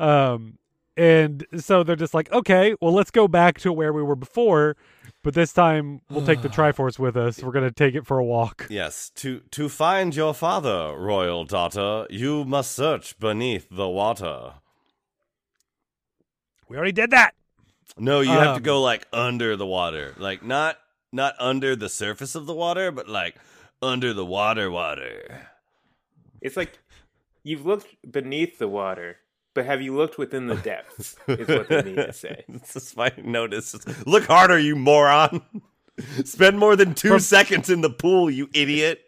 Um, 0.00 0.58
and 0.96 1.44
so 1.58 1.82
they're 1.82 1.96
just 1.96 2.14
like, 2.14 2.30
okay, 2.32 2.74
well, 2.80 2.92
let's 2.92 3.10
go 3.10 3.26
back 3.28 3.58
to 3.60 3.72
where 3.72 3.92
we 3.92 4.02
were 4.02 4.16
before, 4.16 4.76
but 5.22 5.34
this 5.34 5.52
time 5.52 6.00
we'll 6.10 6.24
take 6.26 6.42
the 6.42 6.48
Triforce 6.58 6.98
with 6.98 7.16
us. 7.16 7.42
We're 7.42 7.52
gonna 7.52 7.70
take 7.70 7.94
it 7.94 8.06
for 8.06 8.18
a 8.18 8.24
walk. 8.24 8.66
Yes, 8.70 9.10
to 9.16 9.40
to 9.52 9.68
find 9.68 10.14
your 10.14 10.34
father, 10.34 10.96
royal 10.96 11.44
daughter, 11.44 12.06
you 12.10 12.44
must 12.44 12.72
search 12.72 13.18
beneath 13.18 13.66
the 13.70 13.88
water. 13.88 14.54
We 16.68 16.76
already 16.76 16.92
did 16.92 17.10
that. 17.10 17.34
No, 17.98 18.20
you 18.20 18.30
have 18.30 18.42
to 18.42 18.50
Um, 18.56 18.62
go 18.62 18.82
like 18.82 19.06
under 19.12 19.56
the 19.56 19.66
water. 19.66 20.14
Like 20.18 20.42
not 20.42 20.78
not 21.12 21.34
under 21.38 21.76
the 21.76 21.88
surface 21.88 22.34
of 22.34 22.46
the 22.46 22.54
water, 22.54 22.90
but 22.90 23.08
like 23.08 23.36
under 23.82 24.12
the 24.12 24.24
water 24.24 24.70
water. 24.70 25.48
It's 26.40 26.56
like 26.56 26.78
you've 27.42 27.64
looked 27.66 27.94
beneath 28.10 28.58
the 28.58 28.68
water, 28.68 29.18
but 29.54 29.64
have 29.66 29.80
you 29.80 29.94
looked 29.96 30.18
within 30.18 30.46
the 30.48 30.56
depths? 30.56 31.16
is 31.28 31.48
what 31.48 31.68
they 31.68 31.82
need 31.82 31.96
to 31.96 32.12
say. 32.24 32.44
This 32.48 32.76
is 32.76 32.96
my 32.96 33.12
notice. 33.22 33.74
Look 34.06 34.24
harder, 34.24 34.58
you 34.58 34.76
moron. 34.76 35.42
Spend 36.24 36.58
more 36.58 36.76
than 36.76 36.94
two 36.94 37.08
From- 37.10 37.20
seconds 37.20 37.70
in 37.70 37.80
the 37.80 37.90
pool, 37.90 38.30
you 38.30 38.48
idiot. 38.52 39.00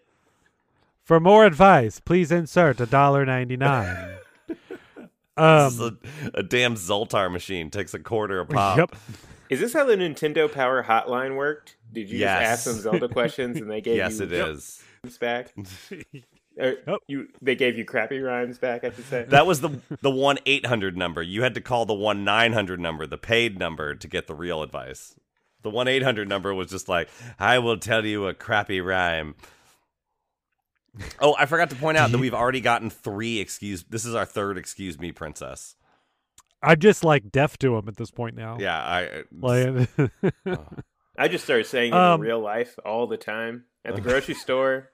For 1.02 1.20
more 1.20 1.44
advice, 1.44 2.00
please 2.00 2.32
insert 2.32 2.80
a 2.80 2.86
dollar 2.86 3.24
ninety 3.26 3.56
nine. 3.56 4.14
This 5.38 5.74
is 5.74 5.80
Um, 5.82 5.98
a, 6.34 6.38
a 6.38 6.42
damn 6.42 6.76
Zoltar 6.76 7.30
machine. 7.30 7.68
Takes 7.70 7.92
a 7.92 7.98
quarter 7.98 8.40
a 8.40 8.46
pop. 8.46 8.78
yep. 8.78 8.96
Is 9.50 9.60
this 9.60 9.74
how 9.74 9.84
the 9.84 9.94
Nintendo 9.94 10.50
Power 10.50 10.82
Hotline 10.82 11.36
worked? 11.36 11.76
Did 11.92 12.08
you 12.08 12.18
Yes. 12.20 12.40
just 12.40 12.50
ask 12.50 12.64
them 12.64 12.82
Zelda 12.92 13.08
questions 13.12 13.58
and 13.58 13.70
they 13.70 13.80
gave 13.82 13.96
Yes, 13.96 14.18
you 14.18 14.24
it 14.24 14.32
is. 14.32 14.82
rhymes 15.04 15.18
back? 15.18 15.52
Or 16.58 16.74
Yep. 16.86 16.98
you 17.06 17.28
they 17.42 17.54
gave 17.54 17.76
you 17.76 17.84
crappy 17.84 18.18
rhymes 18.18 18.58
back, 18.58 18.82
I 18.84 18.90
should 18.90 19.04
say. 19.04 19.24
That 19.28 19.46
was 19.46 19.60
the 19.60 19.80
the 20.00 20.10
one 20.10 20.38
eight 20.46 20.66
hundred 20.66 20.96
number. 20.96 21.22
You 21.22 21.42
had 21.42 21.54
to 21.54 21.60
call 21.60 21.84
the 21.84 21.94
one 21.94 22.24
nine 22.24 22.52
hundred 22.54 22.80
number, 22.80 23.06
the 23.06 23.18
paid 23.18 23.58
number, 23.58 23.94
to 23.94 24.08
get 24.08 24.26
the 24.26 24.34
real 24.34 24.62
advice. 24.62 25.14
The 25.62 25.70
one 25.70 25.86
eight 25.88 26.02
hundred 26.02 26.28
number 26.28 26.54
was 26.54 26.70
just 26.70 26.88
like, 26.88 27.08
I 27.38 27.58
will 27.58 27.76
tell 27.76 28.06
you 28.06 28.26
a 28.26 28.34
crappy 28.34 28.80
rhyme. 28.80 29.34
Oh, 31.20 31.34
I 31.38 31.44
forgot 31.46 31.68
to 31.70 31.76
point 31.76 31.98
out 31.98 32.10
that 32.12 32.18
we've 32.20 32.32
already 32.34 32.60
gotten 32.60 32.88
three 32.88 33.38
excuse. 33.38 33.84
This 33.84 34.04
is 34.06 34.14
our 34.14 34.24
third 34.24 34.56
excuse 34.56 34.98
me, 34.98 35.12
princess. 35.12 35.76
I'm 36.62 36.78
just 36.78 37.04
like 37.04 37.30
deaf 37.30 37.58
to 37.58 37.76
him 37.76 37.86
at 37.88 37.96
this 37.96 38.10
point 38.10 38.34
now. 38.34 38.56
Yeah, 38.58 38.78
I. 38.78 39.24
Like, 39.30 39.88
I 41.18 41.28
just 41.28 41.44
started 41.44 41.66
saying 41.66 41.92
it 41.92 41.96
Um, 41.96 42.20
in 42.20 42.26
real 42.26 42.40
life 42.40 42.78
all 42.84 43.06
the 43.06 43.18
time. 43.18 43.64
At 43.84 43.94
the 43.94 44.00
grocery 44.00 44.34
store. 44.34 44.90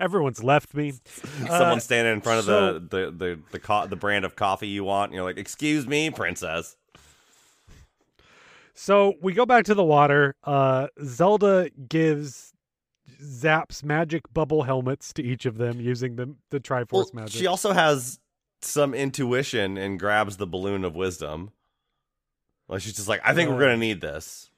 Everyone's 0.00 0.42
left 0.44 0.74
me. 0.74 0.92
Someone 1.46 1.80
standing 1.80 2.14
in 2.14 2.20
front 2.20 2.40
of 2.40 2.44
so- 2.46 2.72
the 2.74 2.80
the 2.80 3.10
the 3.10 3.40
the, 3.52 3.58
co- 3.58 3.86
the 3.86 3.96
brand 3.96 4.24
of 4.24 4.36
coffee 4.36 4.68
you 4.68 4.84
want, 4.84 5.10
and 5.10 5.14
you're 5.16 5.24
like, 5.24 5.38
"Excuse 5.38 5.86
me, 5.86 6.10
princess." 6.10 6.76
So 8.74 9.14
we 9.22 9.32
go 9.32 9.46
back 9.46 9.64
to 9.66 9.74
the 9.74 9.84
water. 9.84 10.36
Uh, 10.44 10.88
Zelda 11.02 11.70
gives 11.88 12.52
Zaps 13.22 13.82
magic 13.82 14.22
bubble 14.34 14.62
helmets 14.64 15.12
to 15.14 15.22
each 15.22 15.46
of 15.46 15.56
them 15.56 15.80
using 15.80 16.16
the 16.16 16.34
the 16.50 16.60
Triforce 16.60 16.92
Well, 16.92 17.10
magic. 17.14 17.38
she 17.38 17.46
also 17.46 17.72
has 17.72 18.18
some 18.60 18.92
intuition 18.94 19.76
and 19.78 19.98
grabs 19.98 20.36
the 20.36 20.46
balloon 20.46 20.84
of 20.84 20.94
wisdom. 20.94 21.52
Like 22.68 22.82
she's 22.82 22.94
just 22.94 23.08
like, 23.08 23.20
I 23.24 23.32
think 23.32 23.48
we're 23.48 23.56
Uh. 23.56 23.60
gonna 23.60 23.76
need 23.78 24.00
this. 24.00 24.50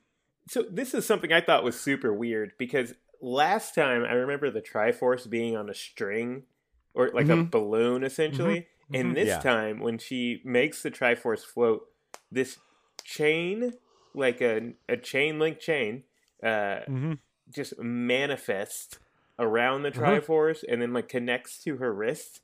So 0.48 0.64
this 0.68 0.94
is 0.94 1.04
something 1.06 1.32
I 1.32 1.40
thought 1.42 1.62
was 1.62 1.78
super 1.78 2.12
weird 2.12 2.52
because 2.58 2.94
last 3.20 3.74
time 3.74 4.04
I 4.04 4.12
remember 4.12 4.50
the 4.50 4.62
Triforce 4.62 5.28
being 5.28 5.56
on 5.56 5.68
a 5.68 5.74
string 5.74 6.44
or 6.94 7.10
like 7.12 7.28
a 7.28 7.36
Mhm. 7.36 7.50
balloon 7.50 8.04
essentially. 8.04 8.66
And 8.94 9.16
this 9.16 9.28
Yeah. 9.28 9.42
time 9.42 9.80
when 9.80 9.98
she 9.98 10.40
makes 10.44 10.82
the 10.82 10.90
Triforce 10.90 11.44
float, 11.44 11.88
this 12.30 12.58
chain, 13.04 13.74
like 14.14 14.40
a 14.40 14.72
a 14.88 14.96
chain 14.96 15.38
link 15.38 15.58
chain, 15.60 16.04
uh, 16.42 16.80
hmm 16.86 17.14
just 17.50 17.78
manifests 17.78 18.98
around 19.38 19.82
the 19.82 19.90
Uh-huh. 19.90 20.20
Triforce 20.20 20.64
and 20.68 20.82
then 20.82 20.92
like 20.92 21.08
connects 21.08 21.62
to 21.64 21.76
her 21.76 21.92
wrist. 21.92 22.40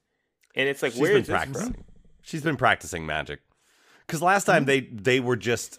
And 0.56 0.68
it's 0.68 0.82
like, 0.82 0.92
She's 0.92 1.00
where 1.00 1.12
been 1.12 1.22
this 1.22 1.28
practicing. 1.28 1.74
from? 1.74 1.84
She's 2.22 2.42
been 2.42 2.56
practicing 2.56 3.04
magic. 3.06 3.40
Because 4.06 4.22
last 4.22 4.44
time 4.44 4.66
they 4.66 4.80
they 4.80 5.20
were 5.20 5.36
just 5.36 5.78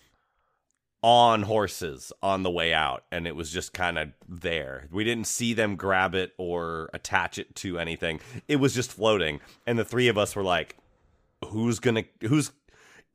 on 1.06 1.44
horses 1.44 2.12
on 2.24 2.42
the 2.42 2.50
way 2.50 2.74
out, 2.74 3.04
and 3.12 3.28
it 3.28 3.36
was 3.36 3.52
just 3.52 3.74
kind 3.74 4.00
of 4.00 4.10
there. 4.28 4.88
We 4.92 5.04
didn't 5.04 5.28
see 5.28 5.54
them 5.54 5.76
grab 5.76 6.16
it 6.16 6.34
or 6.40 6.90
attach 6.96 7.38
it 7.38 7.54
to 7.58 7.78
anything. 7.78 8.20
It 8.48 8.56
was 8.56 8.74
just 8.74 8.92
floating, 8.92 9.40
and 9.68 9.78
the 9.78 9.86
three 9.86 10.08
of 10.08 10.18
us 10.18 10.36
were 10.36 10.42
like, 10.42 10.76
"Who's 11.50 11.80
gonna? 11.80 12.06
Who's?" 12.22 12.52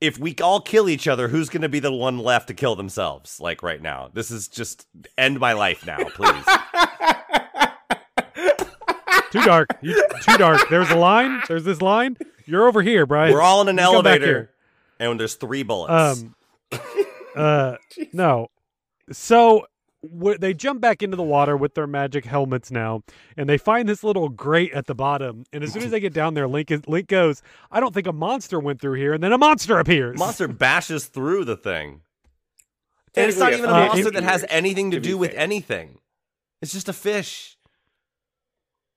If 0.01 0.19
we 0.19 0.37
all 0.41 0.61
kill 0.61 0.89
each 0.89 1.09
other, 1.09 1.27
who's 1.27 1.49
going 1.49 1.63
to 1.63 1.69
be 1.69 1.81
the 1.81 1.93
one 1.93 2.19
left 2.19 2.47
to 2.47 2.55
kill 2.55 2.77
themselves? 2.77 3.41
Like 3.41 3.63
right 3.63 3.83
now, 3.83 4.09
this 4.15 4.31
is 4.31 4.47
just 4.47 4.87
end 5.19 5.41
my 5.41 5.53
life 5.53 5.85
now, 5.85 5.99
please. 6.05 6.45
Too 9.31 9.43
dark. 9.43 9.69
You, 9.83 10.03
too 10.23 10.39
dark. 10.39 10.69
There's 10.71 10.91
a 10.91 10.97
line. 10.97 11.43
There's 11.49 11.65
this 11.65 11.83
line. 11.83 12.17
You're 12.47 12.67
over 12.67 12.83
here, 12.83 13.05
Brian. 13.05 13.33
We're 13.33 13.43
all 13.43 13.61
in 13.61 13.69
an 13.69 13.77
You 13.77 13.83
elevator, 13.83 14.51
and 14.99 15.21
there's 15.21 15.35
three 15.35 15.63
bullets. 15.63 16.23
Um, 16.23 16.35
uh, 17.37 17.77
no. 18.13 18.49
So 19.13 19.67
w- 20.03 20.39
they 20.39 20.55
jump 20.55 20.81
back 20.81 21.03
into 21.03 21.17
the 21.17 21.23
water 21.23 21.57
with 21.57 21.75
their 21.75 21.87
magic 21.87 22.25
helmets 22.25 22.71
now, 22.71 23.03
and 23.37 23.49
they 23.49 23.59
find 23.59 23.89
this 23.89 24.05
little 24.05 24.29
grate 24.29 24.73
at 24.73 24.87
the 24.87 24.95
bottom. 24.95 25.45
And 25.53 25.65
as 25.65 25.73
soon 25.73 25.83
as 25.83 25.91
they 25.91 26.01
get 26.01 26.13
down 26.13 26.35
there, 26.35 26.47
Link 26.49 26.71
is, 26.71 26.87
Link 26.87 27.09
goes, 27.09 27.43
"I 27.71 27.81
don't 27.81 27.93
think 27.95 28.07
a 28.07 28.13
monster 28.13 28.59
went 28.61 28.81
through 28.81 28.95
here." 28.95 29.13
And 29.13 29.23
then 29.23 29.33
a 29.33 29.39
monster 29.39 29.79
appears. 29.79 30.19
monster 30.19 30.49
bashes 30.49 31.07
through 31.07 31.45
the 31.45 31.57
thing. 31.57 32.03
And 33.17 33.29
it's 33.29 33.39
not 33.39 33.53
even 33.53 33.65
a 33.69 33.73
a 33.73 33.77
fish 33.87 33.89
monster 34.05 34.11
that 34.13 34.23
has 34.23 34.45
anything 34.49 34.93
to, 34.93 34.99
to 34.99 35.01
do 35.03 35.19
with 35.19 35.33
fair. 35.33 35.41
anything. 35.41 35.99
It's 36.63 36.73
just 36.73 36.89
a 36.89 36.93
fish. 36.93 37.57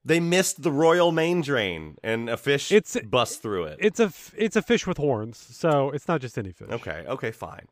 They 0.06 0.20
missed 0.20 0.62
the 0.64 0.72
royal 0.72 1.12
main 1.14 1.42
drain, 1.42 1.96
and 2.04 2.30
a 2.30 2.36
fish 2.38 2.72
It's- 2.72 2.98
busts 3.06 3.38
through 3.38 3.64
it. 3.66 3.78
It's 3.80 4.00
a 4.00 4.06
f- 4.06 4.34
it's 4.38 4.56
a 4.56 4.62
fish 4.62 4.86
with 4.86 4.98
horns, 4.98 5.38
so 5.40 5.90
it's 5.92 6.08
not 6.08 6.20
just 6.22 6.38
any 6.38 6.52
fish. 6.52 6.68
okay, 6.70 7.06
okay, 7.08 7.32
fine. 7.32 7.66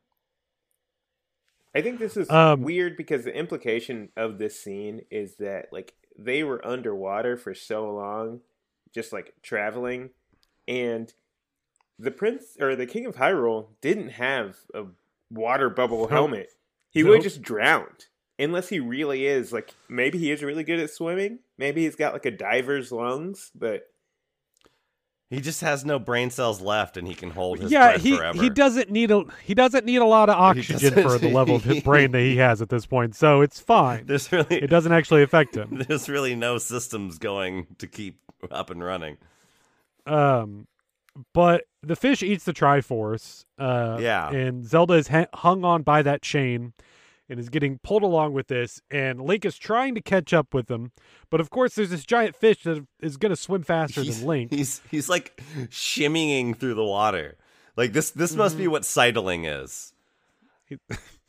I 1.74 1.82
think 1.82 2.00
this 2.00 2.18
is 2.18 2.30
Um, 2.30 2.62
weird 2.64 2.98
because 2.98 3.24
the 3.24 3.34
implication 3.36 4.10
of 4.18 4.38
this 4.38 4.60
scene 4.60 5.02
is 5.10 5.36
that 5.38 5.72
like 5.72 5.94
they 6.18 6.44
were 6.44 6.66
underwater 6.66 7.38
for 7.38 7.54
so 7.54 7.92
long, 7.94 8.42
just 8.94 9.14
like 9.14 9.34
traveling, 9.42 10.10
and 10.68 11.14
the 11.98 12.12
prince 12.12 12.58
or 12.60 12.76
the 12.76 12.86
king 12.86 13.06
of 13.06 13.16
Hyrule 13.16 13.68
didn't 13.80 14.10
have 14.10 14.58
a 14.74 14.86
water 15.30 15.70
bubble 15.70 16.08
helmet. 16.08 16.50
He 16.90 17.04
would 17.04 17.10
Nope. 17.12 17.24
have 17.24 17.32
just 17.32 17.42
drowned. 17.42 18.08
Unless 18.40 18.70
he 18.70 18.80
really 18.80 19.28
is 19.28 19.54
like 19.54 19.74
maybe 19.88 20.18
he 20.18 20.32
is 20.32 20.44
really 20.44 20.64
good 20.64 20.80
at 20.80 20.90
swimming. 20.90 21.40
Maybe 21.58 21.84
he's 21.84 21.96
got 21.96 22.14
like 22.14 22.26
a 22.26 22.32
diver's 22.32 22.92
lungs, 22.92 23.52
but 23.54 23.91
He 25.32 25.40
just 25.40 25.62
has 25.62 25.86
no 25.86 25.98
brain 25.98 26.30
cells 26.30 26.60
left, 26.60 26.98
and 26.98 27.08
he 27.08 27.16
can 27.16 27.30
hold 27.32 27.60
his 27.60 27.72
yeah, 27.72 27.92
breath 27.94 28.02
he 28.02 28.18
forever. 28.18 28.42
he 28.42 28.50
doesn't 28.50 28.92
need 28.92 29.12
a 29.12 29.24
he 29.46 29.56
doesn't 29.56 29.86
need 29.86 30.00
a 30.02 30.06
lot 30.06 30.30
of 30.30 30.36
oxygen 30.36 30.92
for 31.02 31.18
the 31.18 31.30
level 31.34 31.56
of 31.56 31.64
his 31.64 31.82
brain 31.82 32.12
that 32.12 32.20
he 32.20 32.36
has 32.36 32.62
at 32.62 32.68
this 32.68 32.86
point, 32.86 33.16
so 33.16 33.40
it's 33.40 33.58
fine. 33.58 34.06
There's 34.08 34.30
really 34.30 34.62
It 34.62 34.70
doesn't 34.70 34.92
actually 34.92 35.24
affect 35.24 35.56
him. 35.56 35.86
there's 35.88 36.10
really 36.10 36.36
no 36.36 36.58
systems 36.58 37.18
going 37.18 37.68
to 37.78 37.88
keep 37.88 38.20
up 38.52 38.70
and 38.70 38.84
running. 38.84 39.18
Um, 40.06 40.68
but 41.34 41.64
the 41.82 41.96
fish 41.96 42.22
eats 42.24 42.44
the 42.44 42.54
Triforce. 42.54 43.46
Uh, 43.58 44.00
Yeah. 44.02 44.30
and 44.32 44.66
Zelda 44.66 44.96
is 44.96 45.10
hung 45.34 45.64
on 45.64 45.84
by 45.84 46.02
that 46.02 46.22
chain 46.22 46.74
and 47.32 47.40
is 47.40 47.50
getting 47.50 47.80
pulled 47.80 48.04
along 48.04 48.34
with 48.34 48.48
this. 48.48 48.82
And 48.92 49.22
Link 49.22 49.46
is 49.46 49.58
trying 49.58 49.96
to 49.96 50.02
catch 50.02 50.34
up 50.34 50.54
with 50.54 50.68
them, 50.68 50.92
but 51.30 51.40
of 51.40 51.50
course, 51.50 51.76
there's 51.76 51.90
this 51.90 52.06
giant 52.06 52.36
fish 52.36 52.64
that 52.64 52.86
is 53.00 53.18
going 53.18 53.30
to 53.32 53.36
swim 53.38 53.64
faster 53.64 54.02
he's, 54.02 54.20
than 54.20 54.28
Link. 54.28 54.54
He's 54.54 54.82
he's 54.92 55.10
like 55.10 55.42
shimmying 55.70 56.56
through 56.56 56.76
the 56.76 56.84
water. 56.84 57.38
Like 57.78 57.94
this 57.94 58.12
this 58.12 58.36
must 58.36 58.58
be 58.58 58.68
what 58.68 58.86
sidling 58.86 59.46
is. 59.46 59.94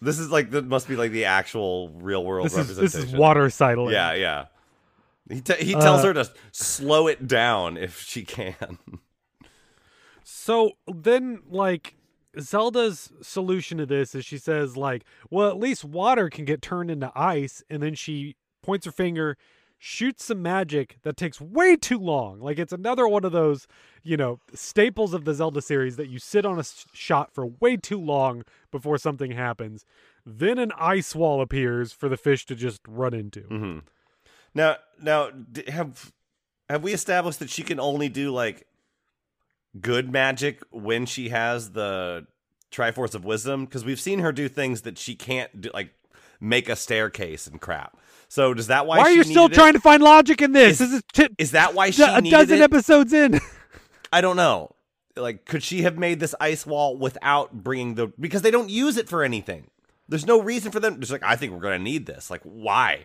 This 0.03 0.19
is 0.19 0.33
like 0.33 0.51
that 0.51 0.67
must 0.67 0.89
be 0.89 0.97
like 0.97 1.13
the 1.13 1.27
actual 1.27 1.91
real 1.91 2.25
world 2.25 2.47
This 2.47 2.57
is 2.57 2.77
this 2.77 2.97
is 2.97 3.13
water 3.13 3.49
sidling. 3.51 3.93
Yeah, 3.93 4.15
yeah. 4.15 4.47
He 5.31 5.41
t- 5.41 5.65
he 5.65 5.75
tells 5.75 6.01
Uh, 6.01 6.09
her 6.09 6.15
to 6.15 6.31
slow 6.51 7.07
it 7.07 7.29
down 7.29 7.77
if 7.77 8.03
she 8.03 8.25
can. 8.25 8.79
So 10.25 10.73
then, 10.87 11.43
like, 11.49 11.95
Zelda's 12.41 13.13
solution 13.23 13.79
to 13.79 13.87
this 13.87 14.15
is 14.15 14.25
she 14.25 14.39
says, 14.39 14.77
like, 14.77 15.05
well, 15.31 15.49
at 15.49 15.59
least 15.59 15.85
water 15.85 16.29
can 16.31 16.45
get 16.45 16.63
turned 16.63 16.91
into 16.91 17.13
ice. 17.15 17.63
And 17.69 17.83
then 17.83 17.95
she 17.95 18.37
points 18.63 18.87
her 18.87 18.93
finger, 18.93 19.37
shoots 19.79 20.25
some 20.25 20.41
magic 20.41 20.97
that 21.03 21.17
takes 21.17 21.41
way 21.41 21.77
too 21.77 21.99
long. 21.99 22.41
Like, 22.41 22.59
it's 22.59 22.73
another 22.73 23.07
one 23.07 23.25
of 23.25 23.33
those, 23.33 23.67
you 24.03 24.17
know, 24.17 24.39
staples 24.55 25.13
of 25.13 25.25
the 25.25 25.35
Zelda 25.35 25.61
series 25.61 25.97
that 25.97 26.09
you 26.09 26.19
sit 26.19 26.47
on 26.47 26.59
a 26.59 26.65
shot 26.93 27.33
for 27.35 27.47
way 27.47 27.77
too 27.77 28.01
long 28.01 28.45
before 28.71 28.99
something 28.99 29.33
happens. 29.33 29.85
Then 30.25 30.59
an 30.59 30.73
ice 30.79 31.15
wall 31.15 31.41
appears 31.43 31.93
for 31.93 32.09
the 32.09 32.17
fish 32.17 32.47
to 32.47 32.55
just 32.55 32.81
run 32.87 33.13
into. 33.13 33.41
hmm 33.41 33.79
Now 34.55 34.77
now 35.01 35.31
have 35.69 36.13
have 36.69 36.83
we 36.83 36.93
established 36.93 37.41
that 37.41 37.51
she 37.51 37.63
can 37.63 37.81
only 37.81 38.09
do 38.09 38.31
like 38.31 38.67
good 39.81 40.11
magic 40.13 40.63
when 40.71 41.07
she 41.07 41.29
has 41.31 41.71
the 41.73 42.27
Triforce 42.71 43.15
of 43.15 43.25
Wisdom? 43.25 43.65
Because 43.65 43.85
we've 43.85 44.01
seen 44.01 44.19
her 44.21 44.33
do 44.33 44.49
things 44.49 44.83
that 44.83 44.99
she 44.99 45.15
can't 45.15 45.61
do, 45.61 45.71
like 45.75 45.91
make 46.41 46.69
a 46.69 46.77
staircase 46.77 47.47
and 47.47 47.61
crap. 47.61 47.97
So 48.29 48.55
does 48.55 48.69
that 48.69 48.87
why? 48.87 48.99
Why 48.99 49.05
are 49.05 49.11
she 49.11 49.17
you 49.17 49.25
still 49.25 49.43
needed 49.45 49.53
it? 49.57 49.61
trying 49.61 49.73
to 49.75 49.81
find 49.81 50.03
logic 50.03 50.41
in 50.41 50.53
this? 50.53 50.81
Is- 50.81 50.91
this 50.91 50.99
is 50.99 51.03
t- 51.13 51.35
Is 51.39 51.51
that 51.51 51.75
why 51.75 51.91
she 51.91 52.03
a 52.03 52.21
dozen 52.23 52.59
it? 52.59 52.63
episodes 52.63 53.13
in. 53.13 53.41
I 54.13 54.21
don't 54.21 54.37
know. 54.37 54.75
Like, 55.15 55.45
could 55.45 55.63
she 55.63 55.83
have 55.83 55.99
made 55.99 56.21
this 56.21 56.35
ice 56.41 56.65
wall 56.65 56.97
without 56.97 57.53
bringing 57.53 57.95
the? 57.97 58.09
Because 58.19 58.41
they 58.41 58.51
don't 58.51 58.71
use 58.71 58.97
it 58.97 59.09
for 59.09 59.23
anything. 59.23 59.69
There's 60.09 60.27
no 60.27 60.41
reason 60.41 60.73
for 60.73 60.81
them. 60.81 60.99
Just 61.01 61.13
like 61.13 61.23
I 61.23 61.37
think 61.37 61.53
we're 61.53 61.61
gonna 61.61 61.79
need 61.79 62.07
this. 62.07 62.31
Like, 62.31 62.41
why? 62.45 63.05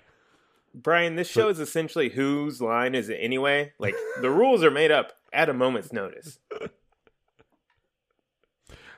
Brian, 0.74 1.16
this 1.16 1.30
show 1.30 1.50
is 1.50 1.60
essentially 1.60 2.10
whose 2.10 2.62
line 2.62 2.96
is 2.96 3.10
it 3.10 3.16
anyway? 3.16 3.74
Like 3.80 3.96
the 4.22 4.30
rules 4.30 4.64
are 4.64 4.72
made 4.72 4.92
up 4.92 5.17
at 5.34 5.50
a 5.50 5.54
moment's 5.54 5.92
notice. 5.94 6.40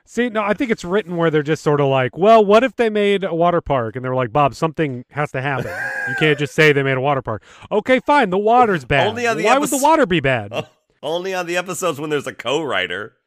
See, 0.10 0.28
no, 0.28 0.42
I 0.42 0.56
think 0.56 0.72
it's 0.72 0.84
written 0.84 1.18
where 1.18 1.30
they're 1.30 1.44
just 1.44 1.62
sort 1.62 1.80
of 1.80 1.88
like, 1.88 2.18
well, 2.18 2.44
what 2.44 2.64
if 2.64 2.76
they 2.76 2.90
made 2.90 3.24
a 3.24 3.36
water 3.36 3.62
park? 3.62 3.96
And 3.96 4.04
they 4.04 4.10
were 4.10 4.16
like, 4.16 4.34
Bob, 4.34 4.56
something 4.56 5.06
has 5.12 5.32
to 5.34 5.42
happen. 5.42 5.72
you 6.08 6.16
can't 6.16 6.40
just 6.40 6.56
say 6.56 6.74
they 6.74 6.82
made 6.82 6.98
a 6.98 7.02
water 7.02 7.22
park. 7.22 7.44
Okay, 7.72 8.00
fine. 8.00 8.32
The 8.32 8.38
water's 8.40 8.86
bad. 8.86 9.10
Only 9.10 9.28
on 9.28 9.38
the 9.38 9.44
Why 9.44 9.60
would 9.60 9.70
the 9.70 9.78
water 9.78 10.08
be 10.08 10.20
bad? 10.20 10.66
Only 11.04 11.36
on 11.36 11.46
the 11.46 11.58
episodes 11.58 12.00
when 12.00 12.10
there's 12.10 12.26
a 12.26 12.34
co-writer. 12.34 13.18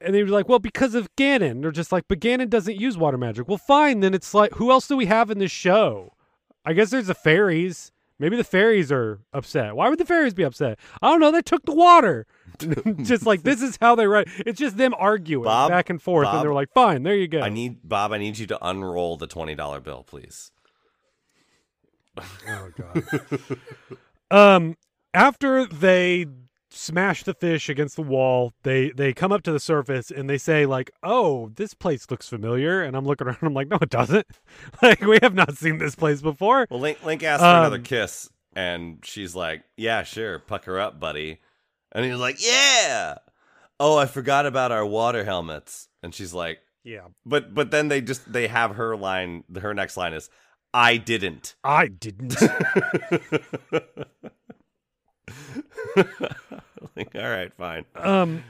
And 0.00 0.12
they 0.12 0.24
were 0.24 0.30
like, 0.30 0.48
well, 0.48 0.58
because 0.58 0.96
of 0.96 1.14
Ganon. 1.14 1.62
They're 1.62 1.70
just 1.70 1.92
like, 1.92 2.06
but 2.08 2.18
Ganon 2.18 2.50
doesn't 2.50 2.80
use 2.80 2.98
water 2.98 3.16
magic. 3.16 3.46
Well, 3.46 3.56
fine. 3.56 4.00
Then 4.00 4.12
it's 4.12 4.34
like, 4.34 4.54
who 4.54 4.72
else 4.72 4.88
do 4.88 4.96
we 4.96 5.06
have 5.06 5.30
in 5.30 5.38
this 5.38 5.52
show? 5.52 6.14
I 6.64 6.72
guess 6.72 6.90
there's 6.90 7.06
the 7.06 7.14
fairies. 7.14 7.92
Maybe 8.20 8.36
the 8.36 8.44
fairies 8.44 8.92
are 8.92 9.18
upset. 9.32 9.74
Why 9.74 9.88
would 9.88 9.98
the 9.98 10.04
fairies 10.04 10.34
be 10.34 10.42
upset? 10.42 10.78
I 11.00 11.08
don't 11.08 11.20
know. 11.20 11.32
They 11.32 11.40
took 11.40 11.64
the 11.64 11.74
water. 11.74 12.26
just 13.02 13.24
like 13.24 13.42
this 13.42 13.62
is 13.62 13.78
how 13.80 13.94
they 13.94 14.06
write. 14.06 14.28
It's 14.40 14.60
just 14.60 14.76
them 14.76 14.94
arguing 14.98 15.44
Bob, 15.44 15.70
back 15.70 15.88
and 15.88 16.00
forth, 16.00 16.26
Bob, 16.26 16.34
and 16.34 16.44
they're 16.44 16.52
like, 16.52 16.70
"Fine, 16.74 17.02
there 17.02 17.16
you 17.16 17.26
go." 17.26 17.40
I 17.40 17.48
need 17.48 17.78
Bob. 17.82 18.12
I 18.12 18.18
need 18.18 18.38
you 18.38 18.46
to 18.48 18.58
unroll 18.60 19.16
the 19.16 19.26
twenty 19.26 19.54
dollar 19.54 19.80
bill, 19.80 20.04
please. 20.06 20.52
Oh 22.46 22.70
god. 22.76 23.40
um 24.30 24.76
after 25.14 25.64
they 25.64 26.26
smash 26.70 27.24
the 27.24 27.34
fish 27.34 27.68
against 27.68 27.96
the 27.96 28.02
wall, 28.02 28.52
they 28.62 28.90
they 28.90 29.12
come 29.12 29.32
up 29.32 29.42
to 29.42 29.52
the 29.52 29.60
surface 29.60 30.10
and 30.10 30.30
they 30.30 30.38
say 30.38 30.66
like, 30.66 30.90
"Oh, 31.02 31.50
this 31.56 31.74
place 31.74 32.10
looks 32.10 32.28
familiar." 32.28 32.82
And 32.82 32.96
I'm 32.96 33.04
looking 33.04 33.26
around 33.26 33.38
I'm 33.42 33.54
like, 33.54 33.68
"No, 33.68 33.78
it 33.80 33.90
doesn't." 33.90 34.26
like 34.82 35.00
we 35.02 35.18
have 35.22 35.34
not 35.34 35.56
seen 35.56 35.78
this 35.78 35.94
place 35.94 36.20
before. 36.22 36.66
Well, 36.70 36.80
Link, 36.80 37.04
Link 37.04 37.22
asked 37.22 37.40
for 37.42 37.46
another 37.46 37.76
Um, 37.76 37.82
kiss, 37.82 38.30
and 38.54 38.98
she's 39.04 39.34
like, 39.34 39.64
"Yeah, 39.76 40.02
sure, 40.04 40.38
pucker 40.38 40.78
up, 40.78 40.98
buddy." 41.00 41.40
And 41.92 42.04
he's 42.04 42.16
like, 42.16 42.36
"Yeah." 42.44 43.16
Oh, 43.78 43.96
I 43.96 44.06
forgot 44.06 44.46
about 44.46 44.72
our 44.72 44.84
water 44.86 45.24
helmets. 45.24 45.88
And 46.02 46.14
she's 46.14 46.32
like, 46.34 46.60
Yeah. 46.84 47.08
"But 47.26 47.54
but 47.54 47.70
then 47.70 47.88
they 47.88 48.00
just 48.00 48.30
they 48.32 48.46
have 48.48 48.76
her 48.76 48.96
line. 48.96 49.44
Her 49.60 49.74
next 49.74 49.96
line 49.96 50.12
is, 50.14 50.30
"I 50.72 50.96
didn't." 50.98 51.56
I 51.64 51.88
didn't. 51.88 52.36
like, 55.96 57.14
all 57.14 57.28
right, 57.28 57.52
fine. 57.54 57.84
um 57.96 58.44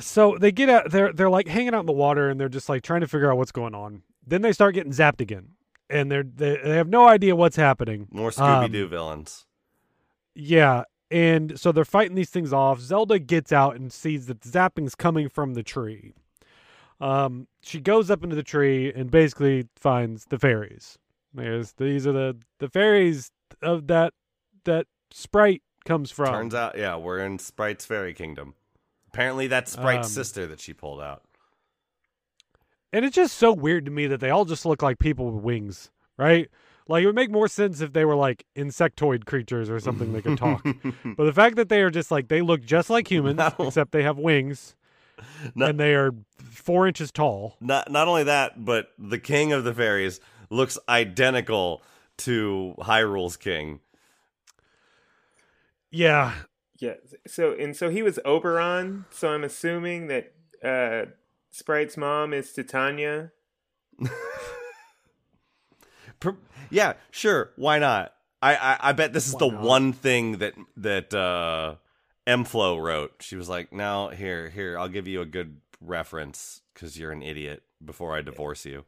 so 0.00 0.36
they 0.38 0.50
get 0.50 0.68
out 0.68 0.90
they're 0.90 1.12
they're 1.12 1.30
like 1.30 1.46
hanging 1.46 1.74
out 1.74 1.80
in 1.80 1.86
the 1.86 1.92
water 1.92 2.28
and 2.28 2.40
they're 2.40 2.48
just 2.48 2.68
like 2.68 2.82
trying 2.82 3.00
to 3.00 3.06
figure 3.08 3.30
out 3.30 3.36
what's 3.36 3.52
going 3.52 3.74
on. 3.74 4.02
Then 4.26 4.42
they 4.42 4.52
start 4.52 4.74
getting 4.74 4.92
zapped 4.92 5.20
again. 5.20 5.50
And 5.90 6.10
they're 6.10 6.24
they, 6.24 6.56
they 6.64 6.76
have 6.76 6.88
no 6.88 7.06
idea 7.06 7.36
what's 7.36 7.56
happening. 7.56 8.08
More 8.10 8.30
Scooby 8.30 8.72
Doo 8.72 8.84
Um, 8.84 8.90
villains. 8.90 9.46
Yeah, 10.34 10.84
and 11.10 11.60
so 11.60 11.70
they're 11.70 11.84
fighting 11.84 12.16
these 12.16 12.30
things 12.30 12.52
off. 12.52 12.80
Zelda 12.80 13.18
gets 13.18 13.52
out 13.52 13.76
and 13.76 13.92
sees 13.92 14.26
that 14.26 14.40
the 14.40 14.48
zapping's 14.48 14.94
coming 14.96 15.28
from 15.28 15.54
the 15.54 15.62
tree. 15.62 16.14
Um, 17.00 17.46
she 17.62 17.80
goes 17.80 18.10
up 18.10 18.24
into 18.24 18.34
the 18.34 18.42
tree 18.42 18.92
and 18.92 19.10
basically 19.10 19.68
finds 19.76 20.24
the 20.24 20.38
fairies. 20.38 20.98
There's 21.34 21.72
these 21.72 22.06
are 22.06 22.12
the 22.12 22.36
the 22.58 22.68
fairies 22.68 23.30
of 23.62 23.86
that 23.88 24.14
that 24.64 24.86
sprite 25.10 25.62
comes 25.84 26.10
from. 26.10 26.26
Turns 26.32 26.54
out, 26.54 26.76
yeah, 26.78 26.96
we're 26.96 27.18
in 27.20 27.38
Sprite's 27.38 27.84
Fairy 27.86 28.14
Kingdom. 28.14 28.54
Apparently, 29.12 29.46
that's 29.46 29.72
Sprite's 29.72 30.08
Um, 30.08 30.12
sister 30.12 30.46
that 30.46 30.60
she 30.60 30.72
pulled 30.72 31.00
out. 31.00 31.22
And 32.92 33.04
it's 33.04 33.14
just 33.16 33.36
so 33.36 33.52
weird 33.52 33.84
to 33.86 33.90
me 33.90 34.06
that 34.06 34.20
they 34.20 34.30
all 34.30 34.44
just 34.44 34.64
look 34.64 34.82
like 34.82 34.98
people 34.98 35.30
with 35.30 35.42
wings, 35.42 35.90
right? 36.16 36.48
Like 36.86 37.02
it 37.02 37.06
would 37.06 37.14
make 37.14 37.30
more 37.30 37.48
sense 37.48 37.80
if 37.80 37.92
they 37.92 38.04
were 38.04 38.14
like 38.14 38.44
insectoid 38.56 39.24
creatures 39.24 39.68
or 39.70 39.80
something 39.80 40.12
that 40.12 40.22
could 40.22 40.38
talk. 40.38 40.62
but 41.16 41.24
the 41.24 41.32
fact 41.32 41.56
that 41.56 41.68
they 41.68 41.80
are 41.82 41.90
just 41.90 42.10
like 42.10 42.28
they 42.28 42.40
look 42.40 42.62
just 42.64 42.90
like 42.90 43.10
humans, 43.10 43.38
No. 43.38 43.52
except 43.66 43.90
they 43.92 44.02
have 44.02 44.18
wings 44.18 44.76
No. 45.54 45.66
and 45.66 45.80
they 45.80 45.94
are 45.94 46.12
four 46.38 46.86
inches 46.86 47.10
tall. 47.10 47.56
Not 47.60 47.90
not 47.90 48.06
only 48.06 48.24
that, 48.24 48.64
but 48.64 48.90
the 48.98 49.18
king 49.18 49.52
of 49.52 49.64
the 49.64 49.74
fairies 49.74 50.20
looks 50.50 50.78
identical 50.88 51.82
to 52.18 52.74
Hyrule's 52.80 53.36
king. 53.36 53.80
Yeah, 55.94 56.34
Yeah. 56.80 56.94
So 57.26 57.52
and 57.52 57.76
so 57.76 57.88
he 57.88 58.02
was 58.02 58.18
Oberon. 58.24 59.04
So 59.10 59.28
I'm 59.30 59.44
assuming 59.44 60.08
that 60.08 60.32
uh, 60.62 61.10
Sprite's 61.50 61.96
mom 61.96 62.32
is 62.32 62.52
Titania. 62.52 63.30
Yeah, 66.70 66.94
sure. 67.10 67.50
Why 67.56 67.78
not? 67.78 68.12
I, 68.42 68.56
I, 68.56 68.78
I 68.88 68.92
bet 68.92 69.12
this 69.12 69.26
is 69.28 69.34
the 69.34 69.48
not? 69.48 69.62
one 69.62 69.92
thing 69.92 70.38
that 70.38 70.54
that 70.76 71.14
uh, 71.14 71.76
Mflo 72.26 72.82
wrote. 72.82 73.12
She 73.20 73.36
was 73.36 73.48
like, 73.48 73.72
"Now 73.72 74.08
here, 74.08 74.48
here, 74.50 74.78
I'll 74.78 74.88
give 74.88 75.06
you 75.06 75.20
a 75.20 75.26
good 75.26 75.60
reference 75.80 76.62
because 76.72 76.98
you're 76.98 77.12
an 77.12 77.22
idiot. 77.22 77.62
Before 77.84 78.16
I 78.16 78.22
divorce 78.22 78.66
you." 78.66 78.84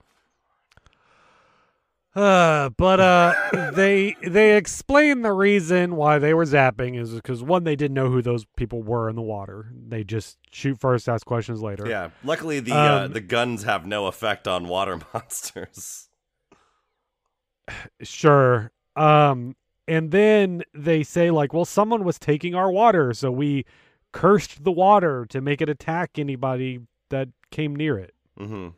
Uh, 2.16 2.70
but 2.76 2.98
uh, 2.98 3.34
they 3.74 4.16
they 4.26 4.56
explain 4.56 5.22
the 5.22 5.32
reason 5.32 5.94
why 5.96 6.18
they 6.18 6.34
were 6.34 6.44
zapping 6.46 6.98
is 6.98 7.12
because 7.14 7.42
one 7.42 7.64
they 7.64 7.76
didn't 7.76 7.94
know 7.94 8.10
who 8.10 8.22
those 8.22 8.46
people 8.56 8.82
were 8.82 9.08
in 9.08 9.14
the 9.14 9.22
water. 9.22 9.70
They 9.88 10.02
just 10.02 10.38
shoot 10.50 10.80
first, 10.80 11.08
ask 11.08 11.26
questions 11.26 11.62
later. 11.62 11.86
Yeah. 11.86 12.10
Luckily, 12.24 12.58
the 12.60 12.72
uh, 12.72 13.04
Um, 13.04 13.12
the 13.12 13.20
guns 13.20 13.64
have 13.64 13.86
no 13.86 14.06
effect 14.06 14.48
on 14.48 14.66
water 14.66 14.98
monsters. 15.14 16.08
Sure. 18.02 18.72
Um, 18.94 19.56
and 19.88 20.10
then 20.10 20.62
they 20.72 21.02
say 21.02 21.30
like, 21.30 21.52
well, 21.52 21.64
someone 21.64 22.04
was 22.04 22.18
taking 22.18 22.54
our 22.54 22.70
water, 22.70 23.12
so 23.12 23.30
we 23.30 23.64
cursed 24.12 24.64
the 24.64 24.72
water 24.72 25.26
to 25.28 25.40
make 25.40 25.60
it 25.60 25.68
attack 25.68 26.18
anybody 26.18 26.80
that 27.10 27.28
came 27.50 27.76
near 27.76 27.98
it. 27.98 28.14
hmm 28.38 28.68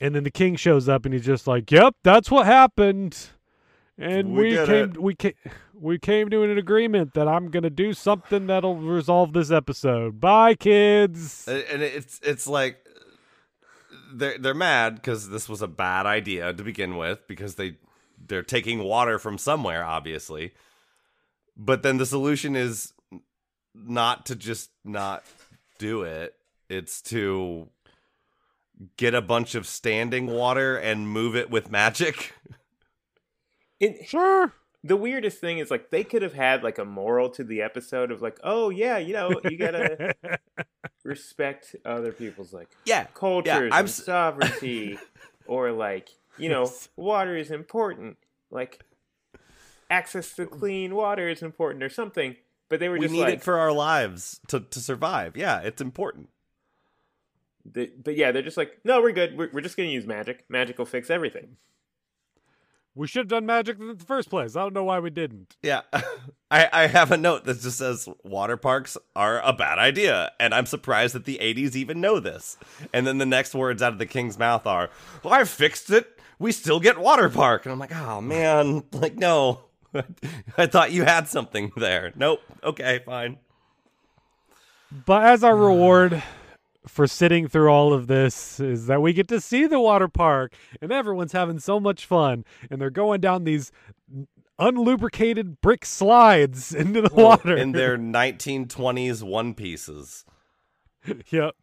And 0.00 0.14
then 0.14 0.24
the 0.24 0.30
king 0.30 0.56
shows 0.56 0.88
up 0.88 1.04
and 1.04 1.14
he's 1.14 1.24
just 1.24 1.46
like, 1.46 1.70
"Yep, 1.70 1.96
that's 2.02 2.30
what 2.30 2.46
happened." 2.46 3.30
And 3.98 4.34
We 4.34 4.50
we, 4.58 4.66
came 4.66 4.90
it. 4.90 5.00
we 5.00 5.14
came 5.14 5.34
we 5.72 5.98
came 5.98 6.28
to 6.30 6.42
an 6.42 6.58
agreement 6.58 7.14
that 7.14 7.26
I'm 7.28 7.50
going 7.50 7.62
to 7.62 7.70
do 7.70 7.92
something 7.94 8.46
that'll 8.46 8.76
resolve 8.76 9.32
this 9.32 9.50
episode. 9.50 10.20
Bye 10.20 10.54
kids. 10.54 11.48
And 11.48 11.64
and 11.72 11.82
it's 11.82 12.20
it's 12.22 12.46
like 12.46 12.84
they're 14.12 14.36
they're 14.38 14.54
mad 14.54 14.96
because 14.96 15.30
this 15.30 15.48
was 15.48 15.62
a 15.62 15.66
bad 15.66 16.04
idea 16.06 16.52
to 16.52 16.62
begin 16.62 16.96
with 16.96 17.26
because 17.26 17.54
they 17.54 17.76
they're 18.28 18.42
taking 18.42 18.82
water 18.84 19.18
from 19.18 19.38
somewhere 19.38 19.84
obviously, 19.84 20.52
but 21.56 21.82
then 21.82 21.96
the 21.96 22.06
solution 22.06 22.54
is 22.54 22.92
not 23.74 24.26
to 24.26 24.36
just 24.36 24.70
not 24.84 25.24
do 25.78 26.02
it. 26.02 26.34
It's 26.68 27.00
to 27.02 27.68
get 28.96 29.14
a 29.14 29.22
bunch 29.22 29.54
of 29.54 29.66
standing 29.66 30.26
water 30.26 30.76
and 30.76 31.08
move 31.08 31.34
it 31.36 31.50
with 31.50 31.70
magic. 31.70 32.34
It, 33.80 34.06
Sure. 34.08 34.52
the 34.82 34.96
weirdest 34.96 35.38
thing 35.38 35.58
is 35.58 35.70
like 35.70 35.90
they 35.90 36.04
could 36.04 36.22
have 36.22 36.32
had 36.32 36.62
like 36.62 36.78
a 36.78 36.84
moral 36.84 37.28
to 37.30 37.44
the 37.44 37.60
episode 37.62 38.10
of 38.10 38.22
like, 38.22 38.38
oh 38.42 38.70
yeah, 38.70 38.98
you 38.98 39.12
know, 39.12 39.40
you 39.44 39.58
gotta 39.58 40.14
respect 41.04 41.76
other 41.84 42.12
people's 42.12 42.52
like 42.52 42.68
Yeah, 42.84 43.04
cultures 43.14 43.70
I'm 43.72 43.80
and 43.84 43.90
sovereignty, 43.90 44.98
or 45.46 45.72
like 45.72 46.08
you 46.38 46.48
know, 46.48 46.70
water 46.96 47.36
is 47.36 47.50
important. 47.50 48.16
Like 48.50 48.82
access 49.90 50.34
to 50.34 50.46
clean 50.46 50.94
water 50.94 51.28
is 51.28 51.42
important, 51.42 51.82
or 51.82 51.88
something. 51.88 52.36
But 52.68 52.80
they 52.80 52.88
were 52.88 52.96
we 52.96 53.02
just 53.02 53.12
need 53.12 53.20
like, 53.22 53.34
it 53.34 53.42
for 53.42 53.58
our 53.58 53.72
lives 53.72 54.40
to 54.48 54.60
to 54.60 54.80
survive. 54.80 55.36
Yeah, 55.36 55.60
it's 55.60 55.80
important. 55.82 56.30
The- 57.72 57.92
but 58.02 58.16
yeah, 58.16 58.32
they're 58.32 58.42
just 58.42 58.56
like, 58.56 58.78
no, 58.84 59.00
we're 59.00 59.12
good. 59.12 59.36
We're, 59.36 59.50
we're 59.52 59.60
just 59.60 59.76
gonna 59.76 59.88
use 59.88 60.06
magic. 60.06 60.44
Magic 60.48 60.78
will 60.78 60.86
fix 60.86 61.10
everything. 61.10 61.56
we 62.94 63.06
should 63.06 63.20
have 63.20 63.28
done 63.28 63.44
magic 63.46 63.78
in 63.78 63.88
the 63.98 64.04
first 64.04 64.30
place. 64.30 64.56
I 64.56 64.60
don't 64.62 64.72
know 64.74 64.84
why 64.84 64.98
we 65.00 65.10
didn't. 65.10 65.56
Yeah. 65.62 65.82
I, 66.50 66.68
I 66.72 66.86
have 66.86 67.12
a 67.12 67.16
note 67.16 67.44
that 67.44 67.60
just 67.60 67.76
says 67.78 68.08
water 68.24 68.56
parks 68.56 68.96
are 69.14 69.40
a 69.42 69.52
bad 69.52 69.78
idea. 69.78 70.30
And 70.40 70.54
I'm 70.54 70.64
surprised 70.66 71.14
that 71.14 71.24
the 71.26 71.38
80s 71.42 71.76
even 71.76 72.00
know 72.00 72.20
this. 72.20 72.56
And 72.94 73.06
then 73.06 73.18
the 73.18 73.26
next 73.26 73.54
words 73.54 73.82
out 73.82 73.92
of 73.92 73.98
the 73.98 74.06
king's 74.06 74.38
mouth 74.38 74.66
are, 74.66 74.88
well, 75.22 75.34
I 75.34 75.44
fixed 75.44 75.90
it. 75.90 76.18
We 76.38 76.52
still 76.52 76.80
get 76.80 76.96
water 76.98 77.28
park. 77.28 77.66
And 77.66 77.72
I'm 77.72 77.78
like, 77.78 77.94
oh, 77.94 78.20
man. 78.22 78.84
Like, 78.92 79.16
no. 79.16 79.60
I 80.56 80.66
thought 80.66 80.92
you 80.92 81.04
had 81.04 81.26
something 81.28 81.72
there. 81.76 82.12
Nope. 82.16 82.40
Okay, 82.64 83.00
fine. 83.04 83.38
But 85.04 85.24
as 85.24 85.42
our 85.44 85.56
reward 85.56 86.22
for 86.86 87.06
sitting 87.06 87.48
through 87.48 87.68
all 87.68 87.92
of 87.92 88.06
this 88.06 88.60
is 88.60 88.86
that 88.86 89.02
we 89.02 89.12
get 89.12 89.28
to 89.28 89.40
see 89.40 89.66
the 89.66 89.80
water 89.80 90.08
park 90.08 90.54
and 90.80 90.92
everyone's 90.92 91.32
having 91.32 91.58
so 91.58 91.80
much 91.80 92.06
fun 92.06 92.44
and 92.70 92.80
they're 92.80 92.90
going 92.90 93.20
down 93.20 93.44
these 93.44 93.72
unlubricated 94.58 95.60
brick 95.60 95.84
slides 95.84 96.74
into 96.74 97.02
the 97.02 97.14
water. 97.14 97.56
In 97.56 97.72
their 97.72 97.96
1920s 97.98 99.22
one 99.22 99.54
pieces. 99.54 100.24
yep. 101.30 101.54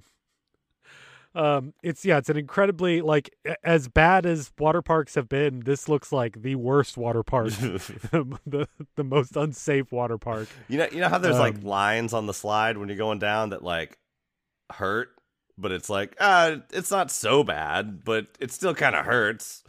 Um, 1.35 1.73
it's 1.81 2.05
yeah, 2.05 2.19
it's 2.19 2.29
an 2.29 2.37
incredibly 2.37 3.01
like 3.01 3.35
as 3.63 3.87
bad 3.87 4.27
as 4.27 4.51
water 4.59 4.83
parks 4.83 5.15
have 5.15 5.27
been. 5.27 5.61
This 5.61 5.89
looks 5.89 6.11
like 6.11 6.43
the 6.43 6.53
worst 6.53 6.95
water 6.95 7.23
park, 7.23 7.47
the 7.53 8.67
the 8.95 9.03
most 9.03 9.35
unsafe 9.35 9.91
water 9.91 10.19
park. 10.19 10.47
You 10.67 10.77
know, 10.77 10.87
you 10.91 10.99
know 10.99 11.09
how 11.09 11.17
there's 11.17 11.39
like 11.39 11.55
Um, 11.55 11.61
lines 11.61 12.13
on 12.13 12.27
the 12.27 12.35
slide 12.35 12.77
when 12.77 12.87
you're 12.87 12.99
going 12.99 13.17
down 13.17 13.49
that 13.49 13.63
like 13.63 13.97
hurt, 14.71 15.09
but 15.57 15.71
it's 15.71 15.89
like 15.89 16.15
ah, 16.19 16.57
it's 16.71 16.91
not 16.91 17.11
so 17.11 17.43
bad, 17.43 18.03
but 18.03 18.27
it 18.39 18.51
still 18.51 18.73
kind 18.75 18.95
of 18.95 19.05
hurts. 19.05 19.63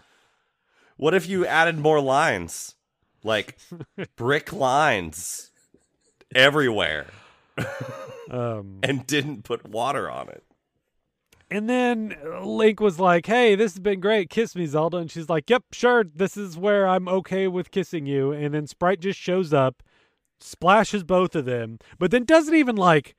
What 0.97 1.15
if 1.15 1.29
you 1.29 1.45
added 1.47 1.79
more 1.79 2.01
lines, 2.01 2.75
like 3.23 3.59
brick 4.17 4.53
lines 4.53 5.51
everywhere, 6.35 7.07
Um, 8.31 8.79
and 8.83 9.07
didn't 9.07 9.45
put 9.45 9.69
water 9.69 10.11
on 10.11 10.29
it? 10.29 10.45
And 11.51 11.69
then 11.69 12.17
Link 12.43 12.81
was 12.81 12.99
like, 12.99 13.27
"Hey, 13.27 13.55
this 13.55 13.75
has 13.75 13.81
been 13.81 14.01
great. 14.01 14.31
Kiss 14.31 14.57
me, 14.57 14.67
Zelda." 14.67 14.97
And 14.97 15.11
she's 15.11 15.29
like, 15.29 15.49
"Yep, 15.51 15.65
sure. 15.73 16.05
This 16.05 16.37
is 16.37 16.57
where 16.57 16.89
I'm 16.89 17.07
okay 17.07 17.47
with 17.47 17.71
kissing 17.71 18.07
you." 18.07 18.33
And 18.33 18.55
then 18.55 18.67
Sprite 18.67 19.01
just 19.01 19.21
shows 19.21 19.53
up, 19.53 19.83
splashes 20.41 21.05
both 21.05 21.37
of 21.37 21.45
them, 21.45 21.79
but 21.99 22.11
then 22.11 22.25
doesn't 22.25 22.55
even 22.55 22.77
like 22.77 23.15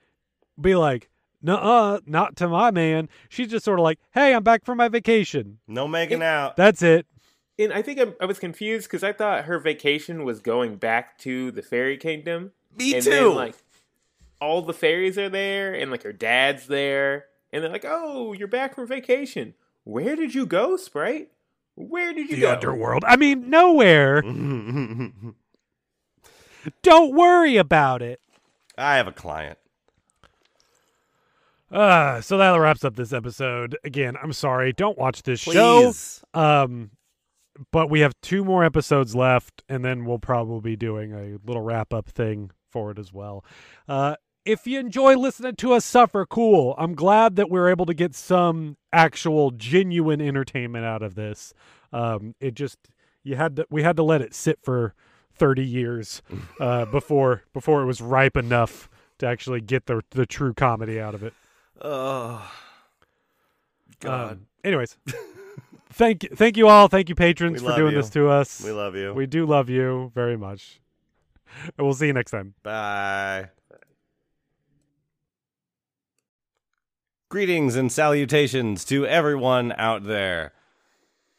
be 0.60 0.76
like, 0.76 1.10
"Nuh-uh, 1.46 2.00
not 2.06 2.36
to 2.38 2.48
my 2.48 2.72
man." 2.72 3.08
She's 3.30 3.50
just 3.50 3.64
sort 3.66 3.80
of 3.80 3.84
like, 3.84 4.00
"Hey, 4.14 4.34
I'm 4.34 4.44
back 4.44 4.66
from 4.66 4.78
my 4.78 4.88
vacation. 4.88 5.60
No 5.68 5.88
making 5.88 6.22
out. 6.24 6.56
That's 6.58 6.82
it." 6.82 7.06
And 7.58 7.72
I 7.72 7.82
think 7.82 8.00
I, 8.00 8.08
I 8.20 8.26
was 8.26 8.40
confused 8.40 8.88
because 8.88 9.04
I 9.04 9.14
thought 9.14 9.46
her 9.46 9.60
vacation 9.60 10.26
was 10.26 10.40
going 10.40 10.76
back 10.76 11.18
to 11.20 11.52
the 11.52 11.62
fairy 11.62 11.98
kingdom. 11.98 12.52
Me 12.78 12.96
and 12.96 13.04
too. 13.04 13.10
Then, 13.10 13.36
like 13.36 13.56
all 14.42 14.62
the 14.62 14.74
fairies 14.74 15.18
are 15.18 15.30
there, 15.30 15.74
and 15.74 15.90
like 15.92 16.04
her 16.04 16.14
dad's 16.14 16.68
there, 16.68 17.26
and 17.54 17.64
they're 17.64 17.72
like, 17.72 17.86
"Oh, 17.88 18.34
you're 18.34 18.48
back 18.48 18.76
from 18.76 18.88
vacation. 18.88 19.54
Where 19.84 20.16
did 20.16 20.36
you 20.36 20.46
go, 20.46 20.78
Sprite? 20.78 21.30
Where 21.76 22.14
did 22.14 22.30
you 22.30 22.38
go? 22.38 22.42
The 22.42 22.42
go?" 22.42 22.54
underworld. 22.54 23.04
I 23.08 23.16
mean, 23.16 23.50
nowhere. 23.50 24.22
Don't 26.82 27.16
worry 27.16 27.58
about 27.58 28.02
it. 28.02 28.20
I 28.78 28.98
have 28.98 29.08
a 29.08 29.12
client. 29.12 29.60
Uh, 31.76 32.22
so 32.22 32.38
that 32.38 32.52
wraps 32.52 32.86
up 32.86 32.96
this 32.96 33.12
episode. 33.12 33.78
Again, 33.84 34.16
I'm 34.24 34.32
sorry. 34.32 34.72
Don't 34.72 34.98
watch 34.98 35.24
this 35.24 35.42
show. 35.42 35.82
Um, 36.34 36.92
but 37.72 37.90
we 37.90 38.00
have 38.00 38.14
two 38.22 38.46
more 38.46 38.64
episodes 38.64 39.14
left, 39.14 39.62
and 39.68 39.84
then 39.84 40.06
we'll 40.06 40.20
probably 40.20 40.72
be 40.72 40.76
doing 40.78 41.12
a 41.12 41.38
little 41.46 41.62
wrap 41.62 41.94
up 41.94 42.08
thing 42.08 42.52
for 42.70 42.92
it 42.92 43.00
as 43.00 43.12
well. 43.12 43.44
Uh, 43.90 44.16
if 44.46 44.66
you 44.66 44.80
enjoy 44.80 45.18
listening 45.18 45.56
to 45.56 45.74
us 45.74 45.84
suffer, 45.84 46.26
cool. 46.26 46.76
I'm 46.78 46.96
glad 46.96 47.36
that 47.36 47.50
we're 47.50 47.70
able 47.70 47.86
to 47.88 47.94
get 47.94 48.16
some 48.16 48.78
actual 48.94 49.52
genuine 49.52 50.22
entertainment 50.22 50.86
out 50.86 51.02
of 51.02 51.16
this. 51.16 51.54
Um, 51.92 52.36
it 52.40 52.54
just 52.54 52.78
you 53.24 53.36
had 53.36 53.58
to 53.58 53.66
we 53.70 53.84
had 53.84 53.98
to 53.98 54.04
let 54.04 54.22
it 54.22 54.34
sit 54.34 54.60
for 54.62 54.94
30 55.34 55.66
years 55.66 56.22
uh, 56.60 56.86
before 56.92 57.44
before 57.54 57.82
it 57.82 57.86
was 57.86 58.02
ripe 58.02 58.38
enough 58.38 58.90
to 59.18 59.28
actually 59.28 59.62
get 59.62 59.88
the 59.88 60.02
the 60.12 60.26
true 60.26 60.54
comedy 60.54 61.02
out 61.02 61.16
of 61.16 61.24
it. 61.24 61.34
Oh, 61.82 62.52
God. 64.00 64.32
Um, 64.34 64.48
anyways, 64.64 64.98
thank 65.92 66.24
you, 66.24 66.30
thank 66.34 66.58
you 66.58 66.68
all. 66.68 66.88
Thank 66.88 67.10
you, 67.10 67.16
patrons, 67.16 67.62
We 67.62 67.70
for 67.70 67.76
doing 67.76 67.92
you. 67.94 68.02
this 68.02 68.10
to 68.12 68.30
us. 68.30 68.64
we 68.64 68.72
love 68.72 68.96
you. 68.96 69.14
We 69.14 69.26
do 69.26 69.46
love 69.46 69.70
you 69.70 70.12
very 70.16 70.38
much. 70.38 70.80
And 71.78 71.86
we'll 71.86 71.94
see 71.94 72.08
you 72.08 72.14
next 72.14 72.32
time. 72.32 72.54
Bye. 72.64 73.50
Greetings 77.30 77.76
and 77.76 77.92
salutations 77.92 78.86
to 78.86 79.06
everyone 79.06 79.74
out 79.78 80.04
there. 80.04 80.54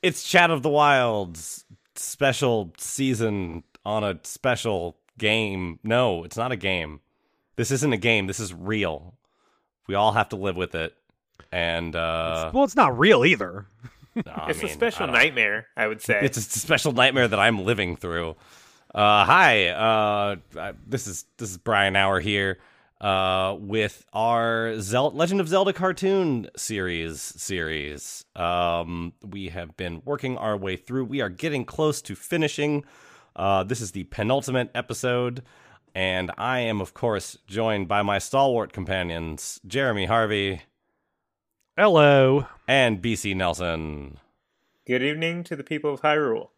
It's 0.02 0.24
Chat 0.24 0.50
of 0.50 0.62
the 0.62 0.68
Wilds 0.68 1.64
special 1.94 2.72
season 2.78 3.62
on 3.84 4.04
a 4.04 4.18
special 4.24 4.96
game. 5.18 5.78
No, 5.82 6.24
it's 6.24 6.36
not 6.36 6.52
a 6.52 6.56
game. 6.56 7.00
This 7.56 7.70
isn't 7.70 7.92
a 7.92 7.96
game. 7.96 8.26
This 8.26 8.40
is 8.40 8.52
real. 8.52 9.14
We 9.86 9.94
all 9.94 10.12
have 10.12 10.30
to 10.30 10.36
live 10.36 10.56
with 10.56 10.74
it. 10.74 10.94
And 11.52 11.94
uh 11.94 12.50
well, 12.52 12.64
it's 12.64 12.76
not 12.76 12.98
real 12.98 13.24
either. 13.24 13.66
no, 14.14 14.22
it's 14.48 14.62
mean, 14.62 14.70
a 14.70 14.74
special 14.74 15.04
I 15.04 15.12
nightmare, 15.12 15.66
I 15.76 15.86
would 15.86 16.00
say. 16.00 16.20
It's 16.22 16.36
a 16.38 16.42
special 16.42 16.92
nightmare 16.92 17.28
that 17.28 17.38
I'm 17.38 17.64
living 17.64 17.96
through. 17.96 18.36
Uh, 18.94 19.24
hi, 19.24 19.68
uh, 19.68 20.36
uh, 20.58 20.72
this 20.86 21.06
is 21.06 21.26
this 21.36 21.50
is 21.50 21.58
Brian 21.58 21.96
Hour 21.96 22.18
here 22.20 22.58
uh, 23.00 23.54
with 23.58 24.06
our 24.12 24.80
Zel- 24.80 25.10
Legend 25.12 25.40
of 25.40 25.48
Zelda 25.48 25.72
cartoon 25.72 26.48
series. 26.56 27.20
Series. 27.20 28.24
Um, 28.34 29.12
we 29.22 29.48
have 29.48 29.76
been 29.76 30.00
working 30.04 30.38
our 30.38 30.56
way 30.56 30.76
through. 30.76 31.04
We 31.04 31.20
are 31.20 31.28
getting 31.28 31.64
close 31.64 32.00
to 32.02 32.14
finishing. 32.14 32.84
Uh, 33.34 33.64
this 33.64 33.82
is 33.82 33.92
the 33.92 34.04
penultimate 34.04 34.70
episode, 34.74 35.42
and 35.96 36.30
I 36.36 36.58
am, 36.60 36.82
of 36.82 36.92
course, 36.92 37.38
joined 37.46 37.88
by 37.88 38.02
my 38.02 38.18
stalwart 38.18 38.70
companions, 38.70 39.58
Jeremy 39.66 40.04
Harvey 40.04 40.60
Hello. 41.74 42.46
and 42.68 43.00
BC 43.00 43.34
Nelson. 43.34 44.18
Good 44.86 45.02
evening 45.02 45.42
to 45.44 45.56
the 45.56 45.64
people 45.64 45.94
of 45.94 46.02
Hyrule. 46.02 46.50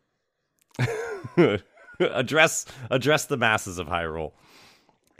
address 2.01 2.67
address 2.91 3.27
the 3.27 3.37
masses 3.37 3.79
of 3.79 3.87
Hyrule. 3.87 4.33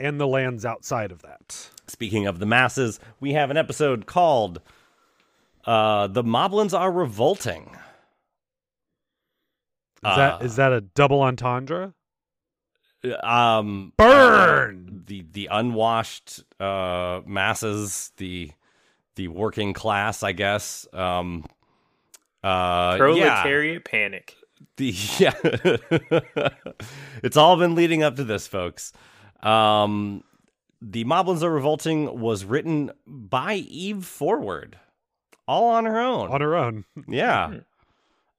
And 0.01 0.19
the 0.19 0.27
lands 0.27 0.65
outside 0.65 1.13
of 1.13 1.21
that. 1.21 1.69
Speaking 1.87 2.27
of 2.27 2.39
the 2.39 2.45
masses, 2.45 2.99
we 3.21 3.31
have 3.33 3.49
an 3.49 3.55
episode 3.57 4.05
called 4.05 4.59
uh 5.63 6.07
The 6.07 6.23
Moblins 6.25 6.77
Are 6.77 6.91
Revolting. 6.91 7.77
Is 10.05 10.15
that 10.17 10.41
is 10.41 10.55
that 10.57 10.73
a 10.73 10.81
double 10.81 11.21
entendre? 11.21 11.93
Um 13.23 13.93
Burn! 13.97 14.87
uh, 14.89 14.99
the 15.05 15.25
the 15.31 15.49
unwashed 15.51 16.43
uh 16.59 17.21
masses, 17.25 18.11
the 18.17 18.51
the 19.15 19.27
working 19.27 19.73
class, 19.73 20.23
I 20.23 20.31
guess. 20.33 20.87
Um 20.93 21.45
uh 22.43 22.47
yeah. 22.47 22.97
Proletariat 22.97 23.85
panic. 23.85 24.35
The 24.77 24.93
yeah, 25.19 25.33
it's 27.23 27.37
all 27.37 27.57
been 27.57 27.75
leading 27.75 28.03
up 28.03 28.15
to 28.17 28.23
this, 28.23 28.47
folks. 28.47 28.93
Um, 29.41 30.23
the 30.81 31.03
Moblins 31.05 31.43
Are 31.43 31.51
Revolting 31.51 32.19
was 32.19 32.45
written 32.45 32.91
by 33.05 33.55
Eve 33.55 34.05
Forward, 34.05 34.77
all 35.47 35.69
on 35.69 35.85
her 35.85 35.99
own. 35.99 36.29
On 36.29 36.41
her 36.41 36.55
own. 36.55 36.85
yeah. 37.07 37.59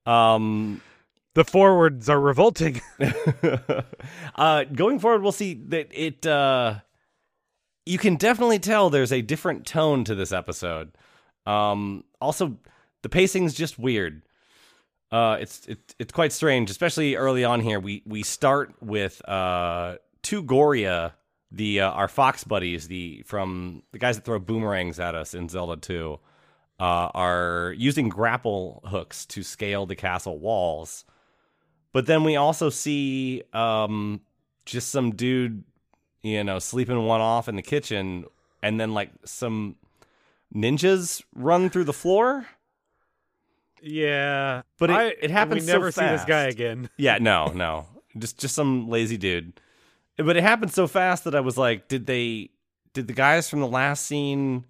Um, 0.06 0.80
The 1.34 1.44
forwards 1.44 2.08
are 2.08 2.20
revolting. 2.20 2.80
uh, 4.34 4.64
going 4.64 4.98
forward, 4.98 5.22
we'll 5.22 5.32
see 5.32 5.54
that 5.68 5.88
it. 5.92 6.26
Uh, 6.26 6.80
you 7.86 7.98
can 7.98 8.16
definitely 8.16 8.58
tell 8.58 8.90
there's 8.90 9.12
a 9.12 9.22
different 9.22 9.66
tone 9.66 10.04
to 10.04 10.14
this 10.14 10.32
episode. 10.32 10.92
Um, 11.46 12.04
also, 12.20 12.58
the 13.02 13.08
pacing's 13.08 13.54
just 13.54 13.78
weird. 13.78 14.22
Uh, 15.12 15.38
it's 15.40 15.66
it, 15.66 15.94
it's 15.98 16.12
quite 16.12 16.32
strange, 16.32 16.70
especially 16.70 17.16
early 17.16 17.44
on 17.44 17.60
here. 17.60 17.80
We 17.80 18.02
we 18.06 18.22
start 18.22 18.74
with 18.80 19.26
uh, 19.28 19.96
two 20.22 20.42
Goriya, 20.42 21.12
the 21.50 21.80
uh, 21.80 21.90
our 21.90 22.08
fox 22.08 22.44
buddies, 22.44 22.88
the 22.88 23.22
from 23.26 23.82
the 23.92 23.98
guys 23.98 24.16
that 24.16 24.24
throw 24.24 24.38
boomerangs 24.38 25.00
at 25.00 25.14
us 25.14 25.34
in 25.34 25.48
Zelda 25.48 25.76
Two, 25.76 26.20
uh, 26.78 27.10
are 27.14 27.74
using 27.76 28.08
grapple 28.08 28.82
hooks 28.86 29.26
to 29.26 29.42
scale 29.42 29.86
the 29.86 29.96
castle 29.96 30.38
walls. 30.38 31.04
But 31.92 32.06
then 32.06 32.22
we 32.24 32.36
also 32.36 32.70
see 32.70 33.42
um, 33.52 34.20
just 34.64 34.90
some 34.90 35.10
dude, 35.14 35.64
you 36.22 36.44
know, 36.44 36.58
sleeping 36.58 37.04
one 37.06 37.20
off 37.20 37.48
in 37.48 37.56
the 37.56 37.62
kitchen, 37.62 38.24
and 38.62 38.78
then 38.80 38.94
like 38.94 39.10
some 39.24 39.76
ninjas 40.54 41.22
run 41.34 41.68
through 41.70 41.84
the 41.84 41.92
floor. 41.92 42.46
yeah. 43.82 44.62
But 44.78 44.90
it- 44.90 44.96
I- 44.96 45.14
it 45.22 45.30
happens 45.30 45.62
We 45.62 45.66
so 45.66 45.72
never 45.74 45.90
see 45.92 46.00
this 46.06 46.24
guy 46.24 46.44
again. 46.44 46.88
Yeah, 46.96 47.18
no, 47.18 47.46
no, 47.48 47.86
just 48.18 48.38
just 48.38 48.54
some 48.54 48.88
lazy 48.88 49.16
dude. 49.16 49.60
But 50.16 50.36
it 50.36 50.42
happened 50.42 50.72
so 50.72 50.86
fast 50.86 51.24
that 51.24 51.34
I 51.34 51.40
was 51.40 51.56
like, 51.56 51.88
did 51.88 52.06
they? 52.06 52.50
Did 52.92 53.06
the 53.06 53.12
guys 53.14 53.48
from 53.48 53.60
the 53.60 53.66
last 53.68 54.04
scene? 54.04 54.64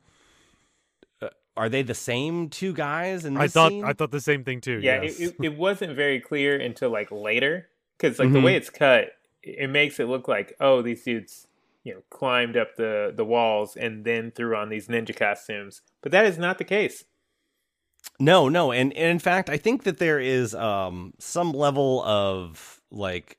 Are 1.56 1.68
they 1.68 1.82
the 1.82 1.94
same 1.94 2.48
two 2.48 2.72
guys? 2.72 3.24
In 3.24 3.34
this 3.34 3.42
I 3.42 3.48
thought 3.48 3.70
scene? 3.72 3.84
I 3.84 3.92
thought 3.92 4.10
the 4.12 4.20
same 4.20 4.44
thing 4.44 4.60
too. 4.60 4.80
Yeah, 4.82 5.02
yes. 5.02 5.18
it, 5.18 5.34
it, 5.40 5.44
it 5.46 5.56
wasn't 5.56 5.94
very 5.96 6.20
clear 6.20 6.58
until 6.58 6.90
like 6.90 7.10
later 7.10 7.68
because 7.98 8.18
like 8.18 8.32
the 8.32 8.38
Mhm. 8.38 8.44
way 8.44 8.56
it's 8.56 8.70
cut, 8.70 9.12
it 9.42 9.68
makes 9.68 9.98
it 10.00 10.06
look 10.08 10.28
like 10.28 10.54
oh 10.60 10.80
these 10.82 11.02
dudes 11.02 11.46
you 11.84 11.94
know 11.94 12.02
climbed 12.10 12.56
up 12.56 12.76
the 12.76 13.12
the 13.14 13.24
walls 13.24 13.76
and 13.76 14.04
then 14.04 14.30
threw 14.30 14.54
on 14.56 14.68
these 14.68 14.88
ninja 14.88 15.14
costumes, 15.14 15.82
but 16.02 16.12
that 16.12 16.24
is 16.24 16.38
not 16.38 16.58
the 16.58 16.64
case. 16.64 17.04
No, 18.18 18.48
no, 18.48 18.72
and, 18.72 18.92
and 18.94 19.10
in 19.10 19.18
fact, 19.18 19.50
I 19.50 19.56
think 19.58 19.82
that 19.84 19.98
there 19.98 20.20
is 20.20 20.54
um 20.54 21.12
some 21.18 21.52
level 21.52 22.02
of 22.04 22.80
like 22.90 23.36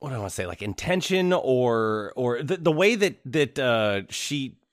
what 0.00 0.10
do 0.10 0.16
I 0.16 0.18
want 0.18 0.30
to 0.30 0.34
say, 0.34 0.46
like 0.46 0.62
intention 0.62 1.32
or 1.32 2.12
or 2.16 2.42
the 2.42 2.56
the 2.56 2.72
way 2.72 2.94
that 2.96 3.18
that 3.26 3.58
uh 3.58 4.02
she 4.10 4.56
or 4.64 4.65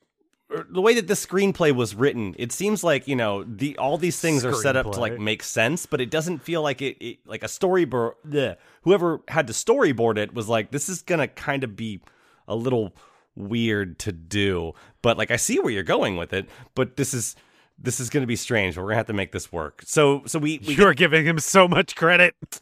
the 0.69 0.81
way 0.81 0.93
that 0.95 1.07
the 1.07 1.13
screenplay 1.13 1.73
was 1.73 1.95
written, 1.95 2.35
it 2.37 2.51
seems 2.51 2.83
like 2.83 3.07
you 3.07 3.15
know 3.15 3.43
the 3.43 3.77
all 3.77 3.97
these 3.97 4.19
things 4.19 4.45
are 4.45 4.53
set 4.53 4.75
up 4.75 4.91
to 4.91 4.99
like 4.99 5.19
make 5.19 5.43
sense, 5.43 5.85
but 5.85 6.01
it 6.01 6.09
doesn't 6.09 6.39
feel 6.39 6.61
like 6.61 6.81
it, 6.81 6.97
it 7.03 7.19
like 7.25 7.43
a 7.43 7.47
storyboard. 7.47 8.13
bleh. 8.27 8.55
Whoever 8.83 9.21
had 9.27 9.47
to 9.47 9.53
storyboard 9.53 10.17
it 10.17 10.33
was 10.33 10.49
like, 10.49 10.71
this 10.71 10.89
is 10.89 11.01
gonna 11.01 11.27
kind 11.27 11.63
of 11.63 11.75
be 11.75 12.01
a 12.47 12.55
little 12.55 12.95
weird 13.35 13.99
to 13.99 14.11
do, 14.11 14.73
but 15.01 15.17
like 15.17 15.31
I 15.31 15.37
see 15.37 15.59
where 15.59 15.71
you're 15.71 15.83
going 15.83 16.17
with 16.17 16.33
it, 16.33 16.49
but 16.75 16.97
this 16.97 17.13
is 17.13 17.35
this 17.77 17.99
is 17.99 18.09
gonna 18.09 18.27
be 18.27 18.35
strange. 18.35 18.77
We're 18.77 18.83
gonna 18.83 18.95
have 18.95 19.07
to 19.07 19.13
make 19.13 19.31
this 19.31 19.51
work. 19.51 19.81
So 19.85 20.23
so 20.25 20.39
we, 20.39 20.59
we 20.67 20.75
You're 20.75 20.93
giving 20.93 21.25
him 21.25 21.39
so 21.39 21.67
much 21.67 21.95
credit. 21.95 22.35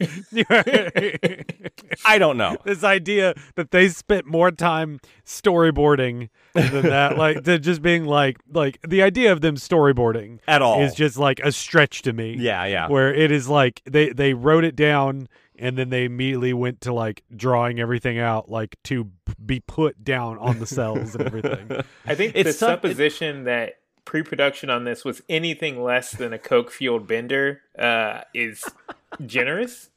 I 2.04 2.18
don't 2.18 2.36
know. 2.36 2.56
this 2.64 2.84
idea 2.84 3.34
that 3.56 3.70
they 3.70 3.88
spent 3.88 4.26
more 4.26 4.50
time 4.50 5.00
storyboarding 5.24 6.28
than 6.54 6.82
that, 6.82 7.16
like 7.24 7.44
to 7.44 7.58
just 7.58 7.82
being 7.82 8.04
like, 8.04 8.38
like 8.52 8.78
the 8.86 9.02
idea 9.02 9.32
of 9.32 9.40
them 9.40 9.56
storyboarding 9.56 10.40
At 10.48 10.62
all. 10.62 10.82
is 10.82 10.94
just 10.94 11.16
like 11.16 11.40
a 11.40 11.52
stretch 11.52 12.02
to 12.02 12.12
me. 12.12 12.36
Yeah, 12.38 12.64
yeah. 12.66 12.88
Where 12.88 13.12
it 13.12 13.30
is 13.30 13.48
like 13.48 13.82
they 13.84 14.10
they 14.10 14.34
wrote 14.34 14.64
it 14.64 14.76
down 14.76 15.28
and 15.58 15.76
then 15.78 15.90
they 15.90 16.04
immediately 16.04 16.52
went 16.52 16.80
to 16.82 16.92
like 16.92 17.22
drawing 17.36 17.78
everything 17.78 18.18
out, 18.18 18.50
like 18.50 18.76
to 18.84 19.04
p- 19.04 19.34
be 19.44 19.60
put 19.60 20.02
down 20.02 20.38
on 20.38 20.58
the 20.58 20.66
cells 20.66 21.14
and 21.14 21.24
everything. 21.26 21.70
I 22.06 22.14
think 22.14 22.32
It's 22.34 22.58
the 22.58 22.66
tough- 22.66 22.84
it- 22.84 22.88
supposition 22.88 23.44
that 23.44 23.74
pre-production 24.04 24.70
on 24.70 24.84
this 24.84 25.04
was 25.04 25.22
anything 25.28 25.82
less 25.82 26.12
than 26.12 26.32
a 26.32 26.38
coke 26.38 26.70
fueled 26.70 27.06
bender 27.06 27.62
uh, 27.78 28.22
is 28.34 28.64
generous. 29.24 29.90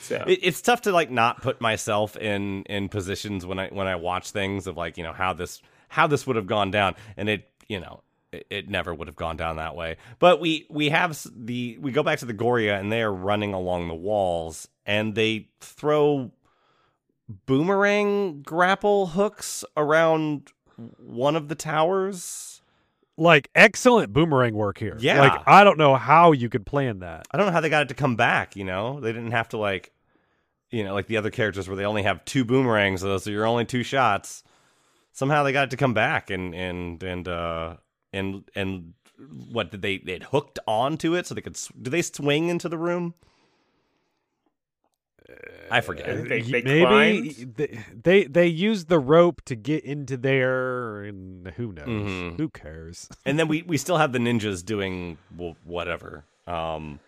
So 0.00 0.24
it, 0.26 0.40
it's 0.42 0.60
tough 0.60 0.82
to 0.82 0.92
like 0.92 1.10
not 1.10 1.42
put 1.42 1.60
myself 1.60 2.16
in 2.16 2.64
in 2.64 2.88
positions 2.88 3.46
when 3.46 3.58
I 3.58 3.68
when 3.68 3.86
I 3.86 3.96
watch 3.96 4.30
things 4.30 4.66
of 4.66 4.76
like 4.76 4.98
you 4.98 5.04
know 5.04 5.12
how 5.12 5.32
this 5.32 5.62
how 5.88 6.06
this 6.06 6.26
would 6.26 6.36
have 6.36 6.46
gone 6.46 6.70
down, 6.70 6.96
and 7.16 7.28
it 7.28 7.48
you 7.68 7.78
know 7.80 8.02
it, 8.32 8.46
it 8.50 8.68
never 8.68 8.94
would 8.94 9.08
have 9.08 9.16
gone 9.16 9.36
down 9.36 9.56
that 9.56 9.76
way. 9.76 9.96
But 10.18 10.40
we 10.40 10.66
we 10.68 10.88
have 10.88 11.24
the 11.34 11.78
we 11.80 11.92
go 11.92 12.02
back 12.02 12.18
to 12.20 12.26
the 12.26 12.34
Goriya, 12.34 12.78
and 12.78 12.90
they 12.90 13.02
are 13.02 13.12
running 13.12 13.54
along 13.54 13.88
the 13.88 13.94
walls, 13.94 14.68
and 14.84 15.14
they 15.14 15.48
throw 15.60 16.32
boomerang 17.46 18.42
grapple 18.42 19.08
hooks 19.08 19.64
around 19.76 20.50
one 20.98 21.36
of 21.36 21.48
the 21.48 21.54
towers. 21.54 22.49
Like 23.20 23.50
excellent 23.54 24.12
boomerang 24.12 24.54
work 24.54 24.78
here. 24.78 24.96
Yeah. 24.98 25.20
Like 25.20 25.42
I 25.46 25.62
don't 25.62 25.78
know 25.78 25.94
how 25.94 26.32
you 26.32 26.48
could 26.48 26.64
plan 26.66 27.00
that. 27.00 27.28
I 27.30 27.36
don't 27.36 27.46
know 27.46 27.52
how 27.52 27.60
they 27.60 27.68
got 27.68 27.82
it 27.82 27.88
to 27.90 27.94
come 27.94 28.16
back. 28.16 28.56
You 28.56 28.64
know, 28.64 28.98
they 28.98 29.12
didn't 29.12 29.32
have 29.32 29.50
to 29.50 29.58
like, 29.58 29.92
you 30.70 30.82
know, 30.84 30.94
like 30.94 31.06
the 31.06 31.18
other 31.18 31.30
characters 31.30 31.68
where 31.68 31.76
they 31.76 31.84
only 31.84 32.02
have 32.02 32.24
two 32.24 32.44
boomerangs, 32.44 33.02
so 33.02 33.08
those 33.08 33.26
are 33.28 33.30
your 33.32 33.46
only 33.46 33.64
two 33.66 33.82
shots. 33.82 34.42
Somehow 35.12 35.42
they 35.42 35.52
got 35.52 35.64
it 35.64 35.70
to 35.70 35.76
come 35.76 35.92
back, 35.94 36.30
and 36.30 36.54
and 36.54 37.02
and 37.02 37.28
uh 37.28 37.76
and 38.12 38.44
and 38.54 38.94
what 39.52 39.70
did 39.70 39.82
they? 39.82 39.94
It 39.94 40.22
hooked 40.24 40.58
onto 40.66 41.14
it 41.14 41.26
so 41.26 41.34
they 41.34 41.42
could. 41.42 41.56
s- 41.56 41.68
Do 41.80 41.90
they 41.90 42.02
swing 42.02 42.48
into 42.48 42.68
the 42.68 42.78
room? 42.78 43.14
I 45.70 45.80
forget. 45.80 46.08
Uh, 46.08 46.14
They- 46.28 46.40
they 46.42 46.62
Maybe 46.62 46.80
climbed? 46.84 47.54
they, 47.56 47.84
they 48.02 48.24
they 48.24 48.46
used 48.46 48.88
the 48.88 48.98
rope 48.98 49.42
to 49.46 49.54
get 49.54 49.84
into 49.84 50.16
there, 50.16 51.02
and 51.04 51.48
who 51.56 51.72
knows? 51.72 51.86
Mhm. 51.86 52.36
Who 52.36 52.48
cares? 52.48 53.08
and 53.26 53.38
then 53.38 53.46
we 53.48 53.62
we 53.62 53.76
still 53.76 53.96
have 53.98 54.12
the 54.12 54.18
ninjas 54.18 54.64
doing 54.64 55.18
whatever. 55.64 56.24
Um. 56.46 56.98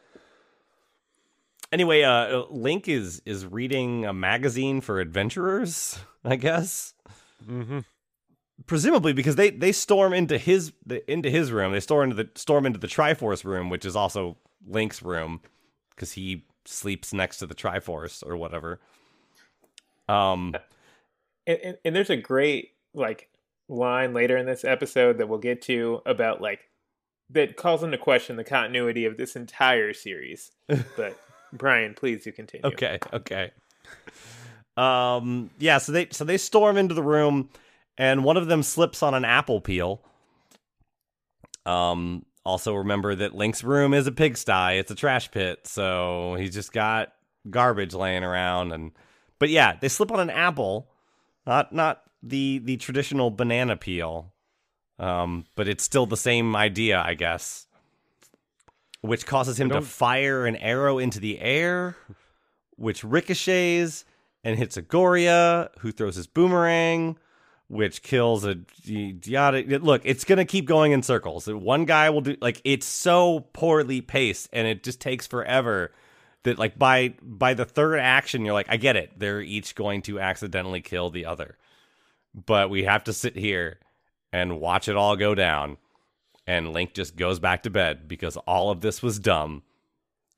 Anyway, 1.73 2.03
uh, 2.03 2.45
Link 2.51 2.87
is 2.89 3.23
is 3.25 3.47
reading 3.47 4.05
a 4.05 4.13
magazine 4.13 4.81
for 4.81 5.01
adventurers. 5.01 5.99
I 6.25 6.37
guess. 6.37 6.95
mm-hmm. 7.49 7.81
presumably 8.67 9.13
because 9.13 9.35
they 9.37 9.51
they 9.51 9.73
storm 9.73 10.13
into 10.13 10.39
his 10.39 10.73
the, 10.87 11.11
into 11.11 11.31
his 11.31 11.51
room. 11.51 11.73
They 11.73 11.81
storm 11.81 12.11
into 12.13 12.23
the 12.23 12.31
storm 12.39 12.67
into 12.67 12.79
the 12.79 12.87
Triforce 12.87 13.45
room, 13.45 13.71
which 13.71 13.85
is 13.85 13.97
also 13.97 14.37
Link's 14.67 15.03
room 15.03 15.41
because 15.91 16.13
he 16.13 16.45
sleeps 16.65 17.13
next 17.13 17.39
to 17.39 17.47
the 17.47 17.55
Triforce 17.55 18.27
or 18.27 18.37
whatever. 18.37 18.81
Um, 20.09 20.55
and, 21.47 21.59
and, 21.63 21.79
and 21.85 21.97
there's 21.97 22.11
a 22.11 22.17
great 22.17 22.73
like 22.95 23.29
line 23.69 24.13
later 24.13 24.37
in 24.37 24.47
this 24.47 24.65
episode 24.65 25.19
that 25.19 25.29
we'll 25.29 25.39
get 25.39 25.63
to 25.63 26.03
about 26.05 26.41
like 26.41 26.61
that 27.31 27.57
calls 27.57 27.83
into 27.83 27.97
question 27.99 28.37
the 28.37 28.45
continuity 28.45 29.07
of 29.07 29.17
this 29.17 29.37
entire 29.37 29.93
series. 29.93 30.51
But 30.97 31.19
Brian, 31.53 31.95
please 31.95 32.25
do 32.25 32.33
continue. 32.33 32.67
Okay, 32.67 32.99
okay. 33.13 33.51
Um, 34.77 35.51
yeah, 35.59 35.79
so 35.79 35.93
they 35.93 36.09
so 36.11 36.25
they 36.25 36.39
storm 36.39 36.77
into 36.77 36.95
the 36.95 37.03
room, 37.03 37.51
and 37.99 38.25
one 38.25 38.37
of 38.37 38.47
them 38.47 38.63
slips 38.63 39.03
on 39.03 39.15
an 39.15 39.25
apple 39.25 39.61
peel. 39.61 40.01
Um, 41.67 42.25
also 42.45 42.75
remember 42.75 43.15
that 43.15 43.35
Link's 43.35 43.63
room 43.63 43.95
is 43.95 44.07
a 44.07 44.13
pigsty; 44.13 44.79
it's 44.79 44.91
a 44.91 44.95
trash 44.95 45.31
pit, 45.31 45.67
so 45.67 46.35
he's 46.39 46.55
just 46.55 46.73
got 46.73 47.13
garbage 47.51 47.95
laying 47.95 48.25
around. 48.25 48.73
And 48.73 48.93
but 49.39 49.49
yeah, 49.49 49.77
they 49.81 49.89
slip 49.89 50.11
on 50.11 50.21
an 50.21 50.31
apple, 50.31 50.89
not 51.47 51.73
not 51.73 52.03
the 52.23 52.59
the 52.59 52.77
traditional 52.77 53.31
banana 53.31 53.77
peel, 53.77 54.33
um, 54.99 55.45
but 55.57 55.69
it's 55.69 55.85
still 55.85 56.07
the 56.07 56.17
same 56.17 56.55
idea, 56.57 57.01
I 57.01 57.15
guess. 57.15 57.67
Which 59.01 59.27
causes 59.27 59.59
him 59.59 59.69
to 59.71 59.83
fire 59.83 60.47
an 60.47 60.55
arrow 60.57 60.99
into 60.99 61.19
the 61.19 61.41
air, 61.41 61.97
which 62.77 63.03
ricochets 63.03 64.05
and 64.45 64.57
hits 64.57 64.77
Agoria, 64.77 65.71
who 65.81 65.91
throws 65.91 66.15
his 66.15 66.29
boomerang, 66.29 67.19
which 67.73 68.03
kills 68.03 68.45
a 68.45 68.59
yada. 68.85 69.63
Look, 69.79 70.03
it's 70.05 70.25
gonna 70.25 70.45
keep 70.45 70.67
going 70.67 70.93
in 70.93 71.03
circles. 71.03 71.47
One 71.49 71.87
guy 71.87 72.11
will 72.11 72.21
do 72.21 72.37
like 72.43 72.61
it's 72.65 72.85
so 72.87 73.41
poorly 73.55 74.03
paced, 74.03 74.51
and 74.53 74.69
it 74.69 74.83
just 74.85 75.01
takes 75.01 75.27
forever. 75.27 75.91
That 76.43 76.59
like 76.59 76.79
by 76.79 77.15
by 77.23 77.55
the 77.55 77.65
third 77.65 77.99
action, 77.99 78.45
you're 78.45 78.53
like, 78.53 78.67
I 78.69 78.77
get 78.77 78.97
it. 78.97 79.13
They're 79.19 79.41
each 79.41 79.75
going 79.75 80.03
to 80.03 80.21
accidentally 80.21 80.83
kill 80.83 81.09
the 81.09 81.25
other, 81.25 81.57
but 82.35 82.69
we 82.69 82.85
have 82.85 83.05
to 83.05 83.13
sit 83.15 83.37
here 83.37 83.79
and 84.35 84.61
watch 84.61 84.87
it 84.87 84.97
all 84.97 85.17
go 85.17 85.35
down. 85.35 85.79
And 86.47 86.73
Link 86.75 86.93
just 86.93 87.17
goes 87.17 87.39
back 87.39 87.63
to 87.63 87.71
bed 87.71 88.07
because 88.07 88.37
all 88.39 88.71
of 88.71 88.81
this 88.83 89.03
was 89.03 89.19
dumb. 89.19 89.63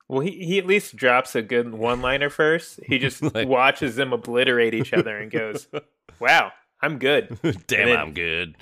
Well, 0.07 0.21
he, 0.21 0.31
he 0.45 0.59
at 0.59 0.67
least 0.67 0.95
drops 0.95 1.33
a 1.35 1.41
good 1.41 1.73
one 1.73 2.01
liner 2.01 2.29
first. 2.29 2.79
He 2.85 2.99
just 2.99 3.21
Like- 3.35 3.47
watches 3.49 3.95
them 3.95 4.13
obliterate 4.13 4.75
each 4.75 4.93
other 4.93 5.17
and 5.17 5.31
goes, 5.31 5.67
Wow, 6.19 6.51
I'm 6.81 6.99
good. 6.99 7.37
Damn, 7.67 7.87
then- 7.87 7.97
I'm 7.97 8.13
good. 8.13 8.55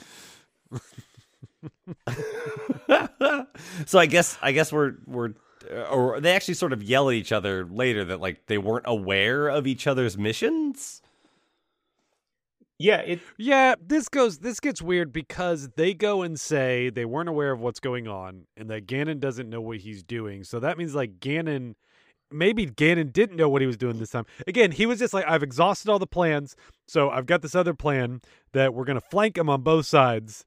so 3.86 3.99
I 3.99 4.05
guess 4.05 4.38
I 4.41 4.51
guess 4.51 4.72
we're 4.72 4.95
we're 5.05 5.34
uh, 5.72 5.84
or 5.84 6.20
they 6.20 6.36
actually 6.36 6.55
sort 6.55 6.74
of 6.74 6.84
yell 6.84 7.09
at 7.09 7.16
each 7.16 7.32
other 7.32 7.66
later 7.66 8.03
that 8.05 8.20
like 8.20 8.47
they 8.47 8.57
weren't 8.57 8.86
aware 8.88 9.47
of 9.47 9.68
each 9.68 9.88
other's 9.88 10.18
missions. 10.18 11.01
Yeah, 12.80 12.97
it 12.97 13.20
Yeah, 13.38 13.76
this 13.80 14.09
goes 14.09 14.39
this 14.39 14.59
gets 14.59 14.82
weird 14.82 15.14
because 15.14 15.70
they 15.76 15.93
go 15.93 16.22
and 16.22 16.39
say 16.39 16.89
they 16.89 17.05
weren't 17.05 17.30
aware 17.30 17.51
of 17.51 17.59
what's 17.59 17.80
going 17.80 18.07
on 18.07 18.45
and 18.57 18.70
that 18.70 18.88
Ganon 18.88 19.20
doesn't 19.20 19.49
know 19.49 19.61
what 19.61 19.78
he's 19.78 20.03
doing. 20.03 20.43
So 20.43 20.59
that 20.59 20.78
means 20.78 20.93
like 20.95 21.20
Ganon 21.20 21.76
maybe 22.32 22.66
Ganon 22.66 23.14
didn't 23.14 23.38
know 23.38 23.47
what 23.47 23.61
he 23.61 23.68
was 23.68 23.78
doing 23.78 23.99
this 23.99 24.09
time. 24.09 24.26
Again, 24.47 24.72
he 24.72 24.86
was 24.86 24.99
just 24.99 25.14
like 25.14 25.26
I've 25.28 25.43
exhausted 25.43 25.89
all 25.89 25.99
the 25.99 26.07
plans, 26.07 26.55
so 26.88 27.10
I've 27.10 27.26
got 27.26 27.42
this 27.42 27.56
other 27.56 27.74
plan 27.74 28.22
that 28.52 28.74
we're 28.74 28.86
going 28.86 29.00
to 29.00 29.08
flank 29.10 29.38
him 29.38 29.50
on 29.50 29.62
both 29.62 29.86
sides 29.86 30.46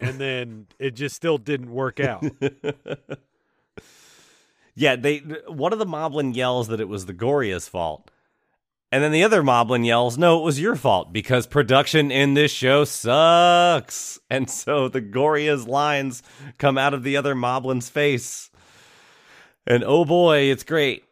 and 0.00 0.18
then 0.20 0.66
it 0.78 0.94
just 0.94 1.16
still 1.16 1.38
didn't 1.38 1.70
work 1.70 2.00
out. 2.00 2.24
Yeah, 4.78 4.94
they 4.94 5.18
one 5.48 5.72
of 5.72 5.78
the 5.78 5.86
Moblin 5.86 6.36
yells 6.36 6.68
that 6.68 6.80
it 6.80 6.88
was 6.88 7.06
the 7.06 7.14
Goriya's 7.14 7.66
fault. 7.66 8.10
And 8.92 9.02
then 9.02 9.10
the 9.10 9.24
other 9.24 9.42
Moblin 9.42 9.84
yells, 9.86 10.18
"No, 10.18 10.38
it 10.38 10.44
was 10.44 10.60
your 10.60 10.76
fault 10.76 11.12
because 11.14 11.46
production 11.46 12.10
in 12.12 12.34
this 12.34 12.52
show 12.52 12.84
sucks." 12.84 14.20
And 14.30 14.50
so 14.50 14.88
the 14.88 15.00
Goriya's 15.00 15.66
lines 15.66 16.22
come 16.58 16.76
out 16.76 16.92
of 16.92 17.04
the 17.04 17.16
other 17.16 17.34
Moblin's 17.34 17.88
face. 17.88 18.50
And 19.66 19.82
oh 19.82 20.04
boy, 20.04 20.40
it's 20.50 20.62
great. 20.62 21.04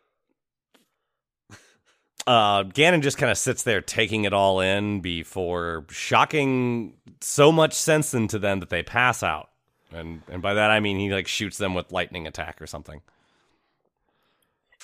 Uh, 2.27 2.65
Ganon 2.65 3.03
just 3.03 3.19
kind 3.19 3.31
of 3.31 3.37
sits 3.37 3.65
there 3.65 3.81
taking 3.83 4.25
it 4.25 4.33
all 4.33 4.61
in 4.61 5.01
before 5.01 5.85
shocking 5.91 6.95
so 7.21 7.53
much 7.53 7.75
sense 7.75 8.15
into 8.15 8.39
them 8.39 8.61
that 8.61 8.71
they 8.71 8.83
pass 8.83 9.23
out. 9.23 9.51
And 9.93 10.23
and 10.29 10.41
by 10.43 10.55
that 10.55 10.71
I 10.71 10.81
mean 10.81 10.99
he 10.99 11.13
like 11.13 11.29
shoots 11.29 11.59
them 11.59 11.75
with 11.75 11.93
lightning 11.93 12.27
attack 12.27 12.61
or 12.63 12.67
something. 12.67 13.03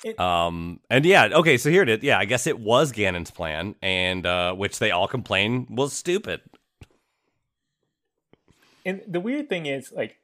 It- 0.03 0.19
um 0.19 0.79
and 0.89 1.03
yeah, 1.05 1.29
okay, 1.33 1.57
so 1.57 1.69
here 1.71 1.81
it 1.83 1.89
is. 1.89 2.03
Yeah, 2.03 2.17
I 2.19 2.25
guess 2.25 2.45
it 2.47 2.59
was 2.59 2.91
Ganon's 2.91 3.31
plan, 3.31 3.75
and 3.81 4.25
uh 4.25 4.53
which 4.53 4.77
they 4.79 4.91
all 4.91 5.07
complain 5.07 5.65
was 5.69 5.93
stupid. 5.93 6.41
and 8.85 9.01
the 9.07 9.19
weird 9.19 9.49
thing 9.49 9.65
is 9.65 9.91
like 9.91 10.17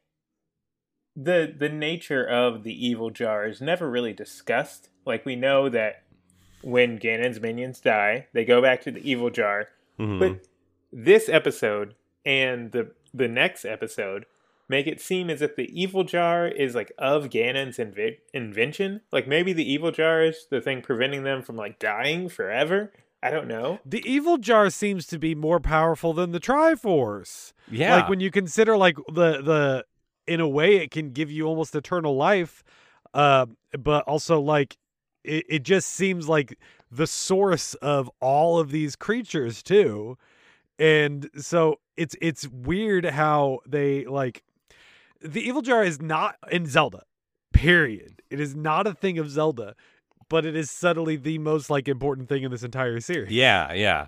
the 1.16 1.54
the 1.58 1.70
nature 1.70 2.24
of 2.26 2.64
the 2.64 2.88
evil 2.88 3.10
jar 3.10 3.46
is 3.48 3.60
never 3.60 3.90
really 3.90 4.14
discussed. 4.14 4.90
Like 5.06 5.26
we 5.26 5.36
know 5.36 5.68
that 5.70 6.04
when 6.62 6.98
Ganon's 7.00 7.40
minions 7.40 7.80
die, 7.80 8.28
they 8.34 8.46
go 8.46 8.62
back 8.62 8.82
to 8.82 8.92
the 8.92 9.10
evil 9.10 9.30
jar. 9.30 9.68
Mhm. 10.00 10.20
But 10.20 10.40
this 10.92 11.30
episode 11.30 11.96
and 12.26 12.72
the 12.72 12.92
the 13.14 13.28
next 13.28 13.66
episode 13.66 14.26
make 14.70 14.86
it 14.86 15.00
seem 15.00 15.30
as 15.30 15.42
if 15.42 15.56
the 15.56 15.70
evil 15.82 16.04
jar 16.04 16.46
is 16.48 16.76
like 16.76 16.92
of 16.98 17.30
Ganon's 17.30 17.78
invi- 17.78 18.18
invention. 18.34 19.02
Like 19.12 19.28
maybe 19.28 19.54
the 19.54 19.70
evil 19.72 19.92
jar 19.92 20.22
is 20.24 20.46
the 20.50 20.60
thing 20.62 20.82
preventing 20.82 21.24
them 21.24 21.42
from 21.42 21.56
like 21.56 21.80
dying 21.80 22.28
forever. 22.30 22.92
I 23.24 23.32
don't 23.32 23.48
know. 23.48 23.80
the 23.86 24.04
evil 24.06 24.38
jar 24.38 24.70
seems 24.70 25.08
to 25.08 25.18
be 25.18 25.34
more 25.34 25.60
powerful 25.60 26.14
than 26.14 26.32
the 26.34 26.40
Triforce. 26.40 27.54
Yeah. 27.72 27.96
Like 27.96 28.10
when 28.10 28.20
you 28.20 28.30
consider 28.30 28.78
like 28.78 28.98
the 29.08 29.42
the 29.42 29.86
in 30.28 30.40
a 30.40 30.48
way 30.48 30.76
it 30.78 30.92
can 30.92 31.12
give 31.12 31.32
you 31.32 31.46
almost 31.48 31.74
eternal 31.76 32.16
life, 32.16 32.64
uh, 33.14 33.46
but 33.80 34.04
also 34.04 34.40
like 34.40 34.78
it, 35.24 35.46
it 35.50 35.64
just 35.64 35.90
seems 35.90 36.28
like 36.30 36.58
the 36.92 37.08
source 37.08 37.74
of 37.76 38.10
all 38.22 38.60
of 38.60 38.72
these 38.72 38.96
creatures 38.96 39.62
too. 39.64 40.18
And 40.80 41.30
so 41.38 41.80
it's 41.96 42.16
it's 42.22 42.48
weird 42.48 43.04
how 43.06 43.60
they 43.68 44.06
like 44.06 44.44
the 45.22 45.42
evil 45.42 45.62
jar 45.62 45.84
is 45.84 46.02
not 46.02 46.36
in 46.52 46.66
Zelda. 46.68 47.04
Period. 47.52 48.22
It 48.30 48.40
is 48.40 48.56
not 48.56 48.86
a 48.86 48.94
thing 48.94 49.18
of 49.18 49.30
Zelda, 49.30 49.76
but 50.30 50.46
it 50.46 50.56
is 50.56 50.70
subtly 50.70 51.16
the 51.16 51.40
most 51.40 51.70
like 51.70 51.88
important 51.88 52.30
thing 52.30 52.44
in 52.44 52.52
this 52.52 52.64
entire 52.64 53.00
series. 53.00 53.32
yeah, 53.32 53.74
yeah. 53.74 54.08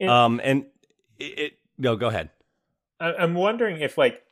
And- 0.00 0.10
um 0.10 0.40
and 0.42 0.66
it, 1.18 1.38
it 1.38 1.52
no, 1.78 1.96
go 1.96 2.08
ahead. 2.08 2.30
I- 2.98 3.14
I'm 3.14 3.34
wondering 3.34 3.80
if 3.80 3.98
like 3.98 4.23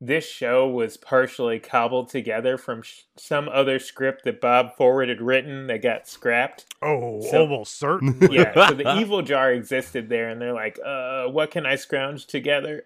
this 0.00 0.28
show 0.28 0.68
was 0.68 0.96
partially 0.96 1.58
cobbled 1.58 2.10
together 2.10 2.58
from 2.58 2.82
sh- 2.82 3.02
some 3.16 3.48
other 3.48 3.78
script 3.78 4.24
that 4.24 4.40
Bob 4.40 4.76
Forward 4.76 5.08
had 5.08 5.22
written 5.22 5.66
that 5.68 5.82
got 5.82 6.06
scrapped. 6.06 6.66
Oh, 6.82 7.22
So- 7.22 7.40
almost 7.42 7.78
certain. 7.78 8.18
Yeah, 8.30 8.68
so 8.68 8.74
the 8.74 8.96
evil 9.00 9.22
jar 9.22 9.50
existed 9.52 10.08
there, 10.08 10.28
and 10.28 10.40
they're 10.40 10.52
like, 10.52 10.78
"Uh, 10.84 11.26
what 11.28 11.50
can 11.50 11.64
I 11.64 11.76
scrounge 11.76 12.26
together?" 12.26 12.84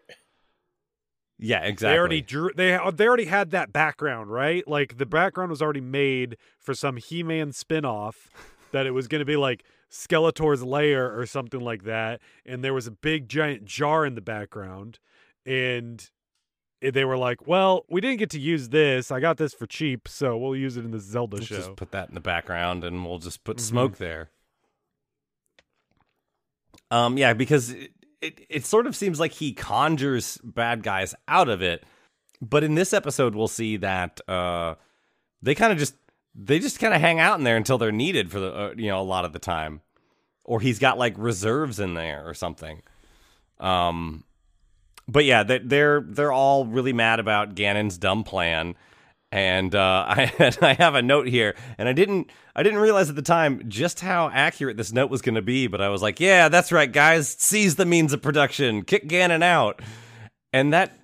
Yeah, 1.39 1.61
exactly. 1.65 1.95
They 1.95 1.99
already 1.99 2.21
drew. 2.23 2.51
They 2.55 2.79
they 2.95 3.07
already 3.09 3.25
had 3.25 3.51
that 3.53 3.73
background, 3.73 4.31
right? 4.31 4.67
Like 4.69 4.99
the 4.99 5.07
background 5.07 5.51
was 5.51 5.63
already 5.63 5.81
made 5.81 6.37
for 6.59 6.75
some 6.75 6.97
He-Man 6.99 7.51
spinoff 7.53 8.29
that 8.73 8.87
it 8.87 8.91
was 8.91 9.09
going 9.09 9.21
to 9.21 9.25
be 9.25 9.37
like 9.37 9.65
Skeletor's 9.91 10.63
lair 10.63 11.19
or 11.19 11.25
something 11.27 11.61
like 11.61 11.85
that, 11.85 12.21
and 12.45 12.63
there 12.63 12.75
was 12.75 12.87
a 12.87 12.91
big 12.93 13.29
giant 13.29 13.65
jar 13.65 14.05
in 14.05 14.15
the 14.15 14.21
background, 14.21 14.99
and 15.47 16.01
it- 16.03 16.11
they 16.83 17.05
were 17.05 17.17
like, 17.19 17.47
"Well, 17.47 17.85
we 17.89 18.01
didn't 18.01 18.19
get 18.19 18.31
to 18.31 18.41
use 18.41 18.69
this. 18.71 19.11
I 19.11 19.21
got 19.21 19.37
this 19.37 19.53
for 19.55 19.67
cheap, 19.67 20.09
so 20.09 20.37
we'll 20.37 20.57
use 20.57 20.77
it 20.77 20.85
in 20.85 20.91
the 20.91 20.99
Zelda 20.99 21.37
Let's 21.37 21.49
show." 21.49 21.57
just 21.57 21.77
put 21.77 21.91
that 21.93 22.09
in 22.09 22.15
the 22.15 22.21
background 22.21 22.85
and 22.85 23.05
we'll 23.05 23.19
just 23.19 23.45
put 23.45 23.59
Mhm. 23.59 23.61
smoke 23.61 23.97
there. 23.99 24.31
Um, 26.91 27.17
yeah, 27.19 27.33
because 27.35 27.71
it, 27.71 27.93
it 28.21 28.47
it 28.49 28.65
sort 28.67 28.87
of 28.87 28.97
seems 28.97 29.21
like 29.21 29.33
he 29.33 29.53
conjures 29.53 30.39
bad 30.43 30.83
guys 30.83 31.15
out 31.29 31.49
of 31.49 31.63
it, 31.63 31.85
but 32.43 32.65
in 32.65 32.75
this 32.75 32.93
episode 32.93 33.35
we'll 33.35 33.49
see 33.49 33.77
that 33.77 34.21
uh, 34.29 34.75
they 35.43 35.55
kind 35.55 35.73
of 35.73 35.79
just 35.79 35.95
they 36.35 36.59
just 36.59 36.81
kind 36.81 36.95
of 36.95 37.01
hang 37.01 37.21
out 37.21 37.39
in 37.39 37.45
there 37.45 37.57
until 37.57 37.79
they're 37.79 37.93
needed 37.93 38.31
for 38.31 38.41
the 38.41 38.53
uh, 38.53 38.75
you 38.77 38.89
know 38.89 39.01
a 39.01 39.03
lot 39.05 39.25
of 39.25 39.33
the 39.33 39.39
time, 39.39 39.83
or 40.45 40.61
he's 40.61 40.79
got 40.79 40.99
like 40.99 41.15
reserves 41.17 41.79
in 41.79 41.95
there 41.95 42.27
or 42.27 42.35
something. 42.35 42.83
Um, 43.61 44.25
but 45.11 45.25
yeah, 45.25 45.43
they- 45.43 45.59
they're 45.59 46.01
they're 46.07 46.33
all 46.33 46.67
really 46.67 46.93
mad 46.93 47.21
about 47.21 47.55
Ganon's 47.55 47.99
dumb 47.99 48.25
plan, 48.25 48.75
And 49.33 49.75
uh, 49.75 50.05
I 50.09 50.53
I 50.63 50.73
have 50.75 50.95
a 50.95 51.03
note 51.03 51.27
here, 51.29 51.55
and 51.79 51.89
I 51.89 51.93
didn't 51.93 52.31
I 52.57 52.63
didn't 52.63 52.81
realize 52.81 53.09
at 53.09 53.17
the 53.17 53.23
time 53.23 53.63
just 53.69 54.01
how 54.01 54.29
accurate 54.33 54.77
this 54.77 54.93
note 54.93 55.11
was 55.11 55.23
going 55.23 55.37
to 55.37 55.43
be. 55.43 55.67
But 55.69 55.81
I 55.81 55.89
was 55.89 56.03
like, 56.03 56.19
yeah, 56.21 56.49
that's 56.49 56.73
right, 56.73 56.91
guys. 56.91 57.29
Seize 57.39 57.77
the 57.77 57.87
means 57.87 58.13
of 58.13 58.21
production, 58.23 58.83
kick 58.83 59.09
Ganon 59.09 59.43
out, 59.43 59.81
and 60.53 60.73
that 60.73 60.99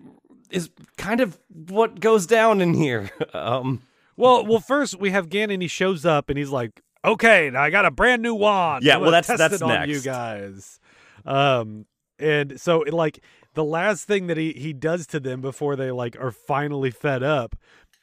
is 0.51 0.71
kind 0.97 1.21
of 1.21 1.39
what 1.51 2.01
goes 2.01 2.27
down 2.27 2.61
in 2.61 2.75
here. 2.75 3.11
Um, 3.35 3.83
Well, 4.17 4.47
well, 4.47 4.61
first 4.61 4.99
we 4.99 5.11
have 5.11 5.29
Ganon. 5.29 5.61
He 5.63 5.69
shows 5.69 6.05
up 6.07 6.29
and 6.31 6.39
he's 6.39 6.51
like, 6.51 6.81
"Okay, 7.05 7.51
now 7.51 7.63
I 7.63 7.71
got 7.71 7.85
a 7.87 7.91
brand 7.91 8.23
new 8.23 8.35
wand. 8.35 8.83
Yeah, 8.85 8.97
well, 8.97 9.11
that's- 9.13 9.39
that's 9.39 9.61
on 9.63 9.89
you 9.89 10.01
guys." 10.01 10.81
Um, 11.25 11.87
and 12.19 12.61
so 12.61 12.83
it, 12.83 12.95
like 12.95 13.21
the 13.55 13.65
last 13.65 14.05
thing 14.05 14.27
that 14.29 14.37
he 14.37 14.53
he 14.53 14.73
does 14.73 15.07
to 15.09 15.21
them 15.21 15.41
before 15.41 15.77
they 15.77 15.91
like 15.91 16.17
are 16.21 16.31
finally 16.31 16.91
fed 16.91 17.23
up 17.23 17.57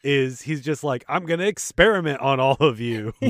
is 0.03 0.41
he's 0.41 0.61
just 0.61 0.84
like, 0.84 1.05
"I'm 1.07 1.26
gonna 1.26 1.45
experiment 1.45 2.20
on 2.20 2.39
all 2.39 2.57
of 2.59 2.80
you." 2.80 3.14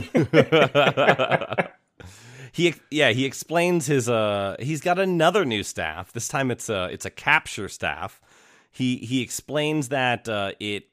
he 2.52 2.74
yeah 2.92 3.12
he 3.12 3.26
explains 3.26 3.88
his 3.88 4.10
uh 4.10 4.56
he's 4.60 4.82
got 4.82 5.00
another 5.00 5.46
new 5.46 5.64
staff. 5.64 6.12
This 6.12 6.28
time 6.28 6.52
it's 6.52 6.70
a 6.70 6.86
it's 6.86 7.06
a 7.06 7.10
capture 7.10 7.70
staff. 7.70 8.22
He 8.72 8.98
he 8.98 9.22
explains 9.22 9.90
that 9.90 10.28
uh 10.28 10.52
it 10.60 10.86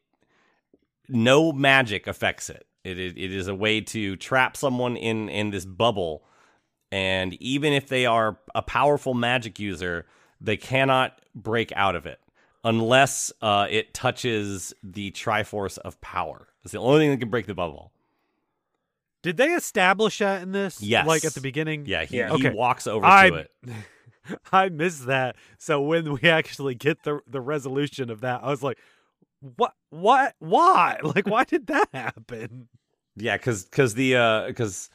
no 1.09 1.53
magic 1.53 2.07
affects 2.07 2.51
it. 2.51 2.67
It 2.83 2.99
is, 2.99 3.13
it 3.17 3.33
is 3.33 3.47
a 3.47 3.55
way 3.55 3.81
to 3.83 4.17
trap 4.17 4.57
someone 4.57 4.97
in 4.97 5.29
in 5.29 5.51
this 5.51 5.65
bubble 5.65 6.25
and 6.93 7.35
even 7.43 7.73
if 7.73 7.89
they 7.89 8.07
are 8.07 8.39
a 8.55 8.63
powerful 8.63 9.15
magic 9.15 9.59
user 9.59 10.07
they 10.41 10.57
cannot 10.57 11.21
break 11.35 11.73
out 11.77 11.95
of 11.97 12.07
it 12.07 12.21
unless 12.65 13.33
uh 13.43 13.67
it 13.71 13.93
touches 13.95 14.73
the 14.83 15.11
triforce 15.13 15.79
of 15.79 16.01
power 16.01 16.49
it's 16.63 16.73
the 16.73 16.79
only 16.79 17.01
thing 17.01 17.11
that 17.11 17.19
can 17.19 17.31
break 17.31 17.47
the 17.47 17.55
bubble 17.55 17.93
Did 19.23 19.37
they 19.37 19.49
establish 19.53 20.19
that 20.19 20.43
in 20.43 20.53
this? 20.53 20.81
Yes. 20.83 21.07
like 21.07 21.25
at 21.25 21.35
the 21.35 21.41
beginning. 21.41 21.85
yeah 21.87 22.05
he, 22.05 22.17
Yeah. 22.19 22.29
he 22.37 22.47
Okay. 22.47 22.51
walks 22.55 22.87
over 22.87 23.05
I 23.07 23.31
to 23.31 23.35
it 23.37 23.51
I 24.53 24.69
missed 24.69 25.07
that. 25.07 25.37
So 25.59 25.81
when 25.81 26.13
we 26.13 26.29
actually 26.29 26.75
get 26.75 27.03
the 27.05 27.21
the 27.27 27.41
resolution 27.41 28.11
of 28.11 28.21
that, 28.21 28.43
I 28.45 28.51
was 28.51 28.63
like, 28.63 28.79
"What? 29.41 29.73
What? 29.89 30.35
Why? 30.39 30.99
Like, 31.03 31.27
why 31.27 31.45
did 31.45 31.67
that 31.69 31.89
happen?" 31.93 32.69
Yeah, 33.17 33.39
because 33.39 33.65
because 33.65 33.95
the 33.95 34.45
because 34.47 34.91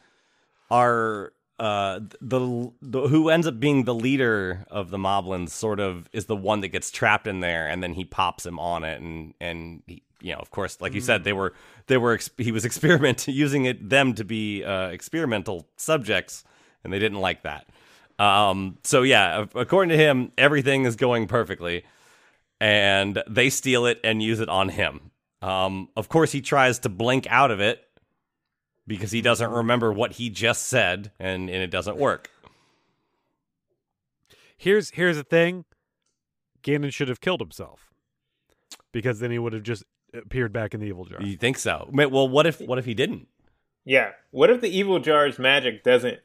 our 0.70 1.34
uh 1.60 2.00
the, 2.22 2.72
the 2.82 3.08
who 3.08 3.30
ends 3.30 3.48
up 3.48 3.60
being 3.60 3.86
the 3.86 3.94
leader 3.94 4.66
of 4.70 4.90
the 4.90 4.98
moblins 4.98 5.50
sort 5.50 5.80
of 5.80 6.10
is 6.12 6.26
the 6.26 6.36
one 6.36 6.62
that 6.62 6.70
gets 6.70 6.92
trapped 6.92 7.28
in 7.28 7.40
there, 7.40 7.68
and 7.68 7.82
then 7.82 7.94
he 7.94 8.04
pops 8.04 8.46
him 8.46 8.60
on 8.60 8.84
it, 8.84 9.02
and 9.02 9.34
and 9.40 9.82
he, 9.88 10.04
you 10.22 10.34
know 10.34 10.40
of 10.40 10.52
course 10.52 10.82
like 10.82 10.94
you 10.94 11.02
said 11.02 11.24
they 11.24 11.34
were 11.34 11.54
they 11.88 11.98
were 11.98 12.20
he 12.38 12.52
was 12.52 12.66
experiment 12.70 13.28
using 13.28 13.66
it 13.66 13.90
them 13.90 14.14
to 14.14 14.24
be 14.26 14.64
uh, 14.64 14.88
experimental 14.90 15.68
subjects, 15.78 16.44
and 16.84 16.92
they 16.92 17.00
didn't 17.00 17.20
like 17.20 17.44
that. 17.44 17.68
Um, 18.20 18.78
so 18.84 19.02
yeah, 19.04 19.46
according 19.56 19.90
to 19.90 19.98
him, 19.98 20.32
everything 20.38 20.86
is 20.86 20.96
going 20.96 21.28
perfectly, 21.28 21.84
and 22.60 23.22
they 23.30 23.50
steal 23.50 23.86
it 23.86 24.00
and 24.04 24.22
use 24.22 24.40
it 24.40 24.50
on 24.50 24.70
him. 24.70 25.12
Um, 25.42 25.90
of 25.96 26.10
course, 26.10 26.32
he 26.32 26.42
tries 26.42 26.80
to 26.80 26.90
blink 26.90 27.28
out 27.30 27.52
of 27.52 27.60
it 27.60 27.86
because 28.88 29.12
he 29.12 29.22
doesn't 29.22 29.52
remember 29.52 29.92
what 29.92 30.14
he 30.14 30.30
just 30.30 30.68
said, 30.68 31.12
and, 31.20 31.50
and 31.50 31.64
it 31.64 31.72
doesn't 31.72 31.98
work. 31.98 32.30
Here's 34.58 34.92
here's 34.92 35.18
the 35.18 35.24
thing: 35.24 35.66
Ganon 36.64 36.94
should 36.94 37.10
have 37.10 37.22
killed 37.22 37.42
himself 37.42 37.94
because 38.92 39.20
then 39.20 39.32
he 39.32 39.40
would 39.40 39.54
have 39.54 39.64
just 39.64 39.84
appeared 40.14 40.54
back 40.54 40.74
in 40.74 40.80
the 40.80 40.88
evil 40.88 41.06
jar. 41.06 41.22
You 41.22 41.38
think 41.38 41.58
so? 41.58 41.90
Well, 41.92 42.28
what 42.28 42.48
if 42.48 42.62
what 42.62 42.80
if 42.80 42.86
he 42.86 42.94
didn't? 42.94 43.28
Yeah. 43.84 44.12
What 44.32 44.50
if 44.50 44.62
the 44.62 44.76
evil 44.76 45.00
jar's 45.00 45.38
magic 45.38 45.84
doesn't 45.84 46.20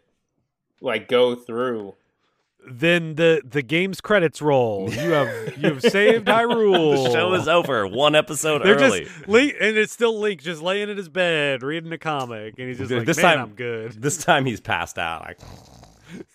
like 0.80 1.08
go 1.08 1.34
through? 1.34 1.94
Then 2.68 3.14
the 3.16 3.42
the 3.48 3.62
game's 3.62 4.00
credits 4.00 4.40
roll. 4.42 4.90
You 4.92 5.10
have 5.10 5.56
you 5.58 5.70
have 5.74 5.82
saved 5.82 6.26
Hyrule. 6.28 7.04
The 7.04 7.10
show 7.12 7.32
is 7.34 7.48
over. 7.48 7.86
One 7.86 8.14
episode 8.14 8.62
They're 8.64 8.76
early. 8.76 9.04
just 9.06 9.28
Link, 9.28 9.54
and 9.60 9.76
it's 9.76 9.92
still 9.92 10.18
Link 10.18 10.42
just 10.42 10.62
laying 10.62 10.88
in 10.88 10.96
his 10.96 11.08
bed 11.08 11.62
reading 11.62 11.92
a 11.92 11.98
comic, 11.98 12.54
and 12.58 12.68
he's 12.68 12.78
just 12.78 12.90
like, 12.90 13.06
This 13.06 13.16
"Man, 13.16 13.36
time- 13.36 13.44
I'm 13.48 13.54
good." 13.54 13.92
This 14.00 14.18
time 14.18 14.44
he's 14.46 14.60
passed 14.60 14.98
out, 14.98 15.22
like, 15.26 15.38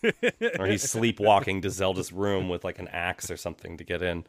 or 0.59 0.65
he's 0.67 0.89
sleepwalking 0.89 1.61
to 1.61 1.69
Zelda's 1.69 2.11
room 2.11 2.49
with 2.49 2.63
like 2.63 2.79
an 2.79 2.87
axe 2.89 3.29
or 3.31 3.37
something 3.37 3.77
to 3.77 3.83
get 3.83 4.01
in. 4.01 4.25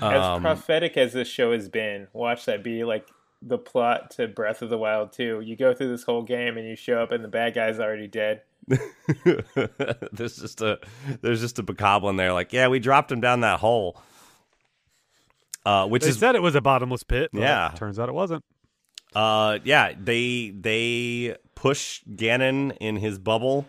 As 0.00 0.22
Um, 0.24 0.40
prophetic 0.42 0.96
as 0.96 1.12
this 1.12 1.28
show 1.28 1.52
has 1.52 1.68
been, 1.68 2.08
watch 2.12 2.46
that 2.46 2.62
be 2.62 2.84
like 2.84 3.06
the 3.42 3.58
plot 3.58 4.10
to 4.12 4.28
Breath 4.28 4.62
of 4.62 4.70
the 4.70 4.78
Wild 4.78 5.12
2. 5.12 5.40
You 5.44 5.56
go 5.56 5.74
through 5.74 5.88
this 5.90 6.04
whole 6.04 6.22
game 6.22 6.56
and 6.56 6.66
you 6.66 6.76
show 6.76 7.02
up 7.02 7.10
and 7.12 7.22
the 7.22 7.28
bad 7.28 7.54
guy's 7.54 7.78
already 7.80 8.06
dead. 8.06 8.42
there's 10.12 10.36
just 10.36 10.60
a 10.60 10.78
there's 11.20 11.40
just 11.40 11.58
a 11.58 11.62
bokoblin 11.62 12.16
there, 12.16 12.32
like, 12.32 12.52
yeah, 12.52 12.68
we 12.68 12.78
dropped 12.78 13.10
him 13.10 13.20
down 13.20 13.40
that 13.40 13.60
hole. 13.60 14.00
Uh, 15.64 15.86
which 15.86 16.02
They 16.02 16.08
is 16.10 16.18
said 16.18 16.34
it 16.34 16.42
was 16.42 16.54
a 16.56 16.60
bottomless 16.60 17.02
pit. 17.04 17.30
but 17.32 17.40
Yeah. 17.42 17.72
turns 17.76 17.98
out 17.98 18.08
it 18.08 18.14
wasn't. 18.14 18.44
Uh, 19.14 19.58
yeah, 19.64 19.92
they 19.98 20.50
they 20.50 21.36
push 21.54 22.02
Ganon 22.04 22.76
in 22.80 22.96
his 22.96 23.18
bubble 23.18 23.66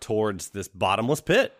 towards 0.00 0.50
this 0.50 0.68
bottomless 0.68 1.20
pit, 1.22 1.56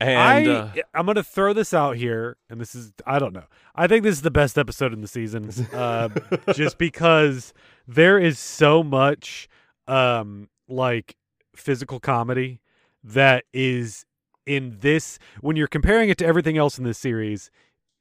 and 0.00 0.48
I 0.48 0.52
uh, 0.52 0.70
I'm 0.94 1.06
gonna 1.06 1.22
throw 1.24 1.52
this 1.52 1.74
out 1.74 1.96
here, 1.96 2.36
and 2.48 2.60
this 2.60 2.74
is 2.74 2.92
I 3.06 3.18
don't 3.18 3.32
know. 3.32 3.44
I 3.74 3.86
think 3.88 4.04
this 4.04 4.14
is 4.14 4.22
the 4.22 4.30
best 4.30 4.56
episode 4.56 4.92
in 4.92 5.00
the 5.00 5.08
season, 5.08 5.50
uh, 5.72 6.08
just 6.54 6.78
because 6.78 7.52
there 7.88 8.18
is 8.18 8.38
so 8.38 8.82
much 8.84 9.48
um 9.88 10.48
like 10.68 11.16
physical 11.54 12.00
comedy 12.00 12.60
that 13.02 13.44
is 13.52 14.04
in 14.46 14.78
this 14.80 15.18
when 15.40 15.56
you're 15.56 15.66
comparing 15.66 16.08
it 16.08 16.18
to 16.18 16.26
everything 16.26 16.58
else 16.58 16.78
in 16.78 16.84
this 16.84 16.98
series 16.98 17.50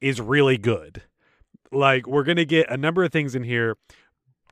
is 0.02 0.20
really 0.20 0.58
good. 0.58 1.04
Like 1.72 2.08
we're 2.08 2.24
gonna 2.24 2.46
get 2.46 2.70
a 2.70 2.78
number 2.78 3.04
of 3.04 3.12
things 3.12 3.36
in 3.36 3.44
here. 3.44 3.78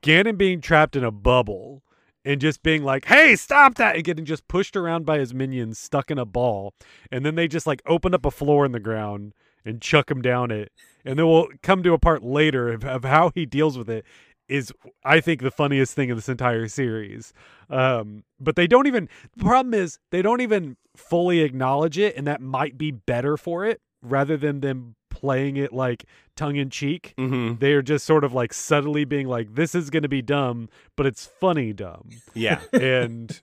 Ganon 0.01 0.37
being 0.37 0.61
trapped 0.61 0.95
in 0.95 1.03
a 1.03 1.11
bubble 1.11 1.83
and 2.25 2.41
just 2.41 2.63
being 2.63 2.83
like, 2.83 3.05
"Hey, 3.05 3.35
stop 3.35 3.75
that!" 3.75 3.95
and 3.95 4.03
getting 4.03 4.25
just 4.25 4.47
pushed 4.47 4.75
around 4.75 5.05
by 5.05 5.19
his 5.19 5.33
minions, 5.33 5.79
stuck 5.79 6.09
in 6.09 6.17
a 6.17 6.25
ball, 6.25 6.73
and 7.11 7.25
then 7.25 7.35
they 7.35 7.47
just 7.47 7.67
like 7.67 7.81
open 7.85 8.13
up 8.13 8.25
a 8.25 8.31
floor 8.31 8.65
in 8.65 8.71
the 8.71 8.79
ground 8.79 9.33
and 9.63 9.81
chuck 9.81 10.09
him 10.09 10.21
down 10.21 10.49
it, 10.51 10.71
and 11.05 11.19
then 11.19 11.27
we'll 11.27 11.47
come 11.61 11.83
to 11.83 11.93
a 11.93 11.99
part 11.99 12.23
later 12.23 12.69
of, 12.69 12.83
of 12.83 13.03
how 13.03 13.31
he 13.35 13.45
deals 13.45 13.77
with 13.77 13.89
it. 13.89 14.05
Is 14.51 14.71
I 15.03 15.19
think 15.21 15.41
the 15.41 15.51
funniest 15.51 15.93
thing 15.95 16.09
in 16.09 16.15
this 16.15 16.29
entire 16.29 16.67
series. 16.67 17.33
Um, 17.69 18.23
but 18.39 18.55
they 18.55 18.67
don't 18.67 18.85
even. 18.87 19.07
The 19.37 19.43
problem 19.45 19.73
is 19.73 19.97
they 20.11 20.21
don't 20.21 20.41
even 20.41 20.77
fully 20.95 21.39
acknowledge 21.39 21.97
it, 21.97 22.15
and 22.17 22.27
that 22.27 22.41
might 22.41 22.77
be 22.77 22.91
better 22.91 23.37
for 23.37 23.65
it 23.65 23.81
rather 24.03 24.35
than 24.35 24.59
them 24.61 24.95
playing 25.09 25.55
it 25.57 25.71
like 25.71 26.05
tongue 26.35 26.55
in 26.55 26.69
cheek 26.69 27.13
mhm, 27.17 27.59
they're 27.59 27.81
just 27.83 28.05
sort 28.05 28.23
of 28.23 28.33
like 28.33 28.51
subtly 28.53 29.03
being 29.05 29.27
like 29.27 29.53
this 29.53 29.75
is 29.75 29.89
going 29.91 30.01
to 30.01 30.09
be 30.09 30.21
dumb 30.21 30.67
but 30.95 31.05
it's 31.05 31.25
funny 31.25 31.71
dumb 31.73 32.09
yeah, 32.33 32.61
and 32.73 33.41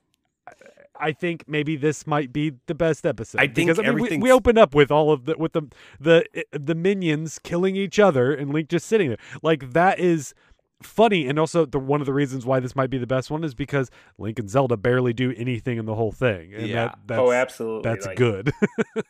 I- 0.98 1.12
think 1.12 1.44
maybe 1.46 1.76
this 1.76 2.06
might 2.08 2.32
be 2.32 2.54
the 2.66 2.74
best 2.74 3.06
episode. 3.06 3.40
I 3.40 3.46
think 3.46 3.68
because 3.68 3.78
I 3.78 3.82
mean, 3.92 4.08
we, 4.10 4.16
we 4.18 4.32
open 4.32 4.58
up 4.58 4.74
with 4.74 4.90
all 4.90 5.12
of 5.12 5.26
the 5.26 5.36
with 5.38 5.52
the 5.52 5.62
the 6.00 6.24
the 6.50 6.74
minions 6.74 7.38
killing 7.38 7.76
each 7.76 8.00
other 8.00 8.34
and 8.34 8.52
Link 8.52 8.68
just 8.68 8.86
sitting 8.86 9.08
there. 9.10 9.18
Like 9.42 9.72
that 9.74 10.00
is 10.00 10.34
funny, 10.82 11.26
and 11.26 11.38
also 11.38 11.64
the 11.66 11.78
one 11.78 12.00
of 12.00 12.06
the 12.06 12.12
reasons 12.12 12.46
why 12.46 12.60
this 12.60 12.76
might 12.76 12.90
be 12.90 12.98
the 12.98 13.06
best 13.06 13.30
one 13.30 13.44
is 13.44 13.54
because 13.54 13.90
Link 14.18 14.38
and 14.38 14.48
Zelda 14.48 14.76
barely 14.76 15.12
do 15.12 15.32
anything 15.36 15.78
in 15.78 15.86
the 15.86 15.94
whole 15.94 16.12
thing, 16.12 16.54
and 16.54 16.66
Yeah. 16.66 16.86
that, 16.88 16.98
that's 17.06 17.20
oh, 17.20 17.32
absolutely. 17.32 17.90
that's 17.90 18.06
like, 18.06 18.16
good. 18.16 18.52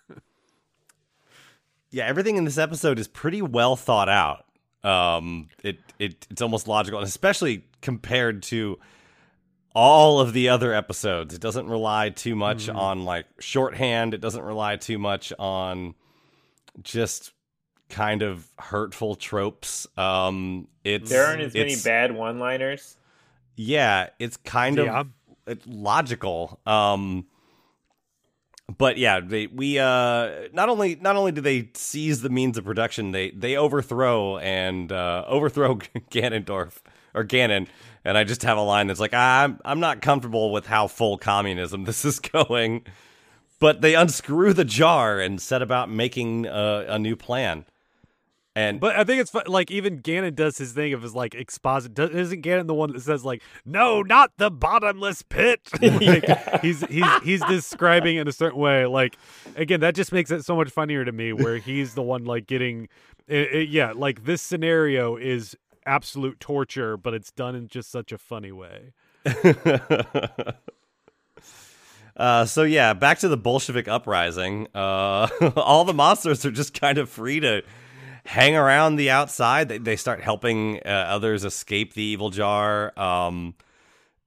yeah. 1.90 2.06
Everything 2.06 2.36
in 2.36 2.44
this 2.44 2.58
episode 2.58 2.98
is 2.98 3.08
pretty 3.08 3.42
well 3.42 3.76
thought 3.76 4.08
out. 4.08 4.44
Um, 4.84 5.48
it 5.64 5.78
it 5.98 6.26
it's 6.30 6.42
almost 6.42 6.68
logical, 6.68 7.00
and 7.00 7.08
especially 7.08 7.64
compared 7.82 8.42
to 8.44 8.78
all 9.74 10.20
of 10.20 10.32
the 10.32 10.48
other 10.48 10.72
episodes. 10.72 11.34
It 11.34 11.40
doesn't 11.40 11.66
rely 11.68 12.10
too 12.10 12.34
much 12.34 12.66
Mm-hmm. 12.66 12.78
on 12.78 13.04
like 13.04 13.26
shorthand. 13.40 14.14
It 14.14 14.20
doesn't 14.20 14.42
rely 14.42 14.76
too 14.76 14.98
much 14.98 15.32
on 15.38 15.94
just 16.82 17.32
kind 17.88 18.22
of 18.22 18.46
hurtful 18.58 19.14
tropes. 19.16 19.86
Um, 19.96 20.68
it's 20.84 21.10
There 21.10 21.24
aren't 21.26 21.42
as 21.42 21.54
many 21.54 21.76
bad 21.76 22.12
one 22.12 22.38
liners. 22.38 22.96
Yeah, 23.56 24.08
it's 24.18 24.36
kind 24.36 24.76
Yeah. 24.78 25.00
of 25.00 25.08
it's 25.46 25.66
logical. 25.66 26.60
Um, 26.66 27.26
but 28.76 28.98
yeah, 28.98 29.20
they 29.20 29.46
we 29.46 29.78
uh 29.78 30.48
not 30.52 30.68
only 30.68 30.96
not 30.96 31.16
only 31.16 31.32
do 31.32 31.40
they 31.40 31.70
seize 31.74 32.20
the 32.20 32.28
means 32.28 32.58
of 32.58 32.64
production, 32.64 33.12
they 33.12 33.30
they 33.30 33.56
overthrow 33.56 34.36
and 34.38 34.92
uh, 34.92 35.24
overthrow 35.26 35.76
Ganondorf 36.10 36.74
or 37.14 37.24
Ganon, 37.24 37.66
and 38.04 38.18
I 38.18 38.24
just 38.24 38.42
have 38.42 38.58
a 38.58 38.62
line 38.62 38.86
that's 38.88 39.00
like 39.00 39.14
I'm 39.14 39.58
I'm 39.64 39.80
not 39.80 40.02
comfortable 40.02 40.52
with 40.52 40.66
how 40.66 40.86
full 40.86 41.16
communism 41.16 41.84
this 41.86 42.04
is 42.04 42.20
going, 42.20 42.84
but 43.58 43.80
they 43.80 43.94
unscrew 43.94 44.52
the 44.52 44.66
jar 44.66 45.18
and 45.18 45.40
set 45.40 45.62
about 45.62 45.88
making 45.90 46.44
a, 46.46 46.84
a 46.90 46.98
new 46.98 47.16
plan, 47.16 47.64
And 48.58 48.80
But 48.80 48.96
I 48.96 49.04
think 49.04 49.20
it's 49.20 49.30
fun, 49.30 49.44
like 49.46 49.70
even 49.70 50.00
Ganon 50.02 50.34
does 50.34 50.58
his 50.58 50.72
thing 50.72 50.92
of 50.92 51.02
his 51.02 51.14
like 51.14 51.36
exposit. 51.36 51.94
Does, 51.94 52.10
isn't 52.10 52.42
Ganon 52.42 52.66
the 52.66 52.74
one 52.74 52.92
that 52.92 53.00
says 53.02 53.24
like, 53.24 53.40
"No, 53.64 54.02
not 54.02 54.32
the 54.36 54.50
bottomless 54.50 55.22
pit"? 55.22 55.60
like, 55.80 56.60
He's 56.60 56.80
he's 56.86 57.04
he's 57.22 57.44
describing 57.44 58.16
in 58.16 58.26
a 58.26 58.32
certain 58.32 58.58
way. 58.58 58.84
Like 58.86 59.16
again, 59.54 59.78
that 59.78 59.94
just 59.94 60.10
makes 60.10 60.32
it 60.32 60.44
so 60.44 60.56
much 60.56 60.70
funnier 60.70 61.04
to 61.04 61.12
me, 61.12 61.32
where 61.32 61.58
he's 61.58 61.94
the 61.94 62.02
one 62.02 62.24
like 62.24 62.48
getting, 62.48 62.88
it, 63.28 63.52
it- 63.54 63.68
yeah, 63.68 63.92
like 63.94 64.24
this 64.24 64.42
scenario 64.42 65.14
is 65.16 65.56
absolute 65.86 66.40
torture, 66.40 66.96
but 66.96 67.14
it's 67.14 67.30
done 67.30 67.54
in 67.54 67.68
just 67.68 67.92
such 67.92 68.10
a 68.10 68.18
funny 68.18 68.50
way. 68.50 68.92
Uh, 72.16 72.44
so 72.44 72.64
yeah, 72.64 72.94
back 72.94 73.20
to 73.20 73.28
the 73.28 73.36
Bolshevik 73.36 73.86
uprising. 73.86 74.66
Uh, 74.74 75.28
all 75.56 75.84
the 75.84 75.94
monsters 75.94 76.44
are 76.44 76.50
just 76.50 76.74
kind 76.74 76.98
of 76.98 77.08
free 77.08 77.38
to 77.38 77.62
hang 78.28 78.54
around 78.54 78.96
the 78.96 79.10
outside. 79.10 79.70
They, 79.70 79.78
they 79.78 79.96
start 79.96 80.20
helping 80.20 80.80
uh, 80.84 81.06
others 81.08 81.46
escape 81.46 81.94
the 81.94 82.02
evil 82.02 82.28
jar. 82.28 82.92
Um, 82.98 83.54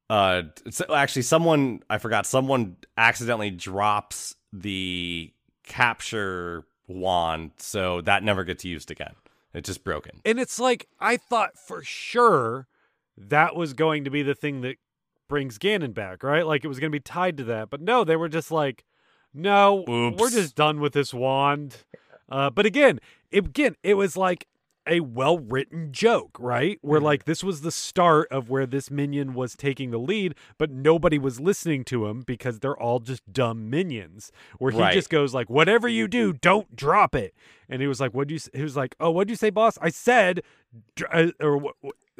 uh, 0.09 0.43
so 0.71 0.93
actually, 0.93 1.21
someone 1.21 1.83
I 1.89 1.99
forgot. 1.99 2.25
Someone 2.25 2.77
accidentally 2.97 3.51
drops 3.51 4.35
the 4.51 5.31
capture 5.63 6.65
wand, 6.87 7.51
so 7.57 8.01
that 8.01 8.23
never 8.23 8.43
gets 8.43 8.65
used 8.65 8.91
again. 8.91 9.13
It's 9.53 9.67
just 9.67 9.83
broken. 9.83 10.19
And 10.25 10.39
it's 10.39 10.59
like 10.59 10.87
I 10.99 11.17
thought 11.17 11.57
for 11.57 11.83
sure 11.83 12.67
that 13.17 13.55
was 13.55 13.73
going 13.73 14.03
to 14.05 14.09
be 14.09 14.23
the 14.23 14.35
thing 14.35 14.61
that 14.61 14.77
brings 15.29 15.59
Ganon 15.59 15.93
back, 15.93 16.23
right? 16.23 16.45
Like 16.45 16.65
it 16.65 16.67
was 16.67 16.79
going 16.79 16.91
to 16.91 16.95
be 16.95 17.01
tied 17.01 17.37
to 17.37 17.43
that. 17.45 17.69
But 17.69 17.81
no, 17.81 18.03
they 18.03 18.15
were 18.15 18.29
just 18.29 18.51
like, 18.51 18.83
no, 19.33 19.85
we're 19.87 20.31
just 20.31 20.55
done 20.55 20.79
with 20.79 20.93
this 20.93 21.13
wand. 21.13 21.77
Uh, 22.29 22.49
but 22.49 22.65
again, 22.65 22.99
it, 23.31 23.45
again, 23.45 23.75
it 23.83 23.95
was 23.95 24.15
like 24.17 24.47
a 24.87 24.99
well-written 24.99 25.91
joke, 25.91 26.35
right? 26.39 26.79
Where 26.81 26.99
like 26.99 27.25
this 27.25 27.43
was 27.43 27.61
the 27.61 27.71
start 27.71 28.27
of 28.31 28.49
where 28.49 28.65
this 28.65 28.89
minion 28.89 29.33
was 29.35 29.55
taking 29.55 29.91
the 29.91 29.99
lead, 29.99 30.33
but 30.57 30.71
nobody 30.71 31.19
was 31.19 31.39
listening 31.39 31.83
to 31.85 32.07
him 32.07 32.21
because 32.25 32.59
they're 32.59 32.75
all 32.77 32.99
just 32.99 33.21
dumb 33.31 33.69
minions. 33.69 34.31
Where 34.57 34.71
he 34.71 34.79
Right. 34.79 34.93
just 34.93 35.11
goes 35.11 35.35
like, 35.35 35.51
"Whatever 35.51 35.87
you 35.87 36.07
do, 36.07 36.33
don't 36.33 36.75
drop 36.75 37.13
it." 37.13 37.35
And 37.69 37.79
he 37.81 37.87
was 37.87 38.01
like, 38.01 38.13
"What 38.15 38.27
do 38.27 38.33
you?" 38.33 38.37
s-" 38.39 38.49
He 38.55 38.63
was 38.63 38.75
like, 38.75 38.95
"Oh, 38.99 39.11
what 39.11 39.27
do 39.27 39.31
you 39.31 39.37
say, 39.37 39.51
boss?" 39.51 39.77
I 39.81 39.89
said, 39.89 40.41
uh, 41.13 41.27
or 41.39 41.61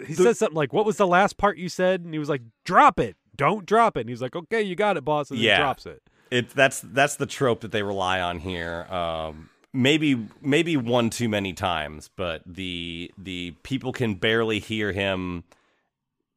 he 0.05 0.13
says 0.13 0.37
something 0.37 0.55
like, 0.55 0.71
"What 0.71 0.85
was 0.85 0.97
the 0.97 1.07
last 1.07 1.37
part 1.37 1.57
you 1.57 1.67
said?" 1.67 2.01
And 2.01 2.13
he 2.13 2.19
was 2.19 2.29
like, 2.29 2.41
"Drop 2.63 2.99
it, 2.99 3.17
don't 3.35 3.65
drop 3.65 3.97
it." 3.97 4.01
And 4.01 4.09
he's 4.09 4.21
like, 4.21 4.35
"Okay, 4.35 4.61
you 4.61 4.75
got 4.75 4.97
it, 4.97 5.03
boss." 5.03 5.31
And 5.31 5.39
Yeah. 5.39 5.57
drops 5.57 5.87
it. 5.87 6.03
it 6.29 6.51
that's 6.51 6.79
that's 6.81 7.15
the 7.15 7.25
trope 7.25 7.61
that 7.61 7.71
they 7.71 7.81
rely 7.83 8.21
on 8.21 8.37
here. 8.39 8.83
Um, 8.89 9.49
maybe 9.73 10.27
maybe 10.41 10.77
one 10.77 11.09
too 11.09 11.29
many 11.29 11.53
times, 11.53 12.09
but 12.15 12.41
the 12.45 13.11
the 13.17 13.51
people 13.63 13.91
can 13.91 14.15
barely 14.15 14.59
hear 14.59 14.91
him, 14.91 15.43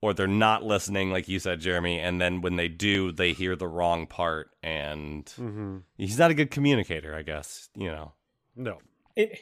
or 0.01 0.15
they're 0.15 0.27
not 0.27 0.63
listening, 0.63 1.11
like 1.11 1.29
you 1.29 1.39
said, 1.39 1.61
Jeremy. 1.61 1.99
And 2.01 2.21
then 2.21 2.41
when 2.41 2.57
they 2.57 2.69
do, 2.69 3.11
they 3.13 3.33
hear 3.33 3.57
the 3.57 3.69
wrong 3.69 4.07
part, 4.07 4.51
and 4.63 5.25
Mm-hmm. 5.39 5.79
he's 5.97 6.19
not 6.19 6.31
a 6.31 6.35
good 6.35 6.51
communicator. 6.51 7.15
I 7.15 7.23
guess 7.23 7.69
you 7.75 7.91
know. 7.91 8.13
No, 8.57 8.79
it, 9.17 9.41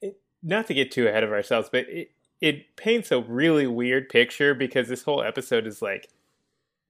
it 0.00 0.20
not 0.42 0.66
to 0.66 0.74
get 0.74 0.90
too 0.90 1.06
ahead 1.06 1.22
of 1.24 1.30
ourselves, 1.30 1.68
but 1.70 1.88
it 1.88 2.10
it 2.40 2.74
paints 2.76 3.12
a 3.12 3.20
really 3.20 3.68
weird 3.68 4.08
picture 4.08 4.54
because 4.54 4.88
this 4.88 5.04
whole 5.04 5.22
episode 5.22 5.66
is 5.66 5.80
like 5.80 6.08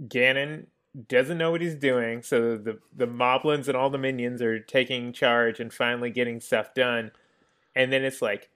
Ganon 0.03 0.67
doesn't 1.09 1.39
know 1.39 1.51
what 1.51 1.61
he's 1.61 1.75
doing, 1.75 2.23
so 2.23 2.57
the 2.57 2.79
the 2.95 3.07
moblins 3.07 3.67
and 3.69 3.77
all 3.77 3.91
the 3.91 3.99
minions 3.99 4.43
are 4.43 4.59
taking 4.61 5.13
charge 5.13 5.59
and 5.61 5.73
finally 5.73 6.11
getting 6.11 6.41
stuff 6.41 6.75
done, 6.75 7.13
and 7.75 7.93
then 7.93 8.05
it's 8.05 8.21
like, 8.23 8.51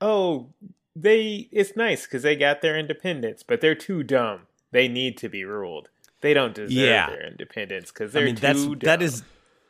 oh, 0.00 0.48
they 0.96 1.48
it's 1.52 1.76
nice 1.76 2.04
because 2.06 2.22
they 2.22 2.36
got 2.36 2.62
their 2.62 2.78
independence, 2.78 3.42
but 3.42 3.60
they're 3.60 3.74
too 3.74 4.02
dumb. 4.02 4.42
They 4.70 4.88
need 4.88 5.16
to 5.18 5.28
be 5.28 5.44
ruled. 5.44 5.88
They 6.20 6.32
don't 6.34 6.54
deserve 6.54 6.70
Yeah. 6.72 7.10
their 7.10 7.26
independence 7.26 7.90
because 7.92 8.10
I 8.12 8.20
they're 8.20 8.24
mean, 8.26 8.36
too 8.36 8.40
that's 8.40 8.62
dumb. 8.64 8.78
that 8.82 9.02
is 9.02 9.22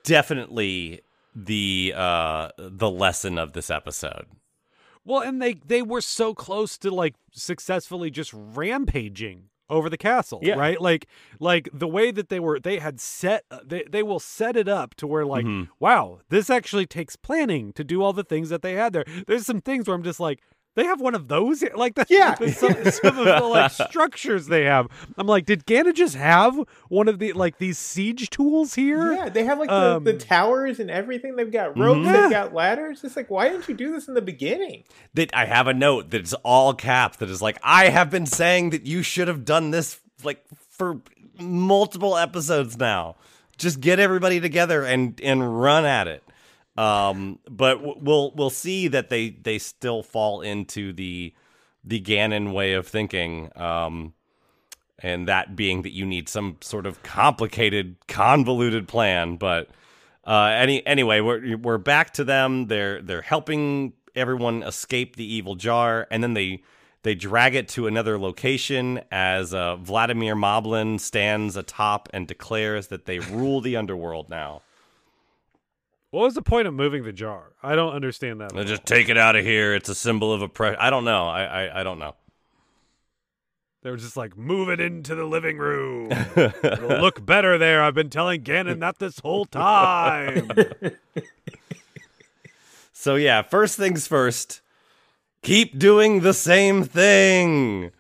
definitely 0.05 1.01
the 1.35 1.93
uh 1.97 2.51
the 2.59 2.91
lesson 2.91 3.39
of 3.39 3.55
this 3.55 3.71
episode. 3.71 4.27
Well, 5.05 5.21
and 5.23 5.43
they 5.43 5.55
they 5.55 5.83
were 5.83 6.01
so 6.01 6.33
close 6.33 6.79
to 6.79 6.91
like 6.95 7.15
successfully 7.33 8.11
just 8.11 8.33
rampaging 8.33 9.49
over 9.71 9.89
the 9.89 9.97
castle, 9.97 10.41
Yeah. 10.43 10.55
right? 10.57 10.81
Like 10.81 11.07
like 11.41 11.69
the 11.73 11.89
way 11.89 12.11
that 12.11 12.29
they 12.29 12.39
were 12.41 12.61
they 12.61 12.79
had 12.79 13.01
set 13.01 13.45
uh, 13.51 13.61
they 13.65 13.85
they 13.91 14.03
will 14.03 14.21
set 14.21 14.57
it 14.57 14.69
up 14.69 14.95
to 14.97 15.07
where 15.07 15.25
like 15.25 15.45
Mhm. 15.47 15.69
wow, 15.79 16.21
this 16.29 16.51
actually 16.51 16.87
takes 16.87 17.17
planning 17.17 17.73
to 17.73 17.85
do 17.85 18.03
all 18.03 18.12
the 18.12 18.25
things 18.25 18.49
that 18.51 18.62
they 18.62 18.75
had 18.75 18.93
there. 18.93 19.05
There's 19.27 19.47
some 19.47 19.61
things 19.61 19.87
where 19.89 19.95
I'm 19.97 20.03
just 20.03 20.21
like 20.21 20.41
they 20.75 20.85
have 20.85 21.01
one 21.01 21.14
of 21.14 21.29
those 21.29 21.61
here? 21.61 21.72
like 21.77 21.95
that 21.97 22.11
Yeah. 22.11 22.35
some, 22.35 22.75
some 22.91 23.18
of 23.18 23.25
the 23.27 23.41
like 23.47 23.70
structures 23.89 24.47
they 24.47 24.64
have 24.64 24.89
i'm 25.16 25.27
like 25.27 25.45
did 25.47 25.66
Ganon 25.66 25.95
just 25.95 26.14
have 26.16 26.59
one 26.89 27.09
of 27.09 27.18
the 27.18 27.33
like 27.33 27.59
these 27.59 27.79
siege 27.79 28.31
tools 28.31 28.75
here 28.75 29.12
Yeah, 29.12 29.29
they 29.29 29.45
have 29.45 29.59
like 29.59 29.68
the, 29.68 29.75
Um, 29.97 30.05
the 30.05 30.14
towers 30.14 30.81
and 30.81 30.91
everything. 30.91 31.37
They've 31.37 31.51
got 31.51 31.77
ropes, 31.79 32.01
Mhm. 32.07 32.12
they've 32.12 32.31
got 32.31 32.55
ladders. 32.55 33.03
It's 33.05 33.16
like, 33.16 33.31
why 33.31 33.49
didn't 33.49 33.68
you 33.68 33.75
do 33.75 33.93
this 33.93 34.09
in 34.09 34.14
the 34.14 34.22
beginning? 34.22 34.85
that 35.14 35.31
I 35.35 35.47
have 35.47 35.66
a 35.68 35.75
note 35.75 36.11
that 36.11 36.22
is 36.22 36.35
all 36.43 36.75
caps 36.75 37.18
that 37.18 37.31
is 37.31 37.41
like 37.43 37.59
I 37.62 37.89
have 37.89 38.11
been 38.11 38.27
saying 38.27 38.70
that 38.70 38.87
you 38.87 39.03
should 39.03 39.29
have 39.29 39.45
done 39.45 39.70
this 39.70 40.01
like 40.22 40.45
for 40.70 41.01
multiple 41.39 42.16
episodes 42.16 42.77
now. 42.79 43.16
Just 43.57 43.81
get 43.81 43.99
everybody 44.01 44.41
together 44.41 44.83
and 44.85 45.20
and 45.22 45.61
run 45.61 45.85
at 45.85 46.09
it. 46.09 46.22
Um, 46.77 47.39
but 47.49 48.03
we'll 48.03 48.33
we'll 48.35 48.51
see 48.51 48.89
that 48.89 49.09
they 49.09 49.31
they 49.31 49.59
still 49.59 50.03
fall 50.03 50.41
into 50.41 50.93
the 50.93 51.33
the 51.85 52.01
Ganon 52.01 52.53
way 52.53 52.72
of 52.72 52.87
thinking. 52.87 53.51
Um, 53.57 54.14
and 54.99 55.29
that 55.29 55.55
being 55.55 55.83
that 55.83 55.93
you 55.93 56.07
need 56.07 56.29
some 56.29 56.57
sort 56.61 56.87
of 56.87 57.03
complicated, 57.03 57.97
convoluted 58.09 58.89
plan. 58.89 59.37
But 59.37 59.68
uh, 60.25 60.53
any 60.57 60.85
anyway, 60.87 61.20
we're 61.20 61.57
we're 61.57 61.79
back 61.79 62.12
to 62.14 62.25
them. 62.25 62.68
They're 62.68 63.03
they're 63.03 63.22
helping 63.22 63.93
everyone 64.14 64.62
escape 64.62 65.16
the 65.16 65.35
evil 65.35 65.57
jar, 65.57 66.07
and 66.11 66.22
then 66.22 66.35
they 66.35 66.62
they 67.03 67.14
drag 67.14 67.55
it 67.55 67.68
to 67.68 67.87
another 67.87 68.18
location 68.18 69.01
as 69.11 69.53
uh, 69.53 69.77
Vladimir 69.77 70.35
Moblin 70.35 70.99
stands 70.99 71.57
atop 71.57 72.09
and 72.14 72.27
declares 72.27 72.87
that 72.89 73.05
they 73.05 73.18
rule 73.18 73.61
the 73.61 73.77
underworld 73.77 74.31
now. 74.31 74.62
What 76.15 76.23
was 76.25 76.35
the 76.35 76.43
point 76.43 76.69
of 76.69 76.75
moving 76.75 77.05
the 77.05 77.12
jar 77.12 77.53
i 77.62 77.75
don't 77.75 77.93
understand 77.93 78.41
that 78.41 78.57
at 78.57 78.67
just 78.67 78.87
take 78.87 79.09
it 79.09 79.19
out 79.19 79.37
of 79.37 79.45
here. 79.45 79.75
It's 79.75 79.89
a 79.89 79.95
symbol 79.95 80.33
of 80.33 80.43
oppression. 80.43 80.79
I 80.81 80.91
don't 80.91 81.05
know. 81.05 81.27
I, 81.27 81.43
I 81.45 81.81
I 81.81 81.83
don't 81.83 81.99
know. 81.99 82.15
They 83.83 83.91
were 83.91 83.99
just 83.99 84.17
like, 84.17 84.35
move 84.35 84.71
it 84.71 84.81
into 84.81 85.15
the 85.15 85.27
living 85.27 85.59
room. 85.59 86.11
It'll 86.37 87.01
look 87.03 87.25
better 87.25 87.59
there. 87.59 87.83
I've 87.83 87.95
been 87.95 88.09
telling 88.09 88.43
Ganon 88.43 88.81
that 88.81 88.99
this 88.99 89.19
whole 89.19 89.45
time. 89.45 90.51
So 92.97 93.17
yeah, 93.17 93.43
first 93.43 93.77
things 93.77 94.07
first. 94.07 94.62
Keep 95.43 95.79
doing 95.79 96.21
the 96.21 96.33
same 96.33 96.85
thing. 96.85 97.91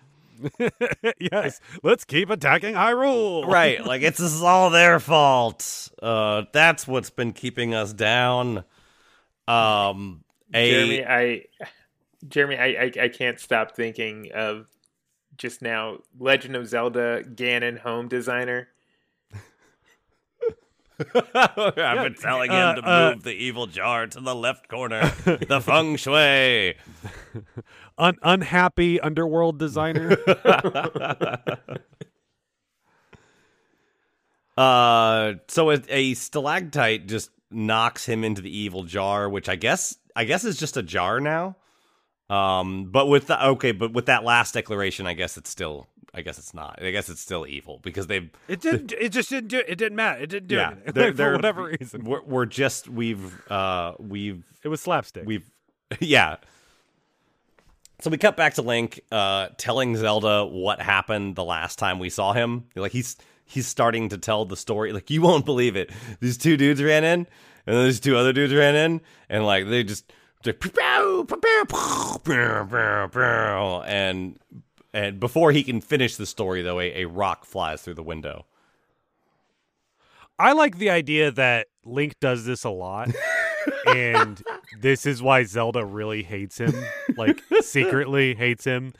yes, 1.20 1.60
let's 1.82 2.04
keep 2.04 2.30
attacking 2.30 2.74
Hyrule. 2.74 3.46
right 3.48 3.84
like 3.84 4.02
it's 4.02 4.18
this 4.18 4.32
is 4.32 4.42
all 4.42 4.70
their 4.70 4.98
fault 5.00 5.90
uh 6.02 6.44
that's 6.52 6.86
what's 6.86 7.10
been 7.10 7.32
keeping 7.32 7.74
us 7.74 7.92
down 7.92 8.64
um 9.48 10.24
a 10.54 10.70
Jeremy, 10.70 11.04
I, 11.04 11.44
Jeremy, 12.28 12.56
I, 12.56 12.66
I, 12.66 12.92
I 13.02 13.08
can't 13.08 13.40
stop 13.40 13.74
thinking 13.74 14.30
of 14.32 14.66
just 15.36 15.62
now 15.62 15.98
Legend 16.18 16.54
of 16.56 16.68
Zelda 16.68 17.24
Ganon 17.24 17.78
home 17.78 18.08
designer. 18.08 18.68
i've 21.34 22.04
been 22.04 22.14
telling 22.14 22.52
him 22.52 22.56
uh, 22.56 22.74
to 22.76 22.82
uh, 22.88 23.10
move 23.10 23.24
the 23.24 23.32
evil 23.32 23.66
jar 23.66 24.06
to 24.06 24.20
the 24.20 24.32
left 24.32 24.68
corner 24.68 25.12
the 25.24 25.60
feng 25.60 25.96
shui 25.96 26.76
Un- 27.96 28.18
unhappy 28.22 29.00
underworld 29.00 29.58
designer. 29.58 30.16
uh 34.56 35.32
so 35.48 35.70
a, 35.70 35.80
a 35.88 36.14
stalactite 36.14 37.06
just 37.08 37.30
knocks 37.50 38.06
him 38.06 38.22
into 38.24 38.40
the 38.40 38.56
evil 38.56 38.84
jar 38.84 39.28
which 39.28 39.48
i 39.48 39.56
guess 39.56 39.96
i 40.14 40.24
guess 40.24 40.44
is 40.44 40.56
just 40.56 40.76
a 40.76 40.82
jar 40.82 41.18
now 41.18 41.56
um 42.30 42.84
but 42.90 43.06
with 43.06 43.26
the 43.26 43.46
okay 43.48 43.72
but 43.72 43.92
with 43.92 44.06
that 44.06 44.22
last 44.22 44.54
declaration 44.54 45.06
i 45.08 45.12
guess 45.12 45.36
it's 45.36 45.50
still 45.50 45.88
i 46.14 46.22
guess 46.22 46.38
it's 46.38 46.54
not 46.54 46.80
i 46.80 46.90
guess 46.92 47.08
it's 47.08 47.20
still 47.20 47.44
evil 47.48 47.80
because 47.82 48.06
they've 48.06 48.30
it 48.46 48.60
didn't. 48.60 48.92
It 48.92 49.08
just 49.08 49.28
didn't 49.28 49.48
do. 49.48 49.58
It 49.66 49.74
didn't 49.76 49.96
matter. 49.96 50.22
It 50.22 50.30
didn't 50.30 50.46
do 50.48 50.54
yeah, 50.54 50.70
anything 50.70 50.92
they're- 50.94 51.10
for 51.10 51.16
they're- 51.16 51.32
whatever 51.34 51.64
reason. 51.64 52.04
We're, 52.04 52.22
we're 52.22 52.46
just 52.46 52.88
we've 52.88 53.50
uh 53.50 53.94
we've 53.98 54.44
It 54.62 54.68
was 54.68 54.80
slapstick. 54.80 55.24
we've 55.26 55.50
yeah. 56.00 56.36
So 58.00 58.10
we 58.10 58.18
cut 58.18 58.36
back 58.36 58.54
to 58.54 58.62
Link 58.62 59.00
uh 59.12 59.48
telling 59.56 59.96
Zelda 59.96 60.44
what 60.44 60.80
happened 60.80 61.36
the 61.36 61.44
last 61.44 61.78
time 61.78 61.98
we 61.98 62.10
saw 62.10 62.32
him. 62.32 62.64
Like 62.74 62.92
he's 62.92 63.16
he's 63.44 63.66
starting 63.66 64.08
to 64.10 64.18
tell 64.18 64.44
the 64.44 64.56
story. 64.56 64.92
Like 64.92 65.10
you 65.10 65.22
won't 65.22 65.44
believe 65.44 65.76
it. 65.76 65.90
These 66.20 66.38
two 66.38 66.56
dudes 66.56 66.82
ran 66.82 67.04
in, 67.04 67.26
and 67.66 67.76
then 67.76 67.84
these 67.84 68.00
two 68.00 68.16
other 68.16 68.32
dudes 68.32 68.52
ran 68.52 68.74
in, 68.74 69.00
and 69.28 69.44
like 69.46 69.68
they 69.68 69.84
just 69.84 70.10
and 73.86 74.38
and 74.92 75.18
before 75.18 75.52
he 75.52 75.64
can 75.64 75.80
finish 75.80 76.16
the 76.16 76.26
story, 76.26 76.62
though, 76.62 76.80
a, 76.80 77.02
a 77.02 77.04
rock 77.06 77.44
flies 77.44 77.82
through 77.82 77.94
the 77.94 78.02
window. 78.02 78.46
I 80.38 80.52
like 80.52 80.78
the 80.78 80.90
idea 80.90 81.30
that 81.32 81.68
Link 81.84 82.14
does 82.20 82.44
this 82.44 82.64
a 82.64 82.70
lot. 82.70 83.10
and 83.86 84.42
this 84.80 85.06
is 85.06 85.22
why 85.22 85.44
Zelda 85.44 85.84
really 85.84 86.22
hates 86.22 86.58
him, 86.58 86.74
like 87.16 87.42
secretly 87.60 88.34
hates 88.34 88.64
him 88.64 88.92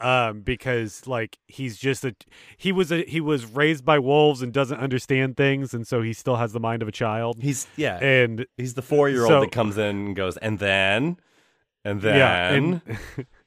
um 0.00 0.42
because 0.42 1.08
like 1.08 1.38
he's 1.48 1.76
just 1.76 2.04
a 2.04 2.14
he 2.56 2.70
was 2.70 2.92
a 2.92 3.02
he 3.02 3.20
was 3.20 3.44
raised 3.46 3.84
by 3.84 3.98
wolves 3.98 4.42
and 4.42 4.52
doesn't 4.52 4.78
understand 4.78 5.36
things 5.36 5.74
and 5.74 5.88
so 5.88 6.02
he 6.02 6.12
still 6.12 6.36
has 6.36 6.52
the 6.52 6.60
mind 6.60 6.82
of 6.82 6.88
a 6.88 6.92
child. 6.92 7.38
He's 7.40 7.66
yeah, 7.76 7.98
and 7.98 8.46
he's 8.56 8.74
the 8.74 8.82
four 8.82 9.08
year 9.08 9.22
old 9.22 9.28
so- 9.28 9.40
that 9.40 9.50
comes 9.50 9.76
in 9.76 9.84
and 10.06 10.16
goes, 10.16 10.36
and 10.36 10.58
then, 10.60 11.16
and 11.84 12.00
then, 12.00 12.16
yeah 12.16 12.52
and 12.52 12.80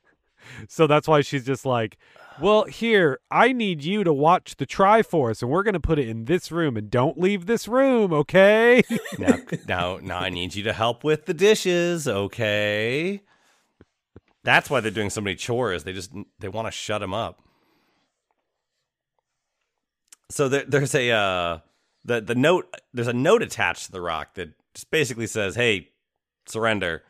so 0.67 0.87
that's 0.87 1.07
why 1.07 1.21
she's 1.21 1.45
just 1.45 1.65
like 1.65 1.97
well 2.39 2.63
here 2.65 3.19
i 3.29 3.51
need 3.51 3.83
you 3.83 4.03
to 4.03 4.13
watch 4.13 4.55
the 4.57 4.65
triforce 4.65 5.41
and 5.41 5.51
we're 5.51 5.63
going 5.63 5.73
to 5.73 5.79
put 5.79 5.99
it 5.99 6.07
in 6.07 6.25
this 6.25 6.51
room 6.51 6.77
and 6.77 6.89
don't 6.89 7.19
leave 7.19 7.45
this 7.45 7.67
room 7.67 8.13
okay 8.13 8.81
now, 9.19 9.37
now, 9.67 9.97
now, 10.01 10.19
I 10.19 10.29
need 10.29 10.55
you 10.55 10.63
to 10.63 10.73
help 10.73 11.03
with 11.03 11.25
the 11.25 11.33
dishes, 11.33 12.07
okay? 12.07 13.21
That's 14.43 14.69
why 14.69 14.79
they're 14.79 14.91
doing 14.91 15.09
so 15.09 15.21
many 15.21 15.35
chores. 15.35 15.83
They 15.83 15.93
just 15.93 16.11
they 16.39 16.47
want 16.47 16.67
to 16.67 16.71
shut 16.71 17.01
him 17.01 17.13
up. 17.13 17.41
So 20.29 20.49
there, 20.49 20.63
there's 20.67 20.95
a 20.95 21.11
uh, 21.11 21.59
the 22.05 22.21
the 22.21 22.35
note. 22.35 22.73
There's 22.93 23.07
a 23.07 23.13
note 23.13 23.43
attached 23.43 23.87
to 23.87 23.91
the 23.91 24.01
rock 24.01 24.35
that 24.35 24.49
just 24.73 24.89
basically 24.89 25.27
says, 25.27 25.55
"Hey, 25.55 25.89
surrender." 26.47 27.03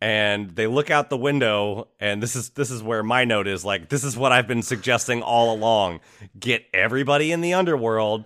And 0.00 0.50
they 0.50 0.68
look 0.68 0.90
out 0.90 1.10
the 1.10 1.16
window, 1.16 1.88
and 1.98 2.22
this 2.22 2.36
is 2.36 2.50
this 2.50 2.70
is 2.70 2.82
where 2.82 3.02
my 3.02 3.24
note 3.24 3.48
is. 3.48 3.64
Like, 3.64 3.88
this 3.88 4.04
is 4.04 4.16
what 4.16 4.30
I've 4.30 4.46
been 4.46 4.62
suggesting 4.62 5.22
all 5.22 5.52
along: 5.54 6.00
get 6.38 6.64
everybody 6.72 7.32
in 7.32 7.40
the 7.40 7.54
underworld, 7.54 8.24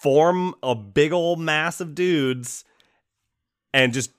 form 0.00 0.54
a 0.62 0.76
big 0.76 1.12
old 1.12 1.40
mass 1.40 1.80
of 1.80 1.96
dudes, 1.96 2.64
and 3.74 3.92
just 3.92 4.12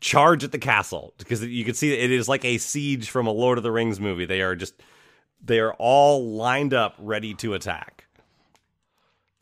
charge 0.00 0.42
at 0.42 0.52
the 0.52 0.58
castle 0.58 1.14
because 1.18 1.44
you 1.44 1.64
can 1.64 1.74
see 1.74 1.92
it 1.92 2.10
is 2.10 2.28
like 2.28 2.44
a 2.44 2.58
siege 2.58 3.10
from 3.10 3.26
a 3.26 3.32
Lord 3.32 3.58
of 3.58 3.64
the 3.64 3.72
Rings 3.72 4.00
movie. 4.00 4.24
They 4.24 4.40
are 4.40 4.56
just 4.56 4.74
they 5.44 5.60
are 5.60 5.74
all 5.74 6.34
lined 6.34 6.72
up 6.72 6.94
ready 6.98 7.34
to 7.34 7.54
attack. 7.54 7.93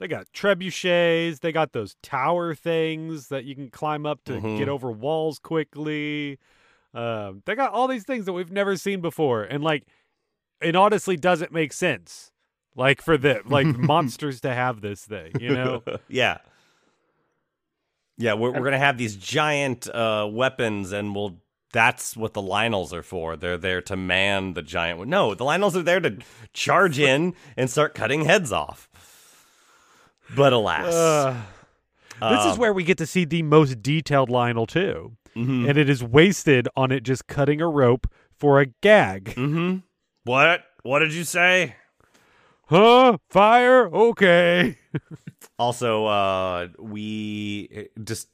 They 0.03 0.09
got 0.09 0.27
trebuchets 0.35 1.39
they 1.41 1.53
got 1.53 1.73
those 1.73 1.95
tower 2.03 2.55
things 2.57 3.29
that 3.29 3.45
you 3.45 3.55
can 3.55 3.71
climb 3.71 4.05
up 4.05 4.25
to 4.25 4.33
Mhm. 4.33 4.59
get 4.59 4.69
over 4.69 4.91
walls 4.91 5.39
quickly 5.39 6.39
um 6.93 7.43
they 7.47 7.55
got 7.55 7.73
all 7.73 7.87
these 7.87 8.03
things 8.05 8.27
that 8.27 8.33
we've 8.33 8.51
never 8.51 8.77
seen 8.77 9.01
before 9.01 9.45
and 9.45 9.63
like 9.63 9.85
it 10.61 10.75
honestly 10.75 11.17
doesn't 11.17 11.53
make 11.53 11.73
sense 11.73 12.33
like 12.75 13.01
for 13.01 13.17
the 13.17 13.43
like 13.47 13.67
monsters 13.79 14.41
to 14.41 14.53
have 14.53 14.81
this 14.81 15.05
thing 15.07 15.31
you 15.41 15.51
know 15.55 15.83
yeah. 16.09 16.39
Yeah, 18.19 18.35
we're, 18.35 18.51
we're 18.51 18.65
gonna 18.65 18.79
have 18.79 18.99
these 18.99 19.17
giant 19.17 19.89
uh, 19.89 20.29
weapons, 20.31 20.93
and 20.93 21.15
we'll. 21.15 21.39
That's 21.73 22.15
what 22.15 22.35
the 22.35 22.43
Lynels 22.43 22.93
are 22.93 23.03
for. 23.03 23.35
They're 23.35 23.57
there 23.57 23.81
to 23.81 23.97
man 23.97 24.53
the 24.53 24.61
giant. 24.61 25.07
No, 25.09 25.35
the 25.35 25.45
Lynels 25.47 25.75
are 25.75 25.83
there 25.83 25.99
to 26.01 26.19
charge 26.53 26.99
in 27.11 27.35
and 27.57 27.71
start 27.71 27.95
cutting 27.95 28.27
heads 28.27 28.53
off. 28.53 28.91
But 30.35 30.53
alas, 30.53 30.95
Uh, 30.95 31.35
this 32.31 32.47
is 32.47 32.53
Um, 32.53 32.59
where 32.59 32.73
we 32.73 32.85
get 32.85 32.99
to 32.99 33.07
see 33.07 33.25
the 33.25 33.43
most 33.43 33.83
detailed 33.83 34.29
Lynel 34.29 34.67
too, 34.69 35.17
mhm. 35.35 35.69
and 35.69 35.77
it 35.77 35.89
is 35.91 36.03
wasted 36.05 36.69
on 36.77 36.93
it 36.93 37.03
just 37.03 37.27
cutting 37.27 37.61
a 37.61 37.69
rope 37.69 38.07
for 38.39 38.61
a 38.61 38.67
gag. 38.67 39.35
Mm-hmm. 39.37 39.79
What? 40.25 40.65
What 40.83 41.01
did 41.01 41.13
you 41.13 41.25
say? 41.25 41.77
Huh? 42.67 43.19
Fire? 43.29 43.89
Okay. 43.93 44.79
Also, 45.59 46.07
uh, 46.07 46.69
we 46.79 47.89
just 48.03 48.29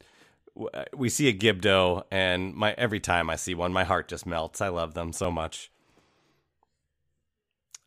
we 0.94 1.08
see 1.08 1.28
a 1.28 1.32
Gibdo, 1.32 2.04
and 2.10 2.54
my 2.54 2.72
every 2.72 3.00
time 3.00 3.28
I 3.30 3.36
see 3.36 3.54
one, 3.54 3.72
my 3.72 3.84
heart 3.84 4.08
just 4.08 4.24
melts. 4.26 4.60
I 4.60 4.68
love 4.68 4.94
them 4.94 5.12
so 5.12 5.30
much. 5.30 5.70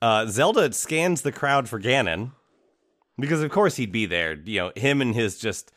Uh, 0.01 0.26
Zelda 0.28 0.74
scans 0.74 1.22
the 1.22 1.32
crowd 1.32 1.70
for 1.70 1.80
Ganon 1.80 2.32
because, 3.20 3.41
of 3.41 3.51
course, 3.51 3.76
he'd 3.76 3.91
be 3.91 4.05
there. 4.05 4.34
You 4.34 4.59
know, 4.59 4.72
him 4.76 5.01
and 5.01 5.16
his 5.16 5.38
just 5.38 5.72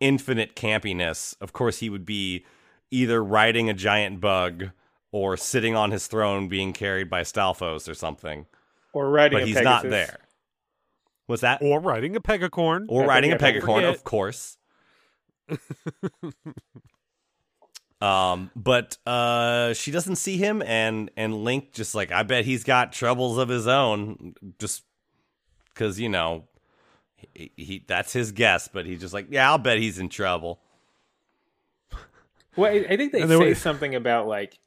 infinite 0.00 0.56
campiness. 0.56 1.34
Of 1.40 1.52
course, 1.52 1.78
he 1.78 1.90
would 1.90 2.04
be 2.06 2.44
either 2.90 3.22
riding 3.22 3.68
a 3.68 3.74
giant 3.74 4.20
bug 4.20 4.70
or 5.12 5.36
sitting 5.36 5.74
on 5.76 5.90
his 5.90 6.06
throne, 6.06 6.48
being 6.48 6.72
carried 6.72 7.10
by 7.10 7.22
Stalfos 7.22 7.88
or 7.88 7.94
something. 7.94 8.46
Or 8.92 9.10
riding 9.10 9.36
But 9.38 9.42
a 9.42 9.46
he's 9.46 9.56
Pegasus. 9.56 9.84
not 9.84 9.90
there. 9.90 10.18
What's 11.26 11.42
that? 11.42 11.62
Or 11.62 11.78
riding 11.80 12.16
a 12.16 12.20
pegacorn. 12.20 12.86
or 12.88 13.04
I 13.04 13.06
riding 13.06 13.32
a 13.32 13.38
think 13.38 13.56
I 13.56 13.60
don't 13.60 13.62
pegacorn, 13.62 13.88
of 13.88 14.02
course. 14.02 14.56
um, 18.00 18.50
but 18.56 18.98
uh, 19.06 19.72
she 19.74 19.92
doesn't 19.92 20.16
see 20.16 20.38
him, 20.38 20.60
and 20.62 21.10
and 21.16 21.44
Link 21.44 21.72
just 21.72 21.94
like 21.94 22.10
I 22.10 22.24
bet 22.24 22.44
he's 22.44 22.64
got 22.64 22.92
troubles 22.92 23.38
of 23.38 23.48
his 23.48 23.68
own, 23.68 24.34
just 24.58 24.82
because 25.72 26.00
you 26.00 26.08
know 26.08 26.48
he, 27.34 27.52
he 27.56 27.84
that's 27.86 28.12
his 28.12 28.32
guess. 28.32 28.68
But 28.68 28.86
he's 28.86 29.00
just 29.00 29.14
like, 29.14 29.26
yeah, 29.30 29.50
I'll 29.50 29.58
bet 29.58 29.78
he's 29.78 29.98
in 29.98 30.08
trouble. 30.08 30.58
Well, 32.56 32.70
I, 32.72 32.84
I 32.90 32.96
think 32.96 33.12
they 33.12 33.22
there 33.24 33.38
say 33.38 33.48
was- 33.50 33.58
something 33.60 33.94
about 33.94 34.26
like. 34.26 34.58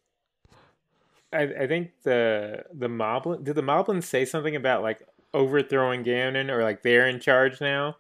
I, 1.32 1.42
I 1.62 1.68
think 1.68 1.92
the 2.04 2.64
the 2.72 2.88
Moblin 2.88 3.44
did 3.44 3.56
the 3.56 3.64
Moblin 3.64 4.04
say 4.04 4.24
something 4.24 4.56
about 4.56 4.84
like 4.84 5.02
overthrowing 5.34 6.04
Ganon 6.04 6.50
or 6.52 6.62
like 6.64 6.84
they're 6.84 7.08
in 7.08 7.20
charge 7.20 7.60
now? 7.60 7.98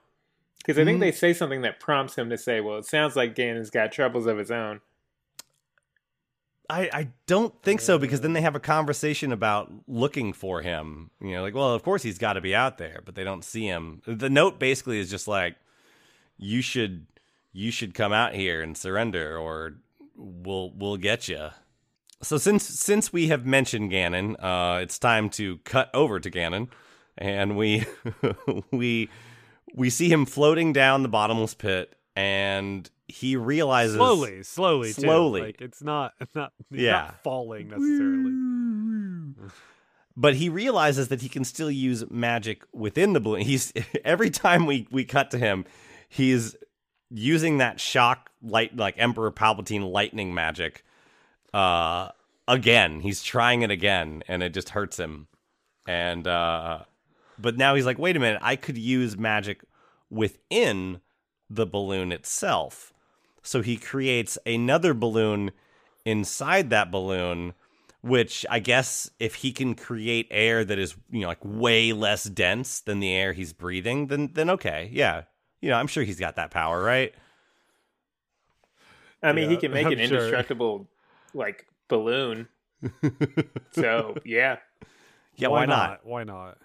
Because 0.59 0.77
I 0.79 0.85
think 0.85 0.97
Mm. 0.97 1.01
they 1.01 1.11
say 1.11 1.33
something 1.33 1.61
that 1.63 1.79
prompts 1.79 2.15
him 2.15 2.29
to 2.29 2.37
say, 2.37 2.61
"Well, 2.61 2.77
it 2.77 2.85
sounds 2.85 3.15
like 3.15 3.35
Ganon's 3.35 3.69
got 3.71 3.91
troubles 3.91 4.27
of 4.27 4.37
his 4.37 4.51
own." 4.51 4.81
I, 6.73 6.89
I 6.91 7.07
don't 7.27 7.53
think 7.61 7.81
so 7.81 7.99
because 7.99 8.21
then 8.21 8.33
they 8.33 8.41
have 8.41 8.55
a 8.55 8.59
conversation 8.59 9.31
about 9.31 9.71
looking 9.87 10.33
for 10.33 10.63
him. 10.63 11.11
You 11.21 11.33
know, 11.33 11.43
like, 11.43 11.53
well, 11.53 11.71
of 11.71 11.83
course 11.83 12.01
he's 12.01 12.17
got 12.17 12.33
to 12.33 12.41
be 12.41 12.55
out 12.55 12.79
there, 12.79 13.01
but 13.05 13.13
they 13.13 13.23
don't 13.23 13.45
see 13.45 13.67
him. 13.67 14.01
The 14.07 14.29
note 14.29 14.57
basically 14.57 14.99
is 14.99 15.07
just 15.07 15.27
like, 15.27 15.55
you 16.35 16.63
should 16.63 17.05
you 17.51 17.69
should 17.69 17.93
come 17.93 18.11
out 18.11 18.33
here 18.33 18.63
and 18.63 18.75
surrender, 18.75 19.37
or 19.37 19.75
we'll 20.15 20.71
we'll 20.75 20.97
get 20.97 21.27
you. 21.27 21.49
So 22.23 22.39
since 22.39 22.63
since 22.63 23.13
we 23.13 23.27
have 23.27 23.45
mentioned 23.45 23.91
Ganon, 23.91 24.35
uh, 24.39 24.79
it's 24.79 24.97
time 24.97 25.29
to 25.31 25.59
cut 25.59 25.91
over 25.93 26.19
to 26.19 26.31
Ganon, 26.31 26.69
and 27.19 27.55
we 27.55 27.85
we 28.71 29.11
we 29.75 29.91
see 29.91 30.11
him 30.11 30.25
floating 30.25 30.73
down 30.73 31.03
the 31.03 31.09
bottomless 31.09 31.53
pit, 31.53 31.95
and 32.15 32.89
he 33.07 33.35
realizes 33.35 33.95
slowly, 33.95 34.43
slowly, 34.43 34.93
too. 34.93 35.01
Slowly. 35.01 35.41
Like 35.41 35.61
it's 35.61 35.81
not, 35.81 36.13
it's 36.19 36.35
not, 36.35 36.53
Yeah. 36.71 36.91
not 36.91 37.23
falling 37.23 37.69
necessarily. 37.69 39.51
but 40.17 40.35
he 40.35 40.49
realizes 40.49 41.07
that 41.09 41.21
he 41.21 41.29
can 41.29 41.43
still 41.43 41.71
use 41.71 42.09
magic 42.09 42.63
within 42.73 43.13
the 43.13 43.19
balloon. 43.19 43.41
He's 43.41 43.73
every 44.05 44.29
time 44.29 44.65
we 44.65 44.87
we 44.91 45.05
cut 45.05 45.31
to 45.31 45.37
him, 45.37 45.65
he's 46.09 46.55
using 47.09 47.57
that 47.59 47.79
shock 47.79 48.29
light 48.41 48.75
like 48.75 48.95
Emperor 48.97 49.31
Palpatine 49.31 49.91
lightning 49.91 50.33
magic. 50.33 50.83
Uh 51.53 52.09
again, 52.47 52.99
he's 52.99 53.23
trying 53.23 53.61
it 53.61 53.71
again 53.71 54.23
and 54.27 54.43
it 54.43 54.53
just 54.53 54.69
hurts 54.69 54.97
him. 54.99 55.27
And 55.87 56.27
uh 56.27 56.83
but 57.39 57.57
now 57.57 57.73
he's 57.75 57.85
like, 57.85 57.97
"Wait 57.97 58.15
a 58.15 58.19
minute, 58.19 58.39
I 58.43 58.55
could 58.55 58.77
use 58.77 59.17
magic 59.17 59.63
within 60.11 61.01
the 61.49 61.65
balloon 61.65 62.11
itself." 62.11 62.93
So 63.41 63.61
he 63.61 63.77
creates 63.77 64.37
another 64.45 64.93
balloon 64.93 65.51
inside 66.05 66.69
that 66.69 66.91
balloon 66.91 67.53
which 68.03 68.45
I 68.49 68.59
guess 68.59 69.09
if 69.17 69.35
he 69.35 69.53
can 69.53 69.75
create 69.75 70.27
air 70.29 70.65
that 70.65 70.77
is, 70.77 70.93
you 71.09 71.21
know, 71.21 71.29
like 71.29 71.43
way 71.43 71.93
less 71.93 72.25
dense 72.25 72.81
than 72.81 72.99
the 72.99 73.09
air 73.09 73.31
he's 73.31 73.53
breathing, 73.53 74.07
then 74.07 74.31
then 74.33 74.49
okay. 74.51 74.89
Yeah. 74.91 75.23
You 75.61 75.69
know, 75.69 75.77
I'm 75.77 75.87
sure 75.87 76.03
he's 76.03 76.19
got 76.19 76.35
that 76.35 76.51
power, 76.51 76.83
right? 76.83 77.13
I 79.23 79.31
mean, 79.31 79.49
he 79.49 79.55
can 79.55 79.71
make 79.71 79.85
I'm 79.85 79.93
an 79.93 79.99
sure. 79.99 80.17
indestructible 80.17 80.89
like 81.33 81.65
balloon. 81.87 82.49
so 83.71 84.17
yeah, 84.25 84.57
Yeah, 85.37 85.47
why, 85.47 85.65
not? 85.65 86.01
Why 86.05 86.25
not? 86.25 86.57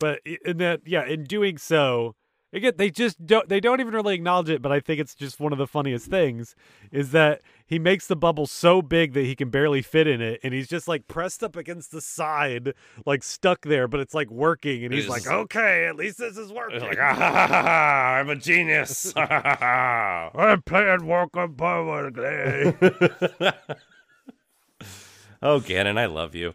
But 0.00 0.18
in 0.44 0.56
that, 0.56 0.80
yeah, 0.84 1.06
in 1.06 1.22
doing 1.22 1.58
so, 1.58 2.16
again 2.52 2.72
they 2.76 2.90
just 2.90 3.24
don't 3.26 3.48
they 3.48 3.60
don't 3.60 3.80
even 3.80 3.94
really 3.94 4.14
acknowledge 4.14 4.48
it 4.50 4.60
but 4.62 4.72
i 4.72 4.80
think 4.80 5.00
it's 5.00 5.14
just 5.14 5.38
one 5.40 5.52
of 5.52 5.58
the 5.58 5.66
funniest 5.66 6.06
things 6.06 6.54
is 6.90 7.10
that 7.12 7.40
he 7.66 7.78
makes 7.78 8.06
the 8.08 8.16
bubble 8.16 8.46
so 8.46 8.82
big 8.82 9.12
that 9.12 9.24
he 9.24 9.34
can 9.36 9.48
barely 9.50 9.80
fit 9.82 10.06
in 10.06 10.20
it 10.20 10.40
and 10.42 10.52
he's 10.52 10.66
just 10.68 10.88
like 10.88 11.06
pressed 11.08 11.42
up 11.42 11.54
against 11.56 11.92
the 11.92 12.00
side 12.00 12.74
like 13.06 13.22
stuck 13.22 13.62
there 13.62 13.86
but 13.86 14.00
it's 14.00 14.14
like 14.14 14.30
working 14.30 14.84
and 14.84 14.92
he's, 14.92 15.04
He's 15.04 15.10
like 15.10 15.22
just- 15.22 15.32
okay 15.32 15.86
at 15.86 15.96
least 15.96 16.18
this 16.18 16.36
is 16.36 16.52
working 16.52 16.80
like, 16.80 16.98
ah, 16.98 17.14
ha, 17.14 17.30
ha, 17.32 17.46
ha, 17.46 18.16
I'm 18.18 18.28
a 18.30 18.36
genius. 18.36 19.12
i'm 19.16 20.62
playing 20.62 21.06
welcome 21.06 21.54
permanently 21.54 22.74
oh, 25.42 25.60
Ganon, 25.60 25.98
I 25.98 26.06
love 26.06 26.34
you. 26.34 26.54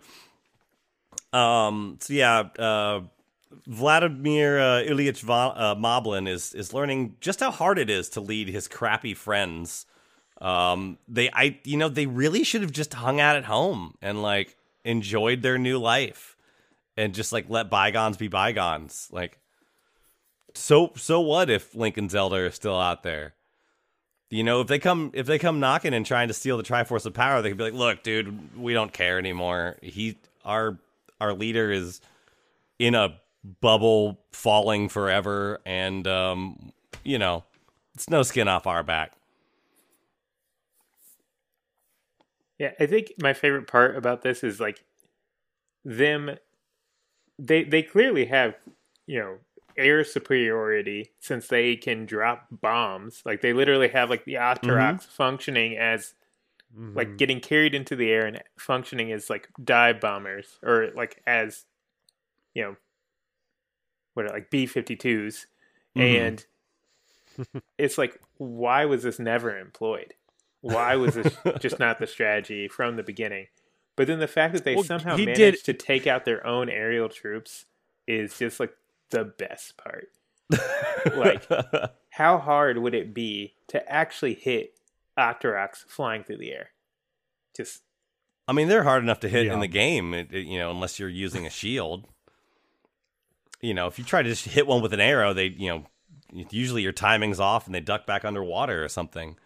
Um. 1.33 1.97
So 1.99 2.13
yeah, 2.13 2.39
uh, 2.59 3.01
Vladimir 3.67 4.59
uh, 4.59 4.81
Ilyich 4.83 5.21
Va- 5.21 5.53
uh, 5.55 5.75
Moblin 5.75 6.27
is 6.27 6.53
is 6.53 6.73
learning 6.73 7.15
just 7.21 7.39
how 7.39 7.51
hard 7.51 7.79
it 7.79 7.89
is 7.89 8.09
to 8.09 8.21
lead 8.21 8.47
his 8.47 8.67
crappy 8.67 9.13
friends. 9.13 9.85
Um. 10.41 10.97
They, 11.07 11.29
I, 11.31 11.59
you 11.63 11.77
know, 11.77 11.89
they 11.89 12.05
really 12.07 12.43
should 12.43 12.61
have 12.61 12.71
just 12.71 12.93
hung 12.93 13.19
out 13.21 13.37
at 13.37 13.45
home 13.45 13.95
and 14.01 14.21
like 14.21 14.57
enjoyed 14.83 15.41
their 15.41 15.57
new 15.57 15.79
life, 15.79 16.35
and 16.97 17.13
just 17.13 17.31
like 17.31 17.45
let 17.49 17.69
bygones 17.69 18.17
be 18.17 18.27
bygones. 18.27 19.07
Like, 19.11 19.39
so 20.53 20.91
so 20.95 21.21
what 21.21 21.49
if 21.49 21.73
and 21.73 22.11
Zelda 22.11 22.35
are 22.35 22.51
still 22.51 22.79
out 22.79 23.03
there? 23.03 23.33
You 24.29 24.43
know, 24.43 24.59
if 24.59 24.67
they 24.67 24.79
come 24.79 25.11
if 25.13 25.27
they 25.27 25.39
come 25.39 25.59
knocking 25.59 25.93
and 25.93 26.05
trying 26.05 26.27
to 26.27 26.33
steal 26.33 26.57
the 26.57 26.63
Triforce 26.63 27.05
of 27.05 27.13
Power, 27.13 27.41
they 27.41 27.49
could 27.49 27.57
be 27.57 27.63
like, 27.65 27.73
"Look, 27.73 28.03
dude, 28.03 28.57
we 28.57 28.73
don't 28.73 28.91
care 28.91 29.17
anymore. 29.17 29.77
He 29.81 30.17
our 30.43 30.77
our 31.21 31.33
leader 31.33 31.71
is 31.71 32.01
in 32.77 32.95
a 32.95 33.19
bubble 33.61 34.19
falling 34.31 34.89
forever 34.89 35.59
and 35.65 36.07
um, 36.07 36.71
you 37.03 37.17
know, 37.19 37.43
it's 37.93 38.09
no 38.09 38.23
skin 38.23 38.47
off 38.47 38.67
our 38.67 38.83
back." 38.83 39.13
Yeah, 42.57 42.71
I 42.79 42.85
think 42.85 43.13
my 43.21 43.33
favorite 43.33 43.67
part 43.67 43.97
about 43.97 44.21
this 44.21 44.43
is 44.43 44.59
like 44.59 44.83
them 45.83 46.37
they 47.37 47.63
they 47.63 47.83
clearly 47.83 48.25
have, 48.25 48.55
you 49.05 49.19
know, 49.19 49.37
air 49.77 50.03
superiority 50.03 51.11
since 51.19 51.47
they 51.47 51.75
can 51.75 52.05
drop 52.05 52.47
bombs. 52.49 53.21
Like 53.25 53.41
they 53.41 53.53
literally 53.53 53.89
have 53.89 54.09
like 54.09 54.25
the 54.25 54.35
Octoroks 54.35 55.05
functioning 55.05 55.77
as 55.77 56.13
like 56.93 57.17
getting 57.17 57.39
carried 57.39 57.73
into 57.73 57.95
the 57.95 58.09
air 58.11 58.25
and 58.25 58.41
functioning 58.57 59.11
as 59.11 59.29
like 59.29 59.47
dive 59.63 60.01
bombers 60.01 60.59
or 60.61 60.89
like 60.95 61.21
as 61.25 61.63
you 62.53 62.63
know 62.63 62.75
what 64.15 64.25
are 64.25 64.33
like 64.33 64.49
B52s 64.49 65.45
mm-hmm. 65.95 66.01
and 66.01 66.45
it's 67.77 67.97
like 67.97 68.19
why 68.37 68.85
was 68.85 69.03
this 69.03 69.19
never 69.19 69.57
employed? 69.57 70.13
Why 70.61 70.95
was 70.95 71.13
this 71.13 71.37
just 71.59 71.79
not 71.79 71.99
the 71.99 72.07
strategy 72.07 72.67
from 72.67 72.95
the 72.95 73.03
beginning? 73.03 73.47
But 73.95 74.07
then 74.07 74.19
the 74.19 74.27
fact 74.27 74.53
that 74.53 74.63
they 74.63 74.75
Well, 74.75 74.83
somehow 74.83 75.15
he 75.15 75.25
managed 75.25 75.65
did- 75.65 75.65
to 75.65 75.73
take 75.73 76.07
out 76.07 76.25
their 76.25 76.45
own 76.45 76.69
aerial 76.69 77.07
troops 77.07 77.65
is 78.07 78.37
just 78.37 78.59
like 78.59 78.73
the 79.11 79.23
best 79.23 79.77
part. 79.77 80.07
like 81.15 81.47
how 82.09 82.37
hard 82.37 82.77
would 82.77 82.93
it 82.93 83.13
be 83.13 83.53
to 83.67 83.91
actually 83.91 84.33
hit 84.33 84.79
Octoroks 85.17 85.85
flying 85.87 86.23
through 86.23 86.37
the 86.37 86.51
air? 86.51 86.69
Just 87.55 87.81
I 88.47 88.53
mean, 88.53 88.67
they're 88.67 88.83
hard 88.83 89.01
enough 89.03 89.19
to 89.21 89.29
hit 89.29 89.47
Yeah. 89.47 89.53
in 89.53 89.59
the 89.59 89.67
game, 89.67 90.13
you 90.31 90.59
know, 90.59 90.69
unless 90.71 90.99
you're 90.99 91.09
using 91.09 91.45
a 91.47 91.49
shield. 91.49 92.07
You 93.65 93.73
know, 93.73 93.87
if 93.87 93.97
you 93.97 94.05
try 94.05 94.21
to 94.21 94.29
just 94.29 94.45
hit 94.45 94.67
one 94.67 94.81
with 94.81 94.93
an 94.93 94.99
arrow, 94.99 95.33
they, 95.33 95.47
you 95.47 95.69
know, 95.69 95.85
usually 96.49 96.81
your 96.81 96.91
timing's 96.91 97.39
off 97.39 97.65
and 97.65 97.73
they 97.73 97.79
duck 97.79 98.05
back 98.05 98.25
underwater 98.25 98.83
or 98.83 98.89
something. 98.89 99.37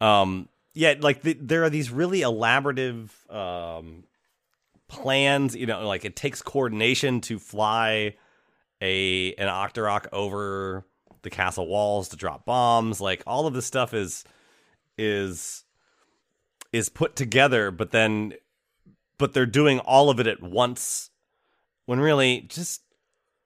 Um, 0.00 0.48
yeah, 0.74 0.94
like 0.98 1.22
the, 1.22 1.34
there 1.34 1.64
are 1.64 1.70
these 1.70 1.90
really 1.90 2.20
elaborative 2.20 3.10
um, 3.34 4.04
plans. 4.88 5.54
You 5.56 5.66
know, 5.66 5.86
like 5.86 6.04
it 6.04 6.16
takes 6.16 6.42
coordination 6.42 7.20
to 7.22 7.38
fly 7.38 8.16
a 8.80 9.34
an 9.34 9.48
Octorok 9.48 10.06
over 10.12 10.84
the 11.22 11.30
castle 11.30 11.66
walls 11.66 12.08
to 12.10 12.16
drop 12.16 12.44
bombs. 12.44 13.00
Like 13.00 13.22
all 13.26 13.46
of 13.46 13.54
this 13.54 13.66
stuff 13.66 13.94
is 13.94 14.24
is 14.96 15.64
is 16.72 16.88
put 16.88 17.16
together, 17.16 17.70
but 17.70 17.90
then 17.90 18.34
but 19.18 19.32
they're 19.32 19.46
doing 19.46 19.80
all 19.80 20.10
of 20.10 20.20
it 20.20 20.26
at 20.26 20.42
once 20.42 21.10
when 21.86 21.98
really 21.98 22.42
just 22.42 22.82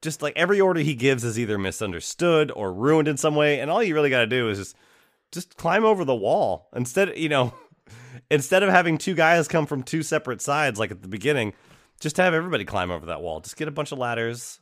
just 0.02 0.20
like 0.20 0.34
every 0.36 0.60
order 0.60 0.80
he 0.80 0.94
gives 0.94 1.24
is 1.24 1.38
either 1.38 1.56
misunderstood 1.56 2.50
or 2.54 2.72
ruined 2.72 3.08
in 3.08 3.16
some 3.16 3.36
way 3.36 3.60
and 3.60 3.70
all 3.70 3.82
you 3.82 3.94
really 3.94 4.10
got 4.10 4.20
to 4.20 4.26
do 4.26 4.48
is 4.48 4.58
just 4.58 4.76
just 5.30 5.56
climb 5.56 5.84
over 5.84 6.04
the 6.04 6.14
wall. 6.14 6.68
Instead 6.74 7.16
you 7.16 7.28
know 7.28 7.54
instead 8.30 8.62
of 8.62 8.68
having 8.68 8.98
two 8.98 9.14
guys 9.14 9.48
come 9.48 9.66
from 9.66 9.82
two 9.82 10.02
separate 10.02 10.42
sides 10.42 10.78
like 10.78 10.90
at 10.90 11.00
the 11.00 11.08
beginning 11.08 11.54
just 12.00 12.16
have 12.16 12.34
everybody 12.34 12.64
climb 12.64 12.90
over 12.90 13.06
that 13.06 13.22
wall. 13.22 13.40
Just 13.40 13.56
get 13.56 13.68
a 13.68 13.72
bunch 13.72 13.92
of 13.92 13.98
ladders. 13.98 14.58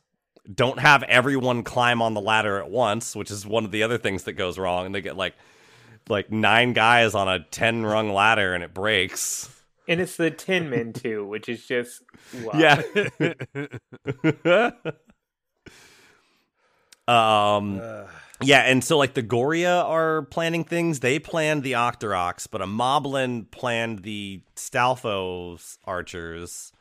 Don't 0.53 0.79
have 0.79 1.03
everyone 1.03 1.63
climb 1.63 2.01
on 2.01 2.13
the 2.13 2.21
ladder 2.21 2.59
at 2.59 2.69
once 2.69 3.15
which 3.15 3.31
is 3.31 3.45
one 3.45 3.65
of 3.65 3.71
the 3.71 3.83
other 3.83 3.97
things 3.97 4.23
that 4.23 4.33
goes 4.33 4.57
wrong 4.57 4.85
and 4.85 4.95
they 4.95 5.01
get 5.01 5.17
like 5.17 5.33
like 6.09 6.31
nine 6.31 6.73
guys 6.73 7.13
on 7.15 7.27
a 7.27 7.39
10 7.39 7.83
rung 7.83 8.11
ladder 8.11 8.53
and 8.53 8.63
it 8.63 8.73
breaks. 8.73 9.49
And 9.87 9.99
it's 9.99 10.15
the 10.15 10.31
Tin 10.31 10.69
Men 10.69 10.93
too, 10.93 11.25
which 11.25 11.49
is 11.49 11.65
just 11.65 12.03
wow. 12.43 12.51
yeah 14.45 14.71
um 17.07 17.81
yeah 18.41 18.61
and 18.61 18.83
so 18.83 18.97
like 18.97 19.13
the 19.13 19.23
goriya 19.23 19.83
are 19.83 20.23
planning 20.23 20.63
things. 20.63 20.99
They 20.99 21.19
planned 21.19 21.63
the 21.63 21.73
octoroks 21.73 22.47
but 22.49 22.61
a 22.61 22.65
moblin 22.67 23.49
planned 23.51 23.99
the 23.99 24.41
stalfos 24.55 25.77
archers. 25.85 26.71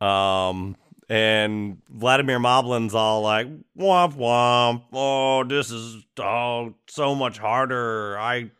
Um 0.00 0.76
and 1.08 1.82
vladimir 1.90 2.38
moblin's 2.38 2.94
all 2.94 3.22
like 3.22 3.46
womp 3.76 4.14
womp. 4.16 4.82
Oh 4.92 5.44
this 5.44 5.70
is 5.70 6.04
oh 6.18 6.74
so 6.88 7.14
much 7.14 7.38
harder. 7.38 8.18
I 8.18 8.50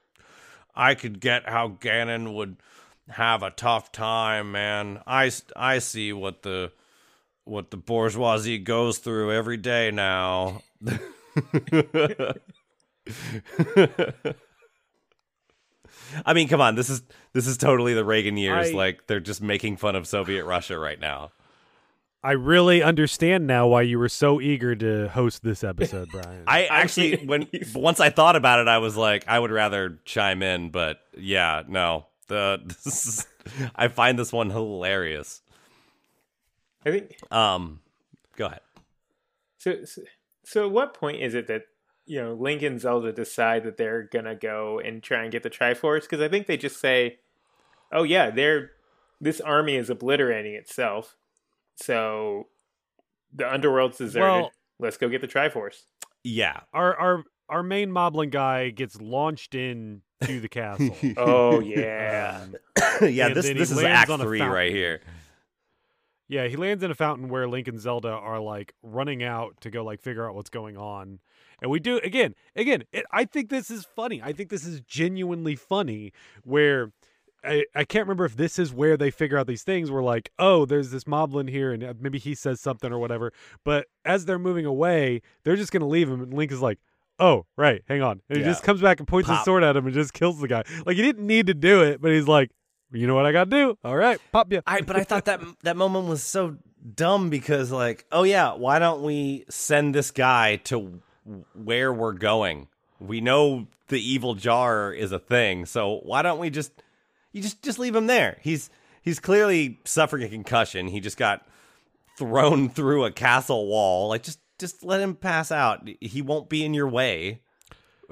i 0.75 0.95
could 0.95 1.21
get 1.21 1.49
how 1.49 1.69
ganon 1.69 2.35
would 2.35 2.57
have 3.09 3.43
a 3.43 3.51
tough 3.51 3.93
time 3.93 4.53
man. 4.53 5.01
I 5.07 5.31
I 5.57 5.79
see 5.79 6.13
what 6.13 6.43
the 6.43 6.73
what 7.45 7.71
the 7.71 7.77
bourgeoisie 7.77 8.59
goes 8.59 8.99
through 8.99 9.33
every 9.33 9.57
day 9.57 9.91
now. 9.91 10.63
I 16.27 16.33
mean, 16.35 16.49
come 16.49 16.61
on, 16.61 16.75
this 16.75 16.91
is 16.91 17.03
this 17.33 17.47
is 17.47 17.57
totally 17.57 17.95
the 17.95 18.05
Reagan 18.05 18.37
years. 18.37 18.71
I- 18.71 18.73
like 18.77 19.07
they're 19.07 19.21
just 19.21 19.43
making 19.43 19.77
fun 19.79 19.97
of 19.97 20.07
Soviet 20.07 20.45
Russia 20.45 20.79
right 20.79 20.99
now. 21.01 21.33
I 22.23 22.33
really 22.33 22.83
understand 22.83 23.47
now 23.47 23.67
why 23.67 23.83
you 23.83 23.99
were 23.99 24.09
so 24.09 24.41
eager 24.41 24.75
to 24.75 25.09
host 25.09 25.43
this 25.43 25.63
episode, 25.63 26.09
Brian. 26.13 26.45
I 26.47 26.65
actually, 26.65 27.17
when 27.27 27.49
once 27.75 28.01
I 28.01 28.09
thought 28.09 28.35
about 28.37 28.61
it, 28.61 28.69
I 28.69 28.79
was 28.79 28.97
like, 28.97 29.29
I 29.29 29.39
would 29.39 29.51
rather 29.51 29.99
chime 30.07 30.43
in, 30.43 30.71
but 30.71 31.01
yeah, 31.19 31.65
no, 31.69 32.07
the 32.29 32.63
this 32.65 33.07
is, 33.07 33.27
I 33.77 33.89
find 33.89 34.19
this 34.19 34.33
one 34.33 34.49
hilarious. 34.51 35.43
I 36.87 36.91
think 36.91 37.17
Um, 37.31 37.81
go 38.37 38.47
ahead. 38.47 38.61
so, 39.59 39.85
so. 39.85 40.03
So, 40.47 40.67
at 40.67 40.73
what 40.73 40.93
point 40.93 41.23
is 41.23 41.35
it 41.35 41.47
that 41.47 41.63
you 42.05 42.21
know 42.21 42.35
Link 42.35 42.61
and 42.63 42.79
Zelda 42.79 43.13
decide 43.13 43.65
that 43.65 43.79
they're 43.79 44.03
gonna 44.03 44.35
go 44.35 44.79
and 44.79 45.03
try 45.03 45.23
and 45.23 45.33
get 45.33 45.43
the 45.43 45.49
Triforce? 45.49 46.03
Because 46.03 46.21
I 46.21 46.29
think 46.29 46.47
they 46.47 46.59
just 46.59 46.79
say, 46.79 47.19
"Oh 47.91 48.03
yeah, 48.03 48.29
they're 48.29 48.73
this 49.23 49.41
army 49.41 49.77
is 49.77 49.89
obliterating 49.89 50.53
itself, 50.55 51.17
so 51.77 52.49
the 53.33 53.51
underworld's 53.51 53.99
deserted. 53.99 54.23
Well- 54.27 54.53
Let's 54.79 54.97
go 54.99 55.09
get 55.09 55.21
the 55.23 55.29
Triforce." 55.29 55.85
Yeah, 56.25 56.61
our 56.75 56.95
our 56.99 57.25
our 57.49 57.63
main 57.63 57.91
Moblin 57.91 58.31
guy 58.31 58.69
gets 58.71 59.01
launched 59.01 59.55
in 59.55 60.03
to 60.25 60.41
the 60.41 60.49
castle. 60.61 60.95
Oh 61.17 61.61
yeah, 61.61 62.41
Um, 62.43 62.57
yeah. 63.09 63.31
This 63.31 63.47
this 63.49 63.71
is 63.71 63.77
lands 63.83 64.11
Act 64.11 64.21
Three 64.21 64.43
right 64.43 64.73
here. 64.73 65.01
Yeah, 66.29 66.47
he 66.47 66.57
lands 66.57 66.83
in 66.83 66.91
a 66.91 66.95
fountain 66.95 67.29
where 67.29 67.47
Link 67.47 67.69
and 67.69 67.79
Zelda 67.79 68.09
are 68.09 68.41
like 68.41 68.75
running 68.83 69.23
out 69.23 69.61
to 69.61 69.71
go 69.71 69.85
like 69.85 70.01
figure 70.01 70.29
out 70.29 70.35
what's 70.35 70.51
going 70.51 70.77
on. 70.77 71.21
And 71.61 71.71
we 71.71 71.81
do 71.81 71.99
again, 71.99 72.35
again, 72.57 72.85
it, 72.93 73.05
I 73.13 73.25
think 73.25 73.51
this 73.51 73.71
is 73.71 73.85
funny. 73.85 74.23
I 74.23 74.33
think 74.33 74.49
this 74.49 74.65
is 74.65 74.81
genuinely 74.81 75.55
funny 75.55 76.13
where 76.43 76.93
I, 77.45 77.65
I 77.75 77.85
can't 77.85 78.07
remember 78.07 78.25
if 78.25 78.37
this 78.37 78.59
is 78.59 78.73
where 78.73 78.97
they 78.97 79.11
figure 79.11 79.37
out 79.37 79.47
these 79.47 79.63
things. 79.63 79.91
We're 79.91 80.03
like, 80.03 80.31
oh, 80.39 80.65
there's 80.65 80.91
this 80.91 81.05
moblin 81.05 81.49
here, 81.51 81.73
and 81.73 81.85
uh, 81.85 81.95
maybe 82.01 82.19
he 82.19 82.35
says 82.35 82.61
something 82.61 82.91
or 82.91 82.99
whatever. 82.99 83.33
But 83.65 83.87
as 84.05 84.25
they're 84.25 84.39
moving 84.39 84.65
away, 84.65 85.21
they're 85.45 85.57
just 85.57 85.73
gonna 85.73 85.87
leave 85.87 86.09
him, 86.09 86.23
and 86.23 86.33
Link 86.33 86.51
is 86.51 86.63
like, 86.63 86.79
oh, 87.19 87.47
right, 87.57 87.83
hang 87.87 88.03
on, 88.03 88.23
and 88.29 88.39
he 88.39 88.45
just 88.45 88.63
comes 88.63 88.81
back 88.81 88.99
and 88.99 89.07
points 89.07 89.29
his 89.29 89.43
sword 89.45 89.63
at 89.63 89.77
him 89.77 89.85
and 89.85 89.95
just 89.95 90.15
kills 90.15 90.41
the 90.41 90.49
guy. 90.49 90.65
Like 90.87 90.97
he 90.97 91.03
didn't 91.03 91.27
need 91.27 91.47
to 91.49 91.55
do 91.55 91.83
it, 91.83 92.01
but 92.01 92.13
he's 92.13 92.27
like, 92.27 92.51
you 92.95 93.07
know 93.07 93.15
what 93.15 93.27
I 93.27 93.33
gotta 93.33 93.51
do? 93.51 93.79
All 93.85 93.97
right, 93.97 94.21
pop 94.33 94.53
you. 94.53 94.63
I 94.67 94.81
but 94.81 94.97
I 94.97 95.05
thought 95.05 95.25
that 95.27 95.41
that 95.63 95.77
moment 95.77 96.07
was 96.07 96.23
so 96.23 96.57
dumb 96.95 97.31
because 97.31 97.71
like, 97.71 98.05
oh 98.13 98.23
yeah, 98.23 98.55
why 98.55 98.79
don't 98.79 99.03
we 99.03 99.45
send 99.49 99.95
this 99.95 100.11
guy 100.11 100.57
to 100.65 101.01
where 101.55 101.93
we're 101.93 102.13
going. 102.13 102.69
We 103.01 103.21
know 103.21 103.67
the 103.89 104.01
evil 104.01 104.35
jar 104.35 104.93
is 104.93 105.13
a 105.13 105.19
thing, 105.19 105.67
so 105.67 106.01
why 106.05 106.23
don't 106.23 106.39
we 106.39 106.51
just 106.51 106.73
you 107.33 107.43
just 107.43 107.63
just 107.63 107.79
leave 107.79 107.95
him 107.97 108.07
there? 108.07 108.39
He's 108.41 108.71
he's 109.03 109.21
clearly 109.21 109.81
suffering 109.85 110.23
a 110.23 110.29
concussion. 110.29 110.89
He 110.89 111.01
just 111.01 111.17
got 111.17 111.47
thrown 112.17 112.69
through 112.71 113.05
a 113.05 113.13
castle 113.13 113.67
wall. 113.67 114.09
Like 114.09 114.23
just 114.23 114.39
just 114.59 114.85
let 114.85 115.01
him 115.01 115.15
pass 115.15 115.51
out. 115.51 115.89
He 116.01 116.23
won't 116.23 116.49
be 116.49 116.65
in 116.65 116.75
your 116.75 116.89
way. 116.89 117.41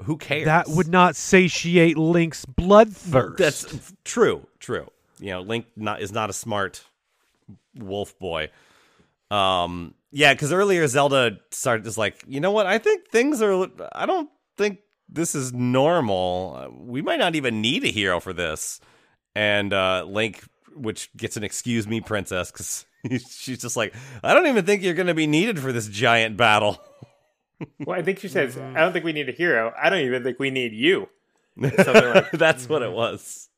Who 0.03 0.17
cares? 0.17 0.45
That 0.45 0.67
would 0.67 0.87
not 0.87 1.15
satiate 1.15 1.97
Link's 1.97 2.45
bloodthirst. 2.45 3.37
That's 3.37 3.93
true. 4.03 4.47
True. 4.59 4.89
You 5.19 5.31
know, 5.31 5.41
Link 5.41 5.65
not 5.75 6.01
is 6.01 6.11
not 6.11 6.29
a 6.29 6.33
smart 6.33 6.83
wolf 7.75 8.17
boy. 8.19 8.49
Um, 9.31 9.95
yeah, 10.11 10.33
because 10.33 10.53
earlier 10.53 10.87
Zelda 10.87 11.39
started 11.51 11.83
just 11.85 11.97
like, 11.97 12.23
you 12.27 12.39
know 12.39 12.51
what? 12.51 12.67
I 12.67 12.77
think 12.77 13.07
things 13.07 13.41
are. 13.41 13.67
I 13.93 14.05
don't 14.05 14.29
think 14.57 14.79
this 15.09 15.35
is 15.35 15.53
normal. 15.53 16.71
We 16.77 17.01
might 17.01 17.19
not 17.19 17.35
even 17.35 17.61
need 17.61 17.83
a 17.83 17.87
hero 17.87 18.19
for 18.19 18.33
this. 18.33 18.79
And 19.35 19.73
uh, 19.73 20.05
Link, 20.07 20.43
which 20.75 21.09
gets 21.15 21.37
an 21.37 21.43
excuse 21.43 21.87
me, 21.87 22.01
princess, 22.01 22.51
because 22.51 22.85
she's 23.29 23.59
just 23.59 23.75
like, 23.77 23.93
I 24.23 24.33
don't 24.33 24.47
even 24.47 24.65
think 24.65 24.83
you're 24.83 24.93
going 24.93 25.07
to 25.07 25.13
be 25.13 25.27
needed 25.27 25.59
for 25.59 25.71
this 25.71 25.87
giant 25.87 26.37
battle. 26.37 26.81
Well, 27.85 27.97
I 27.97 28.01
think 28.01 28.19
she 28.19 28.27
says, 28.27 28.55
mm. 28.55 28.75
"I 28.75 28.81
don't 28.81 28.93
think 28.93 29.05
we 29.05 29.13
need 29.13 29.29
a 29.29 29.33
hero. 29.33 29.73
I 29.81 29.89
don't 29.89 29.99
even 29.99 30.23
think 30.23 30.39
we 30.39 30.49
need 30.49 30.73
you." 30.73 31.07
Like. 31.55 31.75
That's 32.31 32.67
what 32.67 32.81
it 32.81 32.89
mm. 32.89 32.95
was. 32.95 33.49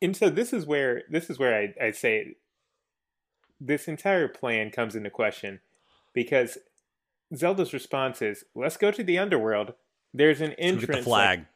And 0.00 0.16
so 0.16 0.30
this 0.30 0.52
is 0.52 0.66
where 0.66 1.02
this 1.08 1.28
is 1.30 1.38
where 1.38 1.54
I, 1.54 1.86
I 1.86 1.90
say 1.90 2.36
this 3.60 3.88
entire 3.88 4.28
plan 4.28 4.70
comes 4.70 4.94
into 4.94 5.10
question 5.10 5.60
because 6.12 6.58
Zelda's 7.34 7.72
response 7.72 8.22
is, 8.22 8.44
"Let's 8.54 8.76
go 8.76 8.90
to 8.90 9.02
the 9.02 9.18
underworld. 9.18 9.74
There's 10.14 10.40
an 10.40 10.52
entrance 10.52 10.84
at 10.84 11.04
the 11.04 11.10
like, 11.10 11.38
flag. 11.38 11.46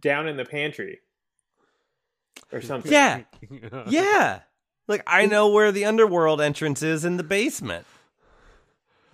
down 0.00 0.26
in 0.26 0.36
the 0.36 0.44
pantry 0.44 1.00
or 2.52 2.60
something." 2.62 2.92
Yeah. 2.92 3.22
Yeah. 3.88 4.40
Like 4.88 5.02
I 5.06 5.26
know 5.26 5.48
where 5.48 5.72
the 5.72 5.84
underworld 5.84 6.40
entrance 6.40 6.82
is 6.82 7.04
in 7.04 7.16
the 7.16 7.24
basement. 7.24 7.86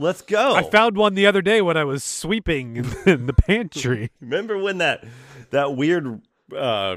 Let's 0.02 0.20
go. 0.20 0.54
I 0.54 0.62
found 0.62 0.96
one 0.96 1.14
the 1.14 1.26
other 1.26 1.42
day 1.42 1.62
when 1.62 1.76
I 1.76 1.84
was 1.84 2.02
sweeping 2.02 2.76
in, 2.76 2.86
in 3.06 3.26
the 3.26 3.32
pantry. 3.32 4.10
Remember 4.20 4.58
when 4.58 4.78
that 4.78 5.04
that 5.50 5.76
weird 5.76 6.20
uh 6.56 6.96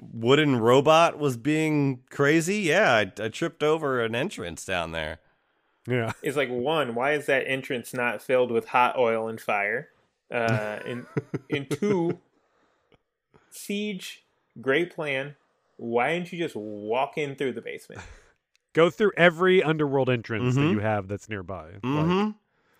wooden 0.00 0.56
robot 0.56 1.18
was 1.18 1.36
being 1.36 2.00
crazy? 2.08 2.58
Yeah, 2.58 2.92
I, 2.92 3.12
I 3.22 3.28
tripped 3.28 3.62
over 3.62 4.02
an 4.02 4.14
entrance 4.14 4.64
down 4.64 4.92
there. 4.92 5.18
Yeah. 5.88 6.12
It's 6.22 6.36
like 6.36 6.50
one, 6.50 6.94
why 6.94 7.12
is 7.12 7.26
that 7.26 7.44
entrance 7.46 7.92
not 7.92 8.22
filled 8.22 8.52
with 8.52 8.68
hot 8.68 8.96
oil 8.96 9.28
and 9.28 9.40
fire? 9.40 9.88
Uh, 10.30 10.78
and 10.86 11.06
and 11.50 11.68
two, 11.68 12.20
siege, 13.50 14.22
great 14.60 14.94
plan. 14.94 15.34
Why 15.76 16.12
didn't 16.12 16.32
you 16.32 16.38
just 16.38 16.54
walk 16.54 17.18
in 17.18 17.34
through 17.34 17.54
the 17.54 17.62
basement? 17.62 18.02
Go 18.72 18.88
through 18.90 19.12
every 19.16 19.62
underworld 19.62 20.08
entrance 20.08 20.54
that 20.54 20.60
Mhm. 20.60 20.70
you 20.72 20.78
have 20.80 21.08
that's 21.08 21.28
nearby. 21.28 21.72
Mm-hmm. 21.82 22.30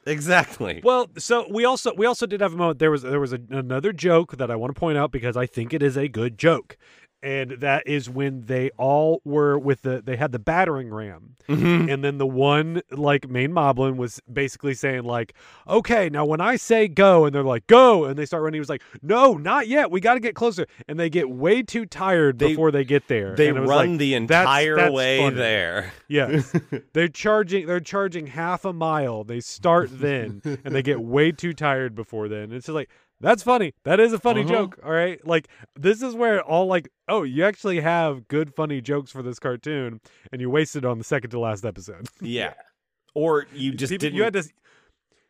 Exactly. 0.06 0.80
Well, 0.82 1.10
so 1.18 1.46
we 1.50 1.64
also 1.64 1.94
we 1.94 2.06
also 2.06 2.26
did 2.26 2.40
have 2.40 2.54
a 2.54 2.56
moment. 2.56 2.78
There 2.78 2.90
was 2.90 3.02
there 3.02 3.20
was 3.20 3.32
a, 3.32 3.40
another 3.50 3.92
joke 3.92 4.36
that 4.38 4.50
I 4.50 4.56
want 4.56 4.74
to 4.74 4.78
point 4.78 4.96
out 4.98 5.10
because 5.12 5.36
I 5.36 5.46
think 5.46 5.74
it 5.74 5.82
is 5.82 5.96
a 5.96 6.08
good 6.08 6.38
joke, 6.38 6.76
and 7.22 7.50
that 7.52 7.86
is 7.86 8.08
when 8.08 8.42
they 8.46 8.70
all 8.78 9.20
were 9.24 9.58
with 9.58 9.82
the 9.82 10.00
they 10.04 10.16
had 10.16 10.32
the 10.32 10.38
battering 10.38 10.90
ram, 10.92 11.36
Mhm. 11.48 11.92
and 11.92 12.02
then 12.04 12.18
the 12.18 12.26
one 12.26 12.80
like 12.90 13.28
main 13.28 13.50
moblin 13.52 13.96
was 13.96 14.20
basically 14.32 14.74
saying 14.74 15.02
like, 15.04 15.34
okay, 15.68 16.08
now 16.08 16.24
when 16.24 16.40
I 16.40 16.56
say 16.56 16.88
go, 16.88 17.24
and 17.26 17.34
they're 17.34 17.42
like 17.42 17.66
go, 17.66 18.04
and 18.04 18.18
they 18.18 18.24
start 18.26 18.42
running, 18.42 18.54
he 18.54 18.60
was 18.60 18.68
like, 18.68 18.82
no, 19.02 19.34
not 19.34 19.68
yet, 19.68 19.90
we 19.90 20.00
got 20.00 20.14
to 20.14 20.20
get 20.20 20.34
closer, 20.34 20.66
and 20.88 20.98
they 20.98 21.10
get 21.10 21.28
way 21.28 21.62
too 21.62 21.84
tired 21.86 22.38
They- 22.38 22.48
before 22.48 22.70
they 22.70 22.84
get 22.84 23.08
there. 23.08 23.34
They 23.34 23.48
and 23.48 23.60
run 23.68 23.90
like, 23.92 23.98
the 23.98 24.14
entire 24.14 24.76
that's 24.76 24.92
way 24.92 25.18
funny. 25.18 25.36
there. 25.36 25.92
Yes. 26.08 26.52
they're 26.92 27.08
charging 27.08 27.66
they're 27.66 27.80
charging 27.80 28.28
half 28.28 28.64
a 28.64 28.72
mile. 28.72 29.24
They 29.24 29.40
start 29.40 29.90
then 29.92 30.40
and 30.64 30.74
they 30.74 30.82
get 30.82 31.00
way 31.00 31.32
too 31.32 31.52
tired 31.52 31.94
before 31.94 32.28
then. 32.28 32.52
It's 32.52 32.66
just 32.66 32.74
like 32.74 32.88
that's 33.20 33.42
funny. 33.42 33.74
That 33.84 34.00
is 34.00 34.12
a 34.12 34.18
funny 34.18 34.40
Uh-huh. 34.42 34.50
joke. 34.52 34.78
All 34.84 34.90
right. 34.90 35.24
Like 35.26 35.48
this 35.76 36.02
is 36.02 36.14
where 36.14 36.42
all 36.42 36.66
like, 36.66 36.88
oh, 37.08 37.22
you 37.22 37.44
actually 37.44 37.80
have 37.80 38.28
good 38.28 38.54
funny 38.54 38.80
jokes 38.80 39.10
for 39.10 39.22
this 39.22 39.38
cartoon 39.38 40.00
and 40.32 40.40
you 40.40 40.48
wasted 40.50 40.84
on 40.84 40.98
the 40.98 41.04
second 41.04 41.30
to 41.30 41.38
last 41.40 41.64
episode. 41.64 42.08
Yeah. 42.20 42.54
Or 43.14 43.46
you 43.54 43.72
just 43.72 43.90
People- 43.90 44.02
didn't 44.06 44.16
you 44.16 44.22
had 44.24 44.32
to 44.34 44.38
you 44.40 44.44
had 44.44 44.52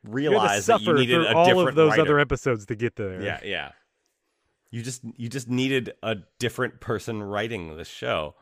to 0.07 0.11
realize 0.13 0.67
that 0.67 0.81
you 0.81 0.87
suffer 0.87 0.99
needed 0.99 1.15
through 1.15 1.27
a 1.27 1.35
all 1.35 1.45
different 1.47 1.69
of 1.71 1.75
those 1.75 1.91
writer. 1.91 2.03
other 2.03 2.19
episodes 2.19 2.67
to 2.67 2.75
get 2.75 2.97
there. 2.97 3.21
Yeah, 3.23 3.41
yeah. 3.45 3.73
You 4.71 4.83
just 4.83 5.03
you 5.17 5.29
just 5.29 5.49
needed 5.49 5.93
a 6.03 6.17
different 6.39 6.81
person 6.81 7.23
writing 7.23 7.77
this 7.77 7.89
show. 7.89 8.35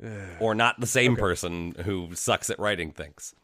or 0.40 0.54
not 0.54 0.80
the 0.80 0.86
same 0.86 1.16
person 1.16 1.74
who 1.84 2.10
sucks 2.14 2.48
at 2.50 2.58
writing 2.58 2.90
things. 2.92 3.34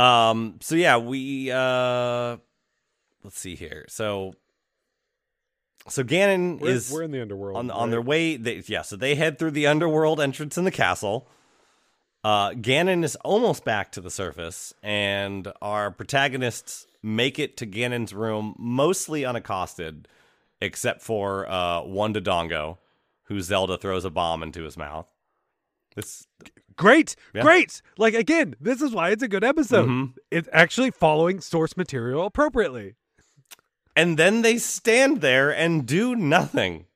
Um 0.00 0.56
so 0.60 0.74
yeah, 0.76 0.96
we 0.96 1.50
uh 1.50 2.38
let's 3.22 3.38
see 3.38 3.54
here. 3.54 3.84
So 3.88 4.34
so 5.88 6.04
Ganon 6.04 6.60
We're, 6.60 6.70
is 6.70 6.90
we're 6.90 7.02
in 7.02 7.10
the 7.10 7.20
underworld. 7.20 7.58
on 7.58 7.70
on 7.70 7.90
their 7.90 8.02
way. 8.02 8.36
They, 8.36 8.62
yeah, 8.66 8.82
so 8.82 8.96
they 8.96 9.14
head 9.14 9.38
through 9.38 9.52
the 9.52 9.66
underworld 9.66 10.20
entrance 10.20 10.56
in 10.56 10.64
the 10.64 10.70
castle. 10.70 11.28
Uh, 12.22 12.50
Ganon 12.50 13.02
is 13.02 13.16
almost 13.16 13.64
back 13.64 13.92
to 13.92 14.00
the 14.00 14.10
surface, 14.10 14.74
and 14.82 15.50
our 15.62 15.90
protagonists 15.90 16.86
make 17.02 17.38
it 17.38 17.56
to 17.56 17.66
Ganon's 17.66 18.12
room 18.12 18.54
mostly 18.58 19.24
unaccosted, 19.24 20.06
except 20.60 21.00
for 21.00 21.50
uh, 21.50 21.82
one 21.82 22.12
Dodongo, 22.12 22.76
who 23.24 23.40
Zelda 23.40 23.78
throws 23.78 24.04
a 24.04 24.10
bomb 24.10 24.42
into 24.42 24.64
his 24.64 24.76
mouth. 24.76 25.06
This 25.96 26.26
Great, 26.76 27.14
Yeah. 27.34 27.42
great. 27.42 27.82
Like 27.98 28.14
again, 28.14 28.54
this 28.60 28.80
is 28.80 28.92
why 28.92 29.10
it's 29.10 29.22
a 29.22 29.28
good 29.28 29.44
episode. 29.44 29.88
Mhm. 29.88 30.14
It's 30.30 30.48
actually 30.52 30.90
following 30.90 31.40
source 31.40 31.76
material 31.76 32.24
appropriately. 32.26 32.94
and 33.96 34.16
then 34.18 34.42
they 34.42 34.56
stand 34.56 35.20
there 35.20 35.50
and 35.50 35.84
do 35.84 36.14
nothing. 36.14 36.86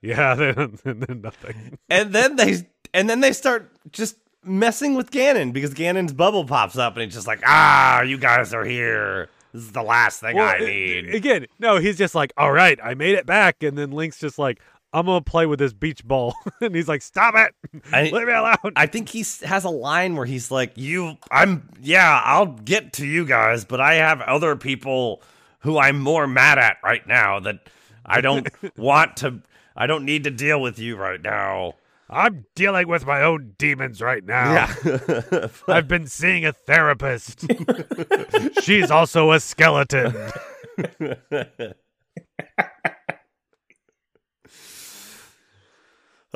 Yeah, 0.00 0.34
then, 0.36 0.78
then 0.84 1.20
nothing. 1.22 1.78
and 1.90 2.12
then 2.12 2.36
they 2.36 2.66
and 2.94 3.10
then 3.10 3.20
they 3.20 3.32
start 3.32 3.70
just 3.90 4.16
messing 4.44 4.94
with 4.94 5.10
Ganon 5.10 5.52
because 5.52 5.74
Ganon's 5.74 6.12
bubble 6.12 6.44
pops 6.44 6.78
up 6.78 6.94
and 6.96 7.02
he's 7.04 7.14
just 7.14 7.26
like, 7.26 7.40
ah, 7.44 8.02
you 8.02 8.16
guys 8.18 8.54
are 8.54 8.64
here. 8.64 9.28
This 9.52 9.62
is 9.64 9.72
the 9.72 9.82
last 9.82 10.20
thing 10.20 10.38
I 10.38 10.58
need. 10.58 11.14
Again, 11.14 11.46
no, 11.58 11.76
he's 11.78 11.96
just 11.98 12.14
like, 12.14 12.32
all 12.36 12.52
right, 12.52 12.78
I 12.82 12.94
made 12.94 13.14
it 13.14 13.24
back, 13.24 13.62
and 13.62 13.78
then 13.78 13.90
Link's 13.92 14.18
just 14.18 14.38
like, 14.38 14.60
I'm 14.94 15.06
gonna 15.06 15.20
play 15.20 15.44
with 15.46 15.58
this 15.58 15.72
beach 15.72 16.04
ball, 16.04 16.34
and 16.60 16.74
he's 16.74 16.88
like, 16.88 17.02
stop 17.02 17.34
it, 17.34 17.82
I- 17.92 18.04
leave 18.12 18.26
me 18.28 18.32
alone. 18.32 18.56
I 18.76 18.86
think 18.86 19.08
he 19.10 19.24
has 19.44 19.64
a 19.64 19.70
line 19.70 20.14
where 20.16 20.24
he's 20.26 20.50
like, 20.50 20.72
"You, 20.76 21.16
I'm, 21.30 21.68
yeah, 21.80 22.20
I'll 22.24 22.46
get 22.46 22.92
to 22.94 23.06
you 23.06 23.26
guys, 23.26 23.64
but 23.64 23.80
I 23.80 23.94
have 23.96 24.20
other 24.22 24.56
people 24.56 25.20
who 25.60 25.78
I'm 25.78 25.98
more 25.98 26.26
mad 26.26 26.58
at 26.58 26.76
right 26.84 27.06
now 27.06 27.40
that 27.40 27.68
I 28.06 28.20
don't 28.20 28.48
want 28.78 29.16
to. 29.18 29.42
I 29.76 29.86
don't 29.88 30.04
need 30.04 30.24
to 30.24 30.30
deal 30.30 30.62
with 30.62 30.78
you 30.78 30.96
right 30.96 31.20
now." 31.20 31.74
I'm 32.10 32.44
dealing 32.54 32.86
with 32.86 33.06
my 33.06 33.22
own 33.22 33.54
demons 33.56 34.02
right 34.02 34.22
now. 34.22 34.52
Yeah, 34.84 35.48
I've 35.66 35.88
been 35.88 36.06
seeing 36.06 36.44
a 36.44 36.52
therapist. 36.52 37.46
She's 38.62 38.90
also 38.90 39.32
a 39.32 39.40
skeleton. 39.40 40.14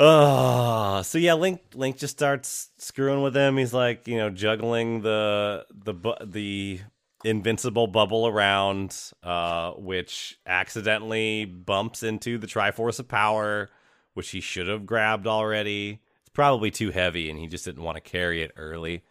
Oh, 0.00 1.02
so 1.02 1.18
yeah, 1.18 1.34
Link 1.34 1.60
Link 1.74 1.98
just 1.98 2.16
starts 2.16 2.70
screwing 2.78 3.20
with 3.20 3.36
him. 3.36 3.56
He's 3.56 3.74
like, 3.74 4.06
you 4.06 4.16
know, 4.16 4.30
juggling 4.30 5.02
the 5.02 5.66
the 5.74 5.92
the 6.24 6.80
invincible 7.24 7.88
bubble 7.88 8.28
around, 8.28 8.96
uh, 9.24 9.72
which 9.72 10.38
accidentally 10.46 11.46
bumps 11.46 12.04
into 12.04 12.38
the 12.38 12.46
Triforce 12.46 13.00
of 13.00 13.08
Power, 13.08 13.70
which 14.14 14.30
he 14.30 14.40
should 14.40 14.68
have 14.68 14.86
grabbed 14.86 15.26
already. 15.26 16.00
It's 16.20 16.30
probably 16.32 16.70
too 16.70 16.92
heavy, 16.92 17.28
and 17.28 17.36
he 17.36 17.48
just 17.48 17.64
didn't 17.64 17.82
want 17.82 17.96
to 17.96 18.00
carry 18.00 18.40
it 18.40 18.52
early. 18.56 19.02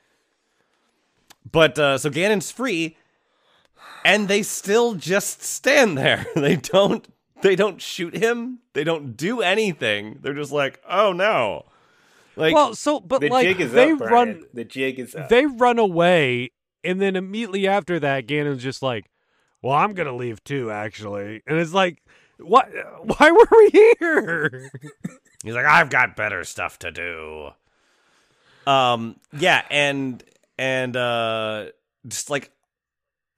But 1.51 1.77
uh, 1.77 1.97
so 1.97 2.09
Ganon's 2.09 2.49
free, 2.49 2.95
and 4.05 4.29
they 4.29 4.41
still 4.41 4.93
just 4.95 5.43
stand 5.43 5.97
there. 5.97 6.27
they 6.35 6.55
don't 6.55 7.05
they 7.41 7.55
don't 7.55 7.81
shoot 7.81 8.15
him. 8.15 8.59
They 8.73 8.83
don't 8.83 9.15
do 9.17 9.41
anything. 9.41 10.19
They're 10.21 10.33
just 10.33 10.51
like, 10.51 10.81
oh 10.89 11.13
no. 11.13 11.65
Like 12.35 12.53
well, 12.53 12.75
so 12.75 12.99
but 12.99 13.21
The 13.21 13.29
like 13.29 13.47
jig 13.47 13.61
is 13.61 13.71
they 13.71 13.91
up, 13.91 13.97
Brian. 13.97 14.11
run, 14.13 14.43
The 14.53 14.63
jig 14.63 14.99
is 14.99 15.15
up. 15.15 15.29
they 15.29 15.45
run 15.45 15.79
away, 15.79 16.51
and 16.83 17.01
then 17.01 17.15
immediately 17.15 17.67
after 17.67 17.99
that, 17.99 18.27
Ganon's 18.27 18.61
just 18.61 18.83
like, 18.83 19.09
"Well, 19.63 19.73
I'm 19.73 19.93
gonna 19.93 20.15
leave 20.15 20.43
too, 20.43 20.69
actually," 20.69 21.41
and 21.47 21.57
it's 21.57 21.73
like, 21.73 22.03
"What? 22.37 22.69
Why 23.03 23.31
were 23.31 23.47
we 23.51 23.69
here?" 23.99 24.69
he's 25.43 25.55
like, 25.55 25.65
I've 25.65 25.89
got 25.89 26.15
better 26.15 26.43
stuff 26.43 26.77
to 26.79 26.91
do. 26.91 27.49
Um 28.67 29.15
yeah, 29.33 29.63
and 29.71 30.23
and 30.59 30.95
uh 30.95 31.67
just 32.07 32.29
like 32.29 32.51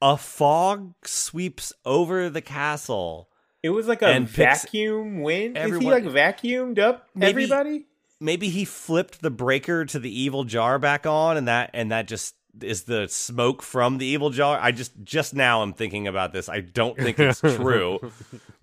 a 0.02 0.18
fog 0.18 0.94
sweeps 1.06 1.72
over 1.86 2.30
the 2.30 2.42
castle. 2.42 3.29
It 3.62 3.70
was 3.72 3.88
like 3.88 4.02
a 4.02 4.08
And 4.08 4.26
picks 4.26 4.64
vacuum 4.64 5.22
wind. 5.22 5.58
Is 5.58 5.78
he 5.80 5.86
like 5.86 6.06
vacuumed 6.06 6.80
up 6.80 7.08
Maybe- 7.16 7.30
everybody? 7.44 7.86
Maybe 8.22 8.50
he 8.50 8.66
flipped 8.66 9.22
the 9.22 9.30
breaker 9.32 9.86
to 9.86 9.98
the 10.00 10.22
evil 10.22 10.44
jar 10.44 10.78
back 10.78 11.06
on 11.06 11.38
and 11.38 11.48
that 11.48 11.70
and 11.74 11.92
that 11.92 12.06
just 12.08 12.36
is 12.62 12.84
the 12.84 13.08
smoke 13.08 13.62
from 13.62 13.98
the 13.98 14.06
evil 14.06 14.30
jar. 14.30 14.60
I 14.62 14.72
just 14.74 14.92
just 15.04 15.34
now 15.34 15.62
I'm 15.62 15.72
thinking 15.72 16.06
about 16.08 16.34
this. 16.34 16.50
I 16.50 16.60
don't 16.60 16.98
think 16.98 17.18
it's 17.18 17.40
true. 17.56 18.00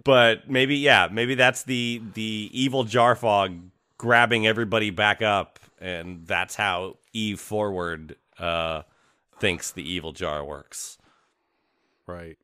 but 0.04 0.50
maybe 0.50 0.76
yeah, 0.76 1.08
maybe 1.10 1.34
that's 1.36 1.62
the 1.62 2.02
the 2.12 2.50
evil 2.52 2.84
jar 2.84 3.16
fog 3.16 3.58
grabbing 3.96 4.46
everybody 4.46 4.90
back 4.90 5.22
up 5.22 5.58
and 5.80 6.26
that's 6.26 6.54
how 6.54 6.96
Eve 7.14 7.40
Forward 7.40 8.16
uh 8.38 8.82
thinks 9.40 9.70
the 9.72 9.90
evil 9.90 10.12
jar 10.12 10.44
works. 10.44 10.98
Right. 12.06 12.36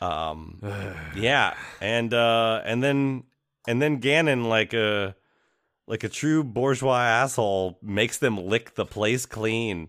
Um, 0.00 0.60
yeah, 1.16 1.54
and 1.80 2.12
uh, 2.14 2.62
and 2.64 2.82
then 2.82 3.24
and 3.66 3.80
then 3.82 4.00
Ganon, 4.00 4.46
like 4.48 4.72
a 4.74 5.14
like 5.86 6.04
a 6.04 6.08
true 6.08 6.44
bourgeois 6.44 7.00
asshole, 7.00 7.78
makes 7.82 8.18
them 8.18 8.36
lick 8.36 8.74
the 8.74 8.84
place 8.86 9.26
clean. 9.26 9.88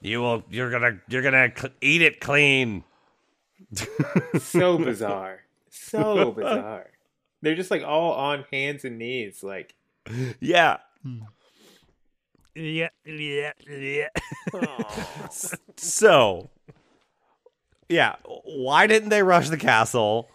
You 0.00 0.20
will. 0.20 0.44
You're 0.50 0.70
gonna. 0.70 1.00
You're 1.08 1.22
gonna 1.22 1.50
cl- 1.56 1.72
eat 1.80 2.02
it 2.02 2.20
clean. 2.20 2.84
So 4.38 4.76
bizarre. 4.78 5.40
So 5.70 6.30
bizarre. 6.32 6.90
They're 7.42 7.54
just 7.54 7.70
like 7.70 7.82
all 7.82 8.12
on 8.12 8.44
hands 8.52 8.84
and 8.84 8.98
knees, 8.98 9.42
like 9.42 9.74
Yeah. 10.40 10.78
Yeah, 12.54 12.88
yeah, 13.04 13.52
yeah. 13.68 14.08
So, 15.76 16.50
yeah. 17.88 18.16
Why 18.44 18.86
didn't 18.86 19.10
they 19.10 19.22
rush 19.22 19.48
the 19.48 19.56
castle? 19.56 20.28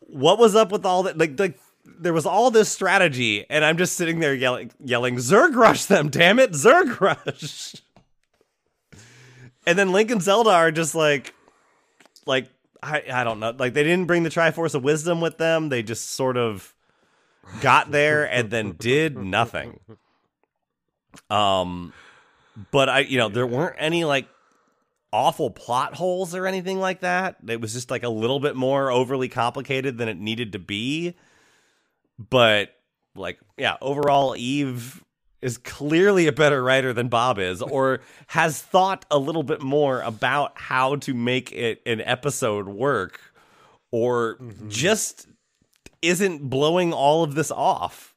What 0.00 0.38
was 0.38 0.54
up 0.54 0.72
with 0.72 0.86
all 0.86 1.04
that? 1.04 1.18
Like, 1.18 1.38
like 1.38 1.58
there 1.98 2.12
was 2.12 2.26
all 2.26 2.50
this 2.50 2.68
strategy, 2.68 3.44
and 3.50 3.64
I'm 3.64 3.76
just 3.76 3.96
sitting 3.96 4.20
there 4.20 4.34
yelling, 4.34 4.70
yelling, 4.82 5.16
"Zerg 5.16 5.54
rush 5.54 5.84
them! 5.84 6.08
Damn 6.08 6.38
it, 6.38 6.52
Zerg 6.52 7.00
rush!" 7.00 7.74
and 9.66 9.78
then 9.78 9.92
Link 9.92 10.10
and 10.10 10.22
Zelda 10.22 10.50
are 10.50 10.72
just 10.72 10.94
like, 10.94 11.34
like 12.24 12.48
I, 12.82 13.02
I 13.12 13.24
don't 13.24 13.40
know, 13.40 13.54
like 13.58 13.74
they 13.74 13.84
didn't 13.84 14.06
bring 14.06 14.22
the 14.22 14.30
Triforce 14.30 14.74
of 14.74 14.82
Wisdom 14.82 15.20
with 15.20 15.36
them. 15.38 15.68
They 15.68 15.82
just 15.82 16.10
sort 16.10 16.36
of 16.36 16.74
got 17.60 17.90
there 17.90 18.24
and 18.24 18.50
then 18.50 18.72
did 18.72 19.18
nothing. 19.18 19.80
Um, 21.28 21.92
but 22.70 22.88
I, 22.88 23.00
you 23.00 23.18
know, 23.18 23.28
there 23.28 23.46
weren't 23.46 23.76
any 23.78 24.04
like 24.04 24.28
awful 25.12 25.50
plot 25.50 25.94
holes 25.94 26.34
or 26.34 26.46
anything 26.46 26.78
like 26.78 27.00
that. 27.00 27.36
It 27.46 27.60
was 27.60 27.72
just 27.72 27.90
like 27.90 28.02
a 28.02 28.08
little 28.08 28.40
bit 28.40 28.56
more 28.56 28.90
overly 28.90 29.28
complicated 29.28 29.98
than 29.98 30.08
it 30.08 30.18
needed 30.18 30.52
to 30.52 30.58
be. 30.58 31.14
But 32.18 32.74
like, 33.14 33.38
yeah, 33.56 33.76
overall, 33.80 34.36
Eve 34.36 35.04
is 35.40 35.56
clearly 35.56 36.26
a 36.26 36.32
better 36.32 36.62
writer 36.62 36.92
than 36.92 37.08
Bob 37.08 37.38
is, 37.38 37.62
or 37.62 38.00
has 38.28 38.60
thought 38.60 39.04
a 39.10 39.18
little 39.18 39.44
bit 39.44 39.62
more 39.62 40.00
about 40.02 40.52
how 40.56 40.96
to 40.96 41.14
make 41.14 41.52
it 41.52 41.80
an 41.86 42.00
episode 42.00 42.68
work, 42.68 43.20
or 43.92 44.36
mm-hmm. 44.36 44.68
just 44.68 45.28
isn't 46.02 46.50
blowing 46.50 46.92
all 46.92 47.22
of 47.22 47.34
this 47.34 47.50
off. 47.50 48.14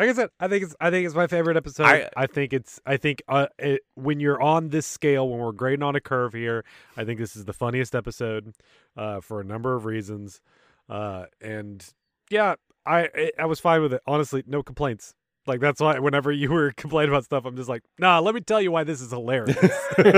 Like 0.00 0.08
I 0.08 0.12
said, 0.14 0.30
I 0.40 0.48
think 0.48 0.64
it's 0.64 0.74
I 0.80 0.88
think 0.90 1.04
it's 1.04 1.14
my 1.14 1.26
favorite 1.26 1.58
episode. 1.58 1.84
I- 1.84 2.08
I, 2.16 2.26
think 2.26 2.54
it's 2.54 2.80
I 2.86 2.96
think 2.96 3.20
uh, 3.28 3.48
it, 3.58 3.82
when 3.96 4.18
you're 4.18 4.40
on 4.40 4.70
this 4.70 4.86
scale, 4.86 5.28
when 5.28 5.38
we're 5.38 5.52
grading 5.52 5.82
on 5.82 5.94
a 5.94 6.00
curve 6.00 6.32
here, 6.32 6.64
I 6.96 7.04
think 7.04 7.20
this 7.20 7.36
is 7.36 7.44
the 7.44 7.52
funniest 7.52 7.94
episode 7.94 8.54
uh, 8.96 9.20
for 9.20 9.42
a 9.42 9.44
number 9.44 9.74
of 9.74 9.84
reasons. 9.84 10.40
Uh, 10.88 11.26
and 11.42 11.84
yeah, 12.30 12.54
I 12.86 13.10
I- 13.14 13.32
I 13.40 13.44
was 13.44 13.60
fine 13.60 13.82
with 13.82 13.92
it. 13.92 14.00
Honestly, 14.06 14.42
no 14.46 14.62
complaints. 14.62 15.12
Like 15.46 15.60
that's 15.60 15.82
why 15.82 15.98
whenever 15.98 16.32
you 16.32 16.50
were 16.50 16.72
complaining 16.76 17.12
about 17.12 17.24
stuff, 17.24 17.44
I'm 17.44 17.56
just 17.56 17.68
like, 17.68 17.82
nah. 17.98 18.20
Let 18.20 18.34
me 18.34 18.40
tell 18.40 18.62
you 18.62 18.72
why 18.72 18.84
this 18.84 19.02
is 19.02 19.10
hilarious. 19.10 19.54
this 19.98 20.14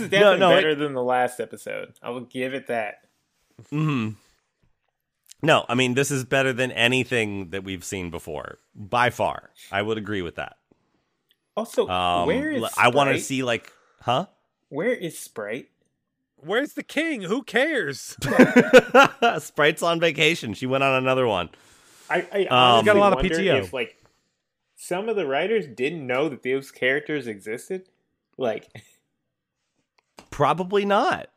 is 0.00 0.08
definitely 0.08 0.38
no, 0.40 0.50
it- 0.52 0.56
better 0.56 0.74
than 0.74 0.94
the 0.94 1.02
last 1.02 1.38
episode. 1.40 1.92
I 2.02 2.08
will 2.10 2.20
give 2.22 2.54
it 2.54 2.68
that. 2.68 3.00
hmm 3.70 4.10
No, 5.42 5.64
I 5.68 5.74
mean 5.74 5.94
this 5.94 6.10
is 6.10 6.24
better 6.24 6.52
than 6.52 6.72
anything 6.72 7.50
that 7.50 7.62
we've 7.64 7.84
seen 7.84 8.10
before 8.10 8.58
by 8.74 9.10
far. 9.10 9.50
I 9.70 9.82
would 9.82 9.98
agree 9.98 10.22
with 10.22 10.36
that. 10.36 10.56
Also, 11.56 11.88
Um, 11.88 12.26
where 12.26 12.50
is 12.50 12.62
l- 12.62 12.70
I 12.76 12.88
want 12.88 13.10
to 13.10 13.20
see 13.20 13.42
like, 13.42 13.72
huh? 14.02 14.26
Where 14.68 14.92
is 14.92 15.18
Sprite? 15.18 15.68
Where's 16.36 16.74
the 16.74 16.82
king? 16.82 17.22
Who 17.22 17.42
cares? 17.42 18.16
Sprite's 19.38 19.82
on 19.82 20.00
vacation. 20.00 20.52
She 20.54 20.66
went 20.66 20.84
on 20.84 20.94
another 21.02 21.26
one. 21.26 21.48
I, 22.10 22.26
I 22.32 22.40
Um, 22.42 22.48
honestly 22.50 22.86
Got 22.86 22.96
a 22.96 23.00
lot 23.00 23.12
of 23.12 23.16
wonder 23.18 23.36
PTO. 23.38 23.58
if 23.62 23.72
like 23.72 23.96
some 24.74 25.08
of 25.08 25.16
the 25.16 25.26
writers 25.26 25.66
didn't 25.66 26.06
know 26.06 26.28
that 26.28 26.42
those 26.42 26.70
characters 26.70 27.26
existed. 27.26 27.88
Like, 28.36 28.68
Probably 30.30 30.84
not. 30.84 31.28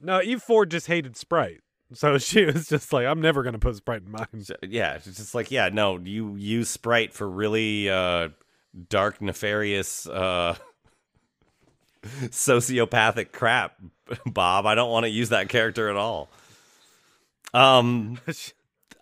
no, 0.00 0.20
Eve 0.20 0.42
Ford 0.42 0.70
just 0.70 0.86
hated 0.88 1.16
Sprite, 1.16 1.60
so 1.92 2.18
she 2.18 2.44
was 2.44 2.68
just 2.68 2.92
like, 2.92 3.06
I'm 3.06 3.20
never 3.20 3.42
gonna 3.42 3.58
put 3.58 3.76
Sprite 3.76 4.02
in 4.02 4.12
mine. 4.12 4.44
Yeah, 4.62 4.94
it's 4.94 5.06
just 5.06 5.34
like, 5.34 5.50
yeah, 5.50 5.68
no, 5.70 5.98
you 5.98 6.36
use 6.36 6.68
Sprite 6.68 7.12
for 7.12 7.28
really 7.28 7.88
uh, 7.88 8.28
dark, 8.88 9.20
nefarious, 9.20 10.06
uh, 10.06 10.56
sociopathic 12.04 13.32
crap, 13.32 13.76
Bob. 14.26 14.66
I 14.66 14.74
don't 14.74 14.90
want 14.90 15.04
to 15.04 15.10
use 15.10 15.30
that 15.30 15.48
character 15.48 15.88
at 15.88 15.96
all. 15.96 16.28
Um, 17.54 18.20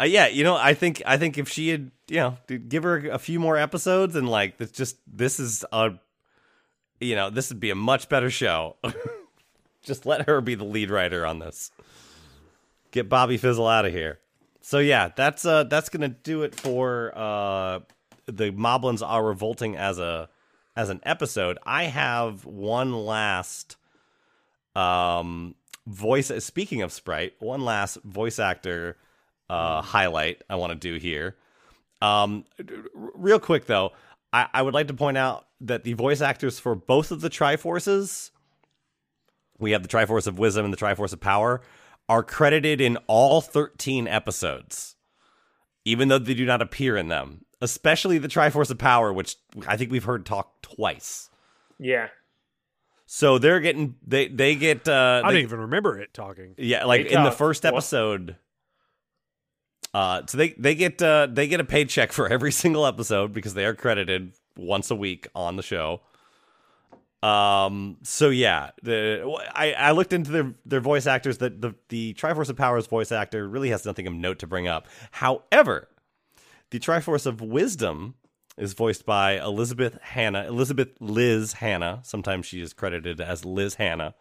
uh, 0.01 0.05
yeah, 0.05 0.29
you 0.29 0.45
know, 0.45 0.57
I 0.57 0.75
think 0.75 1.03
I 1.05 1.17
think 1.17 1.37
if 1.39 1.49
she 1.49 1.69
had, 1.71 1.91
you 2.09 2.17
know, 2.17 2.37
give 2.69 2.85
her 2.85 3.09
a 3.11 3.19
few 3.19 3.41
more 3.41 3.57
episodes 3.57 4.15
and 4.15 4.29
like 4.29 4.59
this, 4.59 4.71
just 4.71 4.97
this 5.07 5.41
is 5.41 5.65
a, 5.73 5.95
you 7.01 7.17
know, 7.17 7.29
this 7.29 7.49
would 7.51 7.61
be 7.61 7.71
a 7.71 7.75
much 7.75 8.09
better 8.09 8.31
show. 8.31 8.77
just 9.83 10.07
let 10.07 10.29
her 10.29 10.41
be 10.41 10.55
the 10.55 10.65
lead 10.65 10.91
writer 10.91 11.27
on 11.27 11.41
this. 11.41 11.71
Get 12.91 13.09
Bobby 13.09 13.37
Fizzle 13.37 13.67
out 13.67 13.87
of 13.87 13.93
here. 13.93 14.19
So 14.61 14.79
yeah, 14.79 15.11
that's 15.15 15.45
uh 15.45 15.65
that's 15.65 15.89
gonna 15.89 16.09
do 16.09 16.43
it 16.43 16.55
for 16.55 17.13
uh 17.17 17.81
the 18.27 18.51
Moblins 18.51 19.07
are 19.07 19.25
revolting 19.25 19.77
as 19.77 19.99
a 19.99 20.29
as 20.75 20.91
an 20.91 21.01
episode. 21.05 21.59
I 21.65 21.85
have 21.85 22.45
one 22.45 22.93
last 22.93 23.77
um 24.75 25.55
voice 25.87 26.33
speaking 26.45 26.83
of 26.83 26.93
Sprite, 26.93 27.35
one 27.39 27.65
last 27.65 27.99
voice 28.03 28.39
actor 28.39 28.97
uh 29.49 29.83
highlight 29.83 30.43
I 30.51 30.57
want 30.57 30.73
to 30.73 30.79
do 30.79 30.97
here. 30.99 31.37
Um 32.03 32.45
real 32.95 33.39
quick 33.39 33.67
though, 33.67 33.93
I, 34.33 34.49
I 34.53 34.63
would 34.63 34.75
like 34.75 34.89
to 34.89 34.95
point 34.95 35.17
out 35.17 35.47
that 35.61 35.85
the 35.85 35.93
voice 35.93 36.21
actors 36.21 36.59
for 36.59 36.75
both 36.75 37.11
of 37.11 37.21
the 37.21 37.31
Triforces 37.31 38.31
we 39.59 39.73
have 39.73 39.83
the 39.83 39.89
Triforce 39.89 40.27
of 40.27 40.39
Wisdom 40.39 40.65
and 40.65 40.73
the 40.73 40.79
Triforce 40.79 41.13
of 41.13 41.21
Power, 41.21 41.63
are 42.09 42.23
credited 42.23 42.81
in 42.81 42.97
all 43.07 43.41
13 43.41 44.07
episodes, 44.07 44.97
even 45.85 46.09
though 46.09 46.19
they 46.19 46.35
do 46.35 46.47
not 46.47 46.63
appear 46.63 46.97
in 46.97 47.09
them. 47.09 47.45
Especially 47.61 48.19
the 48.19 48.29
Triforce 48.29 48.71
of 48.71 48.79
Power, 48.79 49.13
which 49.13 49.37
I 49.67 49.77
think 49.77 49.91
we've 49.91 50.05
heard 50.05 50.27
talk 50.27 50.61
twice. 50.63 51.31
yeah, 51.79 52.09
So 53.07 53.39
they're 53.39 53.61
getting 53.61 53.95
they 54.07 54.29
they 54.29 54.55
get 54.57 54.87
uh 54.89 55.23
I 55.25 55.29
they- 55.31 55.37
don't 55.39 55.43
even 55.45 55.61
remember 55.61 55.99
it 55.99 56.13
talking. 56.13 56.55
yeah 56.59 56.85
like 56.85 57.09
They 57.09 57.15
in 57.15 57.23
the 57.25 57.31
first 57.33 57.63
twi- 57.63 57.71
episode. 57.71 58.37
Uh, 59.95 60.23
so 60.27 60.37
they 60.37 60.51
they 60.59 60.75
get 60.75 61.01
uh 61.01 61.27
they 61.31 61.49
get 61.49 61.61
a 61.61 61.65
paycheck 61.65 62.13
for 62.13 62.29
every 62.29 62.53
single 62.63 62.87
episode 62.87 63.33
because 63.33 63.55
they 63.55 63.65
are 63.65 63.75
credited 63.75 64.33
once 64.57 64.91
a 64.91 64.95
week 64.95 65.27
on 65.35 65.57
the 65.57 65.63
show. 65.63 66.03
Um. 67.27 67.97
So 68.03 68.29
yeah, 68.29 68.71
the 68.83 69.23
I, 69.55 69.73
I 69.73 69.91
looked 69.93 70.13
into 70.13 70.31
their 70.31 70.55
their 70.65 70.81
voice 70.81 71.07
actors. 71.07 71.39
That 71.39 71.61
the 71.61 71.75
the 71.89 72.15
Triforce 72.15 72.51
of 72.51 72.57
Powers 72.57 72.87
voice 72.87 73.11
actor 73.11 73.49
really 73.49 73.71
has 73.71 73.85
nothing 73.85 74.07
of 74.07 74.13
note 74.13 74.39
to 74.41 74.47
bring 74.47 74.69
up. 74.69 74.87
However, 75.11 75.89
the 76.71 76.79
Triforce 76.79 77.27
of 77.27 77.41
Wisdom 77.41 78.15
is 78.57 78.73
voiced 78.73 79.05
by 79.05 79.41
Elizabeth 79.41 79.99
Hannah, 80.01 80.47
Elizabeth 80.47 80.91
Liz 81.01 81.55
Hannah. 81.55 82.01
Sometimes 82.05 82.47
she 82.47 82.61
is 82.61 82.73
credited 82.73 83.21
as 83.21 83.45
Liz 83.45 83.75
Hannah. 83.75 84.15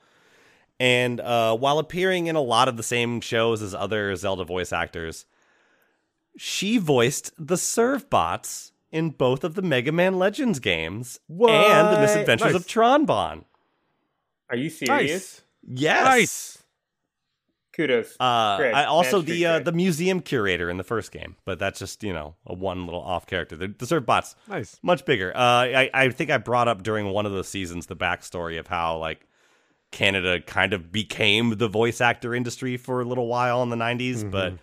And 0.80 1.22
uh, 1.22 1.56
while 1.56 1.80
appearing 1.80 2.28
in 2.28 2.36
a 2.36 2.42
lot 2.42 2.68
of 2.68 2.76
the 2.76 2.84
same 2.84 3.22
shows 3.22 3.62
as 3.62 3.74
other 3.74 4.16
Zelda 4.16 4.44
voice 4.44 4.74
actors, 4.74 5.26
she 6.38 6.78
voiced 6.78 7.32
the 7.38 7.56
Servbots 7.56 8.72
in 8.96 9.10
both 9.12 9.44
of 9.44 9.56
the 9.56 9.62
Mega 9.62 9.92
Man 9.92 10.18
Legends 10.18 10.60
games 10.60 11.20
and 11.30 11.96
the 11.96 12.00
Misadventures 12.00 12.54
Nice. 12.54 12.56
of 12.56 12.68
Tron 12.68 13.06
Bonne. 13.06 13.46
are 14.50 14.56
you 14.56 14.70
serious? 14.70 15.42
Yes. 15.68 16.06
Nice. 16.06 16.58
Kudos. 17.74 18.16
Uh, 18.22 18.56
Greg, 18.58 18.74
I 18.74 18.86
also 18.86 19.20
Magic 19.20 19.36
the 19.36 19.46
uh, 19.46 19.60
the 19.60 19.72
museum 19.74 20.22
curator 20.22 20.70
in 20.70 20.78
the 20.78 20.84
first 20.84 21.12
game, 21.12 21.36
but 21.44 21.60
that's 21.60 21.78
just 21.78 22.04
you 22.04 22.14
know 22.14 22.36
a 22.46 22.54
one 22.54 22.86
little 22.86 23.02
off 23.02 23.28
character. 23.28 23.58
The, 23.58 23.68
the 23.68 24.00
bots, 24.00 24.36
Nice. 24.48 24.80
much 24.82 25.04
bigger. 25.04 25.36
Uh, 25.36 25.40
I 25.42 25.90
I 25.94 26.10
think 26.10 26.30
I 26.32 26.38
brought 26.38 26.70
up 26.70 26.84
during 26.84 27.08
one 27.08 27.26
of 27.26 27.34
the 27.34 27.44
seasons 27.44 27.88
the 27.88 27.96
backstory 27.98 28.58
of 28.58 28.68
how 28.68 28.98
like 28.98 29.28
Canada 29.92 30.40
kind 30.40 30.72
of 30.72 30.90
became 30.94 31.58
the 31.58 31.68
voice 31.68 32.00
actor 32.00 32.34
industry 32.34 32.78
for 32.78 33.02
a 33.02 33.06
little 33.06 33.28
while 33.28 33.62
in 33.62 33.70
the 33.70 33.76
90s, 33.76 34.30
but 34.32 34.54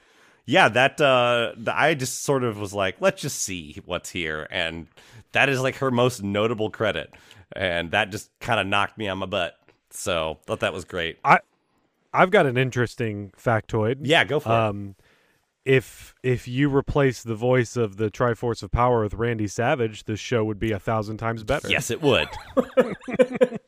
yeah, 0.47 0.69
that 0.69 1.01
uh, 1.01 1.53
the, 1.57 1.77
I 1.77 1.95
just 1.95 2.23
sort 2.23 2.45
of 2.45 2.59
was 2.59 2.75
like, 2.75 2.97
let's 3.01 3.23
just 3.23 3.41
see 3.41 3.81
what's 3.85 4.11
here, 4.11 4.47
and 4.51 4.87
that 5.33 5.49
is 5.49 5.61
like 5.61 5.77
her 5.77 5.91
most 5.91 6.23
notable 6.23 6.71
credit, 6.71 7.13
and 7.55 7.91
that 7.93 8.11
just 8.11 8.31
kind 8.41 8.61
of 8.61 8.67
knocked 8.67 8.99
me 8.99 9.09
on 9.09 9.19
my 9.19 9.27
butt. 9.27 9.57
So 9.91 10.39
thought 10.47 10.61
that 10.61 10.73
was 10.73 10.85
great. 10.85 11.19
I 11.25 11.41
I've 12.13 12.31
got 12.31 12.47
an 12.47 12.57
interesting 12.57 13.33
factoid. 13.41 13.99
Yeah, 14.03 14.25
go 14.25 14.41
for 14.41 14.51
it. 14.51 14.55
Um, 14.55 14.97
if 15.65 16.15
if 16.23 16.49
you 16.49 16.75
replace 16.75 17.23
the 17.23 17.35
voice 17.35 17.77
of 17.77 17.97
the 17.97 18.11
Triforce 18.11 18.63
of 18.63 18.71
Power 18.71 19.03
with 19.03 19.15
Randy 19.15 19.47
Savage, 19.47 20.05
the 20.05 20.17
show 20.17 20.45
would 20.45 20.59
be 20.59 20.73
a 20.73 20.79
thousand 20.79 21.19
times 21.19 21.45
better. 21.45 21.69
Yes, 21.69 21.91
it 21.91 22.03
would. 22.03 22.29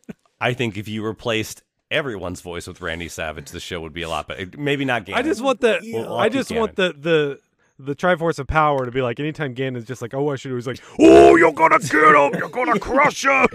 I 0.41 0.53
think 0.55 0.77
if 0.77 0.89
you 0.89 1.05
replaced 1.05 1.63
everyone's 1.95 2.41
voice 2.41 2.67
with 2.67 2.81
Randy 2.81 3.09
Savage, 3.09 3.51
the 3.51 3.61
show 3.61 3.81
would 3.81 3.93
be 3.95 4.03
a 4.03 4.09
lot 4.09 4.29
better. 4.29 4.47
Maybe 4.59 4.85
not 4.85 5.07
Ganon. 5.07 5.15
I 5.15 5.23
just 5.23 5.41
want 5.43 5.61
the 5.61 5.79
We'll- 5.83 6.03
we'll 6.03 6.17
I 6.19 6.29
keep 6.29 6.33
just 6.35 6.51
want 6.55 6.77
the 6.77 6.93
the 6.99 7.41
the 7.77 7.97
Triforce 7.97 8.39
of 8.39 8.47
Power 8.47 8.85
to 8.85 8.93
be 8.93 9.03
like 9.03 9.19
anytime 9.19 9.53
Ganon's 9.53 9.85
just 9.85 10.01
like, 10.01 10.15
oh, 10.15 10.31
I 10.31 10.37
should 10.37 10.51
do. 10.51 10.55
He's 10.55 10.67
like, 10.67 10.79
oh, 11.01 11.35
you're 11.35 11.53
gonna 11.53 11.81
get 11.81 11.93
him, 12.15 12.35
you're 12.39 12.49
gonna 12.49 12.79
crush 12.79 13.25
him. 13.25 13.47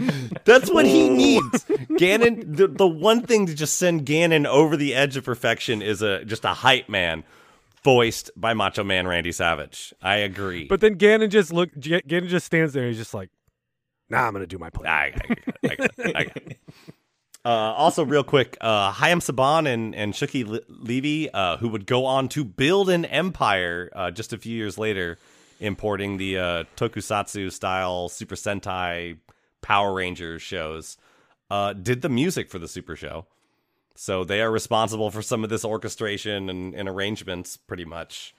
That's 0.43 0.69
what 0.69 0.85
he 0.85 1.09
needs. 1.09 1.63
Ganon. 1.91 2.57
The, 2.57 2.67
the 2.67 2.87
one 2.87 3.21
thing 3.21 3.45
to 3.45 3.55
just 3.55 3.77
send 3.77 4.05
Ganon 4.05 4.45
over 4.45 4.75
the 4.75 4.93
edge 4.93 5.15
of 5.15 5.23
perfection 5.23 5.81
is 5.81 6.01
a 6.01 6.25
just 6.25 6.43
a 6.43 6.49
hype 6.53 6.89
man, 6.89 7.23
voiced 7.83 8.29
by 8.35 8.53
Macho 8.53 8.83
Man 8.83 9.07
Randy 9.07 9.31
Savage. 9.31 9.93
I 10.01 10.15
agree. 10.17 10.65
But 10.65 10.81
then 10.81 10.95
Ganon 10.97 11.29
just 11.29 11.53
look, 11.53 11.69
G- 11.79 12.01
Ganon 12.01 12.27
just 12.27 12.45
stands 12.45 12.73
there 12.73 12.83
and 12.83 12.89
he's 12.91 12.99
just 13.01 13.13
like, 13.13 13.29
nah, 14.09 14.27
I'm 14.27 14.33
gonna 14.33 14.47
do 14.47 14.57
my 14.57 14.69
plan. 14.69 14.87
I, 14.91 15.13
I, 15.63 15.69
I, 15.69 15.75
I, 16.03 16.19
I, 16.19 16.25
Uh, 17.49 17.73
also, 17.73 18.05
real 18.05 18.23
quick, 18.23 18.57
uh, 18.61 18.91
Haim 18.91 19.21
Saban 19.21 19.67
and, 19.67 19.95
and 19.95 20.13
Shuki 20.13 20.45
Le- 20.45 20.59
Levy, 20.67 21.31
uh, 21.33 21.57
who 21.57 21.67
would 21.69 21.87
go 21.87 22.05
on 22.05 22.29
to 22.29 22.43
build 22.43 22.89
an 22.91 23.05
empire 23.05 23.89
uh, 23.95 24.11
just 24.11 24.33
a 24.33 24.37
few 24.37 24.55
years 24.55 24.77
later, 24.77 25.17
importing 25.59 26.17
the 26.17 26.37
uh, 26.37 26.63
tokusatsu 26.77 27.51
style 27.51 28.07
Super 28.07 28.35
Sentai 28.35 29.17
Power 29.61 29.93
Rangers 29.95 30.43
shows, 30.43 30.97
uh, 31.49 31.73
did 31.73 32.03
the 32.03 32.09
music 32.09 32.51
for 32.51 32.59
the 32.59 32.67
Super 32.67 32.95
Show. 32.95 33.25
So 33.95 34.23
they 34.23 34.41
are 34.41 34.51
responsible 34.51 35.09
for 35.09 35.23
some 35.23 35.43
of 35.43 35.49
this 35.49 35.65
orchestration 35.65 36.51
and, 36.51 36.75
and 36.75 36.87
arrangements, 36.87 37.57
pretty 37.57 37.83
much. 37.85 38.35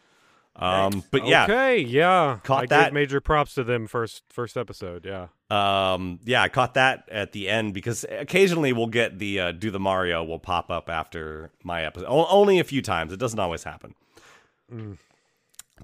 Um, 0.54 1.02
but 1.10 1.26
yeah, 1.26 1.44
Okay, 1.44 1.80
yeah. 1.80 2.38
Caught 2.44 2.62
I 2.62 2.66
that. 2.66 2.84
gave 2.84 2.92
major 2.92 3.20
props 3.20 3.54
to 3.54 3.64
them 3.64 3.88
first 3.88 4.22
first 4.28 4.56
episode. 4.56 5.04
Yeah. 5.04 5.28
Um, 5.50 6.20
yeah, 6.24 6.42
I 6.42 6.48
caught 6.48 6.74
that 6.74 7.08
at 7.10 7.32
the 7.32 7.48
end 7.48 7.74
because 7.74 8.04
occasionally 8.08 8.72
we'll 8.72 8.86
get 8.86 9.18
the 9.18 9.40
uh, 9.40 9.52
do 9.52 9.70
the 9.70 9.80
Mario 9.80 10.22
will 10.22 10.38
pop 10.38 10.70
up 10.70 10.88
after 10.88 11.50
my 11.64 11.84
episode. 11.84 12.06
O- 12.06 12.26
only 12.28 12.60
a 12.60 12.64
few 12.64 12.82
times. 12.82 13.12
It 13.12 13.18
doesn't 13.18 13.38
always 13.38 13.64
happen. 13.64 13.94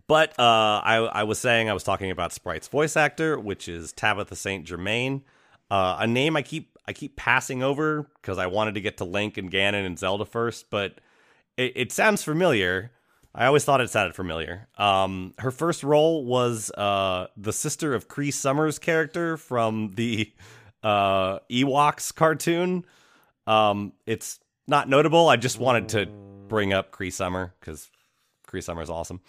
But 0.06 0.38
uh, 0.38 0.80
I 0.84 0.97
I 1.12 1.22
was 1.24 1.38
saying 1.38 1.68
I 1.68 1.72
was 1.72 1.82
talking 1.82 2.10
about 2.10 2.32
Sprite's 2.32 2.68
voice 2.68 2.97
actor, 2.97 3.38
which 3.40 3.68
is 3.68 3.93
Tabitha 3.93 4.36
Saint 4.36 4.64
Germain, 4.64 5.24
uh, 5.70 5.97
a 5.98 6.06
name 6.06 6.36
I 6.36 6.43
keep 6.43 6.78
I 6.86 6.93
keep 6.93 7.16
passing 7.16 7.62
over 7.62 8.09
because 8.20 8.38
I 8.38 8.47
wanted 8.47 8.74
to 8.74 8.80
get 8.80 8.98
to 8.98 9.05
Link 9.05 9.36
and 9.36 9.51
Ganon 9.51 9.84
and 9.84 9.98
Zelda 9.98 10.24
first, 10.24 10.70
but 10.70 11.01
it, 11.56 11.72
it 11.74 11.93
sounds 11.93 12.22
familiar. 12.22 12.93
I 13.38 13.44
always 13.44 13.64
thought 13.64 13.82
it 13.82 13.90
sounded 13.90 14.14
familiar. 14.14 14.66
Um, 14.78 15.34
her 15.38 15.50
first 15.50 15.84
role 15.84 16.24
was 16.24 16.70
uh, 16.70 17.26
the 17.36 17.52
sister 17.52 17.94
of 17.94 18.08
Cree 18.08 18.30
Summers' 18.30 18.78
character 18.78 19.36
from 19.36 19.92
the 19.94 20.32
uh, 20.82 21.40
Ewoks 21.50 22.14
cartoon. 22.14 22.86
Um, 23.46 23.92
it's 24.06 24.40
not 24.66 24.88
notable. 24.88 25.28
I 25.28 25.36
just 25.36 25.58
wanted 25.58 25.90
to 25.90 26.06
bring 26.48 26.72
up 26.72 26.90
Cree 26.92 27.10
Summer 27.10 27.52
because 27.60 27.90
Cree 28.46 28.62
Summer 28.62 28.80
is 28.80 28.88
awesome. 28.88 29.20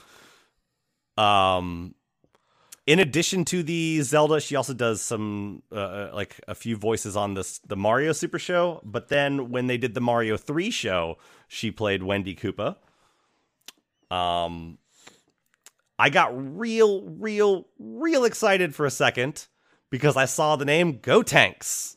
Um, 1.17 1.93
in 2.85 2.99
addition 2.99 3.43
to 3.45 3.61
the 3.61 4.01
Zelda, 4.03 4.39
she 4.39 4.55
also 4.55 4.73
does 4.73 5.01
some 5.01 5.63
uh, 5.69 6.11
like 6.13 6.39
a 6.47 6.55
few 6.55 6.77
voices 6.77 7.17
on 7.17 7.33
this 7.33 7.59
the 7.59 7.75
Mario 7.75 8.13
Super 8.13 8.39
Show. 8.39 8.79
But 8.85 9.09
then 9.09 9.51
when 9.51 9.67
they 9.67 9.77
did 9.77 9.95
the 9.95 10.01
Mario 10.01 10.37
Three 10.37 10.71
show, 10.71 11.17
she 11.49 11.71
played 11.71 12.03
Wendy 12.03 12.33
Koopa. 12.33 12.77
Um, 14.11 14.77
I 15.99 16.09
got 16.09 16.31
real, 16.57 17.01
real, 17.01 17.65
real 17.79 18.23
excited 18.25 18.75
for 18.75 18.85
a 18.85 18.91
second 18.91 19.47
because 19.89 20.15
I 20.15 20.25
saw 20.25 20.55
the 20.55 20.65
name 20.65 20.99
Gotenks. 20.99 21.95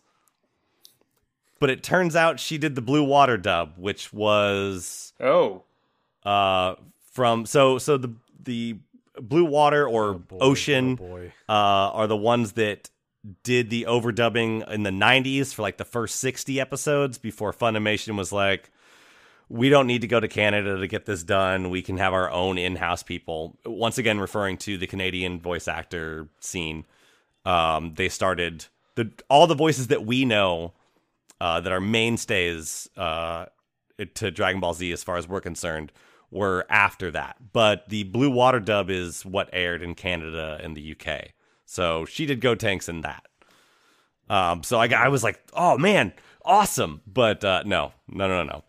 But 1.59 1.69
it 1.71 1.83
turns 1.83 2.17
out 2.17 2.41
she 2.41 2.57
did 2.57 2.75
the 2.75 2.81
Blue 2.81 3.05
Water 3.05 3.37
dub, 3.37 3.75
which 3.77 4.13
was 4.13 5.13
Oh, 5.21 5.65
uh 6.25 6.75
from 7.13 7.45
so 7.47 7.77
so 7.79 7.99
the 7.99 8.15
the 8.43 8.79
Blue 9.21 9.45
Water 9.45 9.87
or 9.87 10.15
boy, 10.15 10.39
Ocean 10.41 10.93
oh 10.93 10.97
boy. 11.07 11.33
uh 11.49 11.53
are 11.53 12.07
the 12.07 12.17
ones 12.17 12.53
that 12.53 12.89
did 13.43 13.69
the 13.69 13.85
overdubbing 13.87 14.67
in 14.71 14.83
the 14.83 14.91
90s 14.91 15.53
for 15.53 15.61
like 15.61 15.77
the 15.77 15.85
first 15.85 16.17
60 16.21 16.59
episodes 16.59 17.19
before 17.19 17.53
Funimation 17.53 18.17
was 18.17 18.33
like 18.33 18.71
we 19.51 19.69
don't 19.69 19.87
need 19.87 20.01
to 20.01 20.07
go 20.07 20.21
to 20.21 20.29
Canada 20.29 20.79
to 20.79 20.87
get 20.87 21.05
this 21.05 21.23
done. 21.23 21.69
We 21.69 21.83
can 21.83 21.99
have 21.99 22.15
our 22.15 22.31
own 22.31 22.57
in-house 22.57 23.03
people. 23.03 23.59
Once 23.67 23.99
again 23.99 24.19
referring 24.19 24.57
to 24.59 24.79
the 24.79 24.87
Canadian 24.87 25.41
voice 25.41 25.69
actor 25.69 26.29
scene. 26.41 26.87
Um 27.45 27.95
they 27.95 28.09
started 28.09 28.67
the 28.95 29.11
all 29.29 29.47
the 29.47 29.55
voices 29.55 29.89
that 29.89 30.07
we 30.07 30.25
know 30.25 30.73
uh, 31.41 31.61
that 31.61 31.73
are 31.73 31.81
mainstays 31.81 32.89
uh, 32.97 33.47
to 34.15 34.31
Dragon 34.31 34.61
Ball 34.61 34.75
Z 34.75 34.93
as 34.93 35.03
far 35.03 35.17
as 35.17 35.27
we're 35.27 35.41
concerned 35.41 35.93
were 36.31 36.67
after 36.69 37.11
that. 37.11 37.37
But 37.53 37.89
the 37.89 38.05
Blue 38.05 38.31
Water 38.31 38.61
dub 38.61 38.91
is 38.91 39.25
what 39.25 39.49
aired 39.53 39.83
in 39.83 39.95
Canada 39.95 40.61
and 40.63 40.77
the 40.77 40.95
UK. 40.95 41.31
So 41.65 42.05
she 42.05 42.27
did 42.27 42.41
Gotenks 42.41 42.89
in 42.89 43.01
that. 43.03 43.27
Um, 44.29 44.63
so 44.63 44.79
I, 44.79 44.87
I 44.89 45.09
was 45.09 45.25
like, 45.25 45.43
oh 45.55 45.77
man, 45.77 46.13
awesome. 46.45 47.01
But 47.07 47.45
uh, 47.45 47.63
no, 47.65 47.93
no, 48.09 48.29
no, 48.29 48.45
no. 48.45 48.65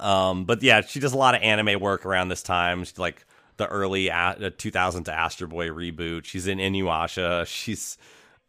Um, 0.00 0.44
but 0.44 0.62
yeah, 0.62 0.80
she 0.80 1.00
does 1.00 1.12
a 1.12 1.16
lot 1.18 1.34
of 1.34 1.42
anime 1.42 1.80
work 1.80 2.04
around 2.04 2.28
this 2.28 2.42
time. 2.42 2.84
She's 2.84 2.98
like 2.98 3.24
the 3.56 3.66
early 3.66 4.08
a- 4.08 4.14
uh, 4.40 4.50
2000 4.56 5.04
to 5.04 5.12
Astro 5.12 5.46
Boy 5.46 5.68
reboot. 5.68 6.24
She's 6.24 6.46
in 6.46 6.58
Inuyasha. 6.58 7.46
She's 7.46 7.96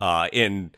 uh, 0.02 0.28
in 0.34 0.72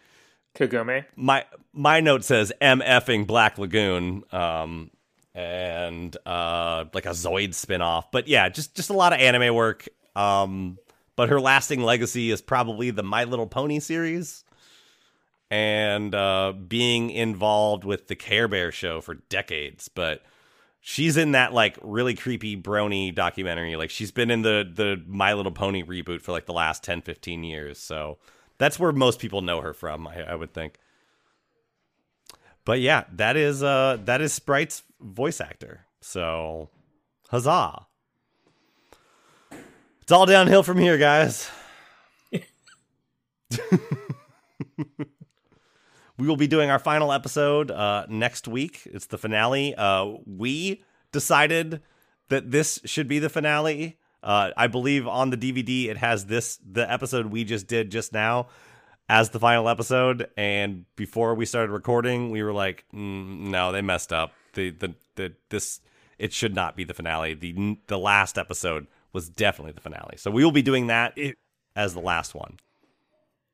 Kagome. 0.56 1.06
my 1.16 1.46
my 1.74 2.00
note 2.00 2.24
says 2.24 2.52
MFing 2.62 3.28
Black 3.28 3.58
Lagoon, 3.58 4.24
um, 4.32 4.90
and 5.34 6.16
uh, 6.26 6.86
like 6.94 7.06
a 7.06 7.10
Zoid 7.12 7.50
spinoff. 7.50 8.06
But 8.12 8.28
yeah, 8.28 8.50
just 8.50 8.76
just 8.76 8.90
a 8.90 8.94
lot 8.94 9.14
of 9.14 9.20
anime 9.20 9.54
work. 9.56 9.88
Um, 10.16 10.80
but 11.16 11.30
her 11.30 11.40
lasting 11.40 11.82
legacy 11.82 12.32
is 12.32 12.42
probably 12.42 12.90
the 12.92 13.04
My 13.04 13.24
Little 13.24 13.48
Pony 13.48 13.80
series, 13.80 14.44
and 15.50 16.14
uh, 16.14 16.54
being 16.68 17.10
involved 17.12 17.84
with 17.84 18.08
the 18.08 18.16
Care 18.16 18.48
Bear 18.48 18.72
show 18.72 19.00
for 19.02 19.16
decades. 19.16 19.88
But 19.90 20.24
she's 20.88 21.18
in 21.18 21.34
that 21.34 21.52
like 21.52 21.78
really 21.82 22.16
creepy 22.16 22.56
brony 22.56 23.14
documentary. 23.14 23.76
Like 23.76 23.90
she's 23.90 24.12
been 24.12 24.32
in 24.32 24.42
the 24.42 24.66
the 24.74 25.04
My 25.06 25.34
Little 25.34 25.52
Pony 25.52 25.84
reboot 25.84 26.22
for 26.22 26.32
like 26.32 26.46
the 26.46 26.54
last 26.54 26.82
10, 26.82 27.02
15 27.02 27.44
years. 27.44 27.78
So 27.78 28.20
that's 28.58 28.80
where 28.80 28.94
most 28.94 29.20
people 29.20 29.42
know 29.42 29.60
her 29.60 29.74
from, 29.74 30.08
I, 30.08 30.32
I 30.32 30.36
would 30.36 30.54
think. 30.54 30.80
But 32.64 32.80
yeah, 32.80 33.04
that 33.12 33.36
is 33.36 33.62
uh 33.62 33.98
that 34.06 34.22
is 34.22 34.32
Sprite's 34.32 34.84
voice 35.02 35.42
actor. 35.42 35.82
So 36.00 36.70
huzzah. 37.30 37.86
It's 40.02 40.12
all 40.14 40.26
downhill 40.26 40.64
from 40.64 40.78
here, 40.78 40.98
guys. 40.98 41.50
we 46.18 46.28
will 46.28 46.38
be 46.38 46.48
doing 46.48 46.70
our 46.70 46.80
final 46.80 47.12
episode 47.14 47.72
uh, 47.72 48.06
next 48.10 48.48
week. 48.48 48.82
It's 48.86 49.06
the 49.08 49.18
finale. 49.18 49.76
Uh, 49.76 50.14
we 50.26 50.84
decided 51.12 51.82
that 52.30 52.52
this 52.52 52.80
should 52.86 53.08
be 53.08 53.20
the 53.20 53.30
finale. 53.30 53.98
Uh, 54.24 54.52
I 54.58 54.68
believe 54.68 55.08
on 55.08 55.30
the 55.30 55.38
DVD 55.38 55.88
it 55.90 55.98
has 55.98 56.26
this 56.26 56.60
the 56.70 56.92
episode 56.92 57.28
we 57.28 57.44
just 57.44 57.68
did 57.68 57.92
just 57.92 58.14
now 58.14 58.48
as 59.08 59.30
the 59.30 59.40
final 59.40 59.70
episode. 59.70 60.28
And 60.36 60.86
before 60.96 61.36
we 61.36 61.46
started 61.46 61.72
recording, 61.72 62.32
we 62.32 62.42
were 62.44 62.52
like, 62.54 62.84
mm, 62.94 63.40
no, 63.50 63.72
they 63.72 63.82
messed 63.82 64.12
up. 64.12 64.34
The 64.54 64.72
the 64.72 64.96
the 65.16 65.34
this 65.50 65.80
it 66.18 66.34
should 66.34 66.56
not 66.56 66.76
be 66.76 66.84
the 66.84 66.96
finale. 66.96 67.36
The 67.36 67.78
the 67.88 68.00
last 68.00 68.38
episode 68.40 68.88
was 69.14 69.30
definitely 69.30 69.72
the 69.74 69.82
finale. 69.82 70.18
So 70.18 70.32
we 70.32 70.44
will 70.44 70.52
be 70.52 70.62
doing 70.64 70.88
that 70.88 71.14
It- 71.16 71.38
as 71.76 71.94
the 71.94 72.02
last 72.02 72.34
one. 72.34 72.58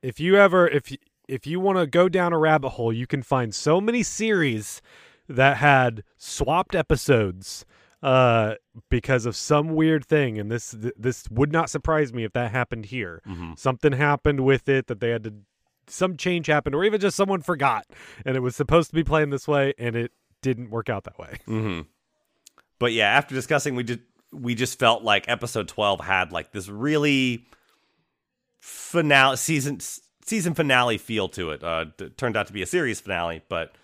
if 0.01 0.19
you 0.19 0.37
ever 0.37 0.65
if 0.67 0.91
if 1.27 1.47
you 1.47 1.59
want 1.59 1.77
to 1.77 1.87
go 1.87 2.09
down 2.09 2.33
a 2.33 2.37
rabbit 2.37 2.69
hole, 2.69 2.93
you 2.93 3.07
can 3.07 3.23
find 3.23 3.53
so 3.53 3.79
many 3.79 4.03
series 4.03 4.81
that 5.29 5.57
had 5.57 6.03
swapped 6.17 6.75
episodes 6.75 7.65
uh, 8.01 8.55
because 8.89 9.25
of 9.25 9.35
some 9.35 9.69
weird 9.75 10.05
thing, 10.05 10.37
and 10.37 10.51
this 10.51 10.71
th- 10.71 10.93
this 10.97 11.29
would 11.31 11.51
not 11.53 11.69
surprise 11.69 12.11
me 12.13 12.25
if 12.25 12.33
that 12.33 12.51
happened 12.51 12.85
here. 12.85 13.21
Something 13.55 13.93
happened 13.93 14.41
with 14.41 14.67
it 14.67 14.87
that 14.87 14.99
they 14.99 15.09
had 15.09 15.23
to, 15.23 15.33
some 15.87 16.17
change 16.17 16.47
happened, 16.47 16.75
or 16.75 16.83
even 16.83 16.99
just 16.99 17.15
someone 17.15 17.41
forgot, 17.41 17.85
and 18.25 18.35
it 18.35 18.41
was 18.41 18.55
supposed 18.57 18.89
to 18.89 18.95
be 18.95 19.05
playing 19.05 19.29
this 19.29 19.47
way, 19.47 19.73
and 19.77 19.95
it 19.95 20.11
didn't 20.41 20.69
work 20.69 20.89
out 20.89 21.05
that 21.05 21.17
way. 21.17 21.37
Mm-hmm. 21.47 21.81
But 22.77 22.91
yeah, 22.91 23.07
after 23.07 23.33
discussing, 23.33 23.75
we 23.75 23.85
just 23.85 24.01
we 24.33 24.55
just 24.55 24.77
felt 24.77 25.03
like 25.03 25.29
episode 25.29 25.69
twelve 25.69 26.01
had 26.01 26.33
like 26.33 26.51
this 26.51 26.67
really 26.67 27.45
finale 28.59 29.37
season 29.37 29.79
season 30.25 30.53
finale 30.53 30.97
feel 30.97 31.29
to 31.29 31.51
it. 31.51 31.63
Uh, 31.63 31.85
t- 31.97 32.09
turned 32.09 32.37
out 32.37 32.47
to 32.47 32.53
be 32.53 32.61
a 32.61 32.65
series 32.65 32.99
finale, 32.99 33.41
but 33.49 33.75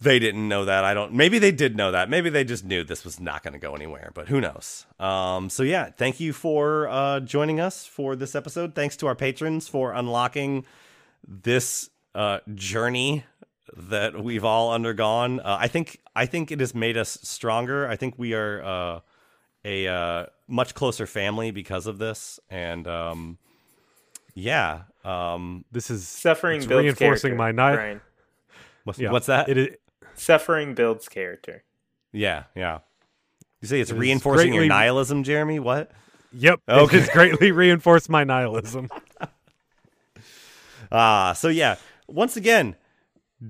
they 0.00 0.18
didn't 0.18 0.48
know 0.48 0.64
that. 0.64 0.84
I 0.84 0.94
don't. 0.94 1.12
Maybe 1.12 1.38
they 1.38 1.52
did 1.52 1.76
know 1.76 1.92
that. 1.92 2.10
Maybe 2.10 2.30
they 2.30 2.44
just 2.44 2.64
knew 2.64 2.84
this 2.84 3.04
was 3.04 3.20
not 3.20 3.42
going 3.42 3.54
to 3.54 3.58
go 3.58 3.74
anywhere. 3.74 4.10
But 4.14 4.28
who 4.28 4.40
knows? 4.40 4.86
Um. 4.98 5.48
So 5.50 5.62
yeah, 5.62 5.90
thank 5.90 6.20
you 6.20 6.32
for 6.32 6.88
uh 6.88 7.20
joining 7.20 7.60
us 7.60 7.86
for 7.86 8.16
this 8.16 8.34
episode. 8.34 8.74
Thanks 8.74 8.96
to 8.98 9.06
our 9.06 9.14
patrons 9.14 9.68
for 9.68 9.92
unlocking 9.92 10.64
this 11.26 11.90
uh 12.14 12.40
journey 12.54 13.24
that 13.76 14.22
we've 14.22 14.44
all 14.44 14.72
undergone. 14.72 15.40
Uh, 15.40 15.56
I 15.60 15.68
think 15.68 16.00
I 16.14 16.26
think 16.26 16.52
it 16.52 16.60
has 16.60 16.74
made 16.74 16.96
us 16.96 17.18
stronger. 17.22 17.88
I 17.88 17.96
think 17.96 18.14
we 18.18 18.34
are 18.34 18.62
uh, 18.62 19.00
a 19.64 19.88
uh, 19.88 20.26
much 20.46 20.74
closer 20.74 21.06
family 21.06 21.50
because 21.50 21.86
of 21.86 21.98
this, 21.98 22.38
and 22.50 22.86
um, 22.86 23.38
yeah, 24.34 24.82
um, 25.04 25.64
This 25.72 25.90
is 25.90 26.06
Suffering 26.06 26.58
it's 26.58 26.66
builds 26.66 26.82
reinforcing 26.84 27.36
character, 27.36 27.54
my 27.56 27.70
ni- 27.70 27.76
Brian. 27.76 28.00
what's, 28.84 28.98
Yeah, 28.98 29.10
what's 29.12 29.26
that? 29.26 29.48
It 29.48 29.58
is, 29.58 29.68
Suffering 30.14 30.74
builds 30.74 31.08
character. 31.08 31.62
yeah, 32.12 32.44
yeah. 32.54 32.78
You 33.60 33.68
say 33.68 33.80
it's 33.80 33.90
It 33.90 33.94
is 33.94 34.00
reinforcing 34.00 34.52
your 34.54 34.66
nihilism, 34.66 35.22
Jeremy? 35.24 35.58
What? 35.58 35.90
Yep. 36.32 36.60
Okay. 36.68 36.96
It 36.96 37.00
has 37.00 37.08
greatly 37.10 37.52
reinforced 37.52 38.08
my 38.10 38.24
nihilism. 38.24 38.88
Ah, 40.92 41.32
so 41.32 41.48
yeah. 41.48 41.76
Once 42.06 42.36
again, 42.36 42.76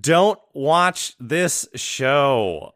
don't 0.01 0.39
watch 0.55 1.15
this 1.19 1.67
show. 1.75 2.74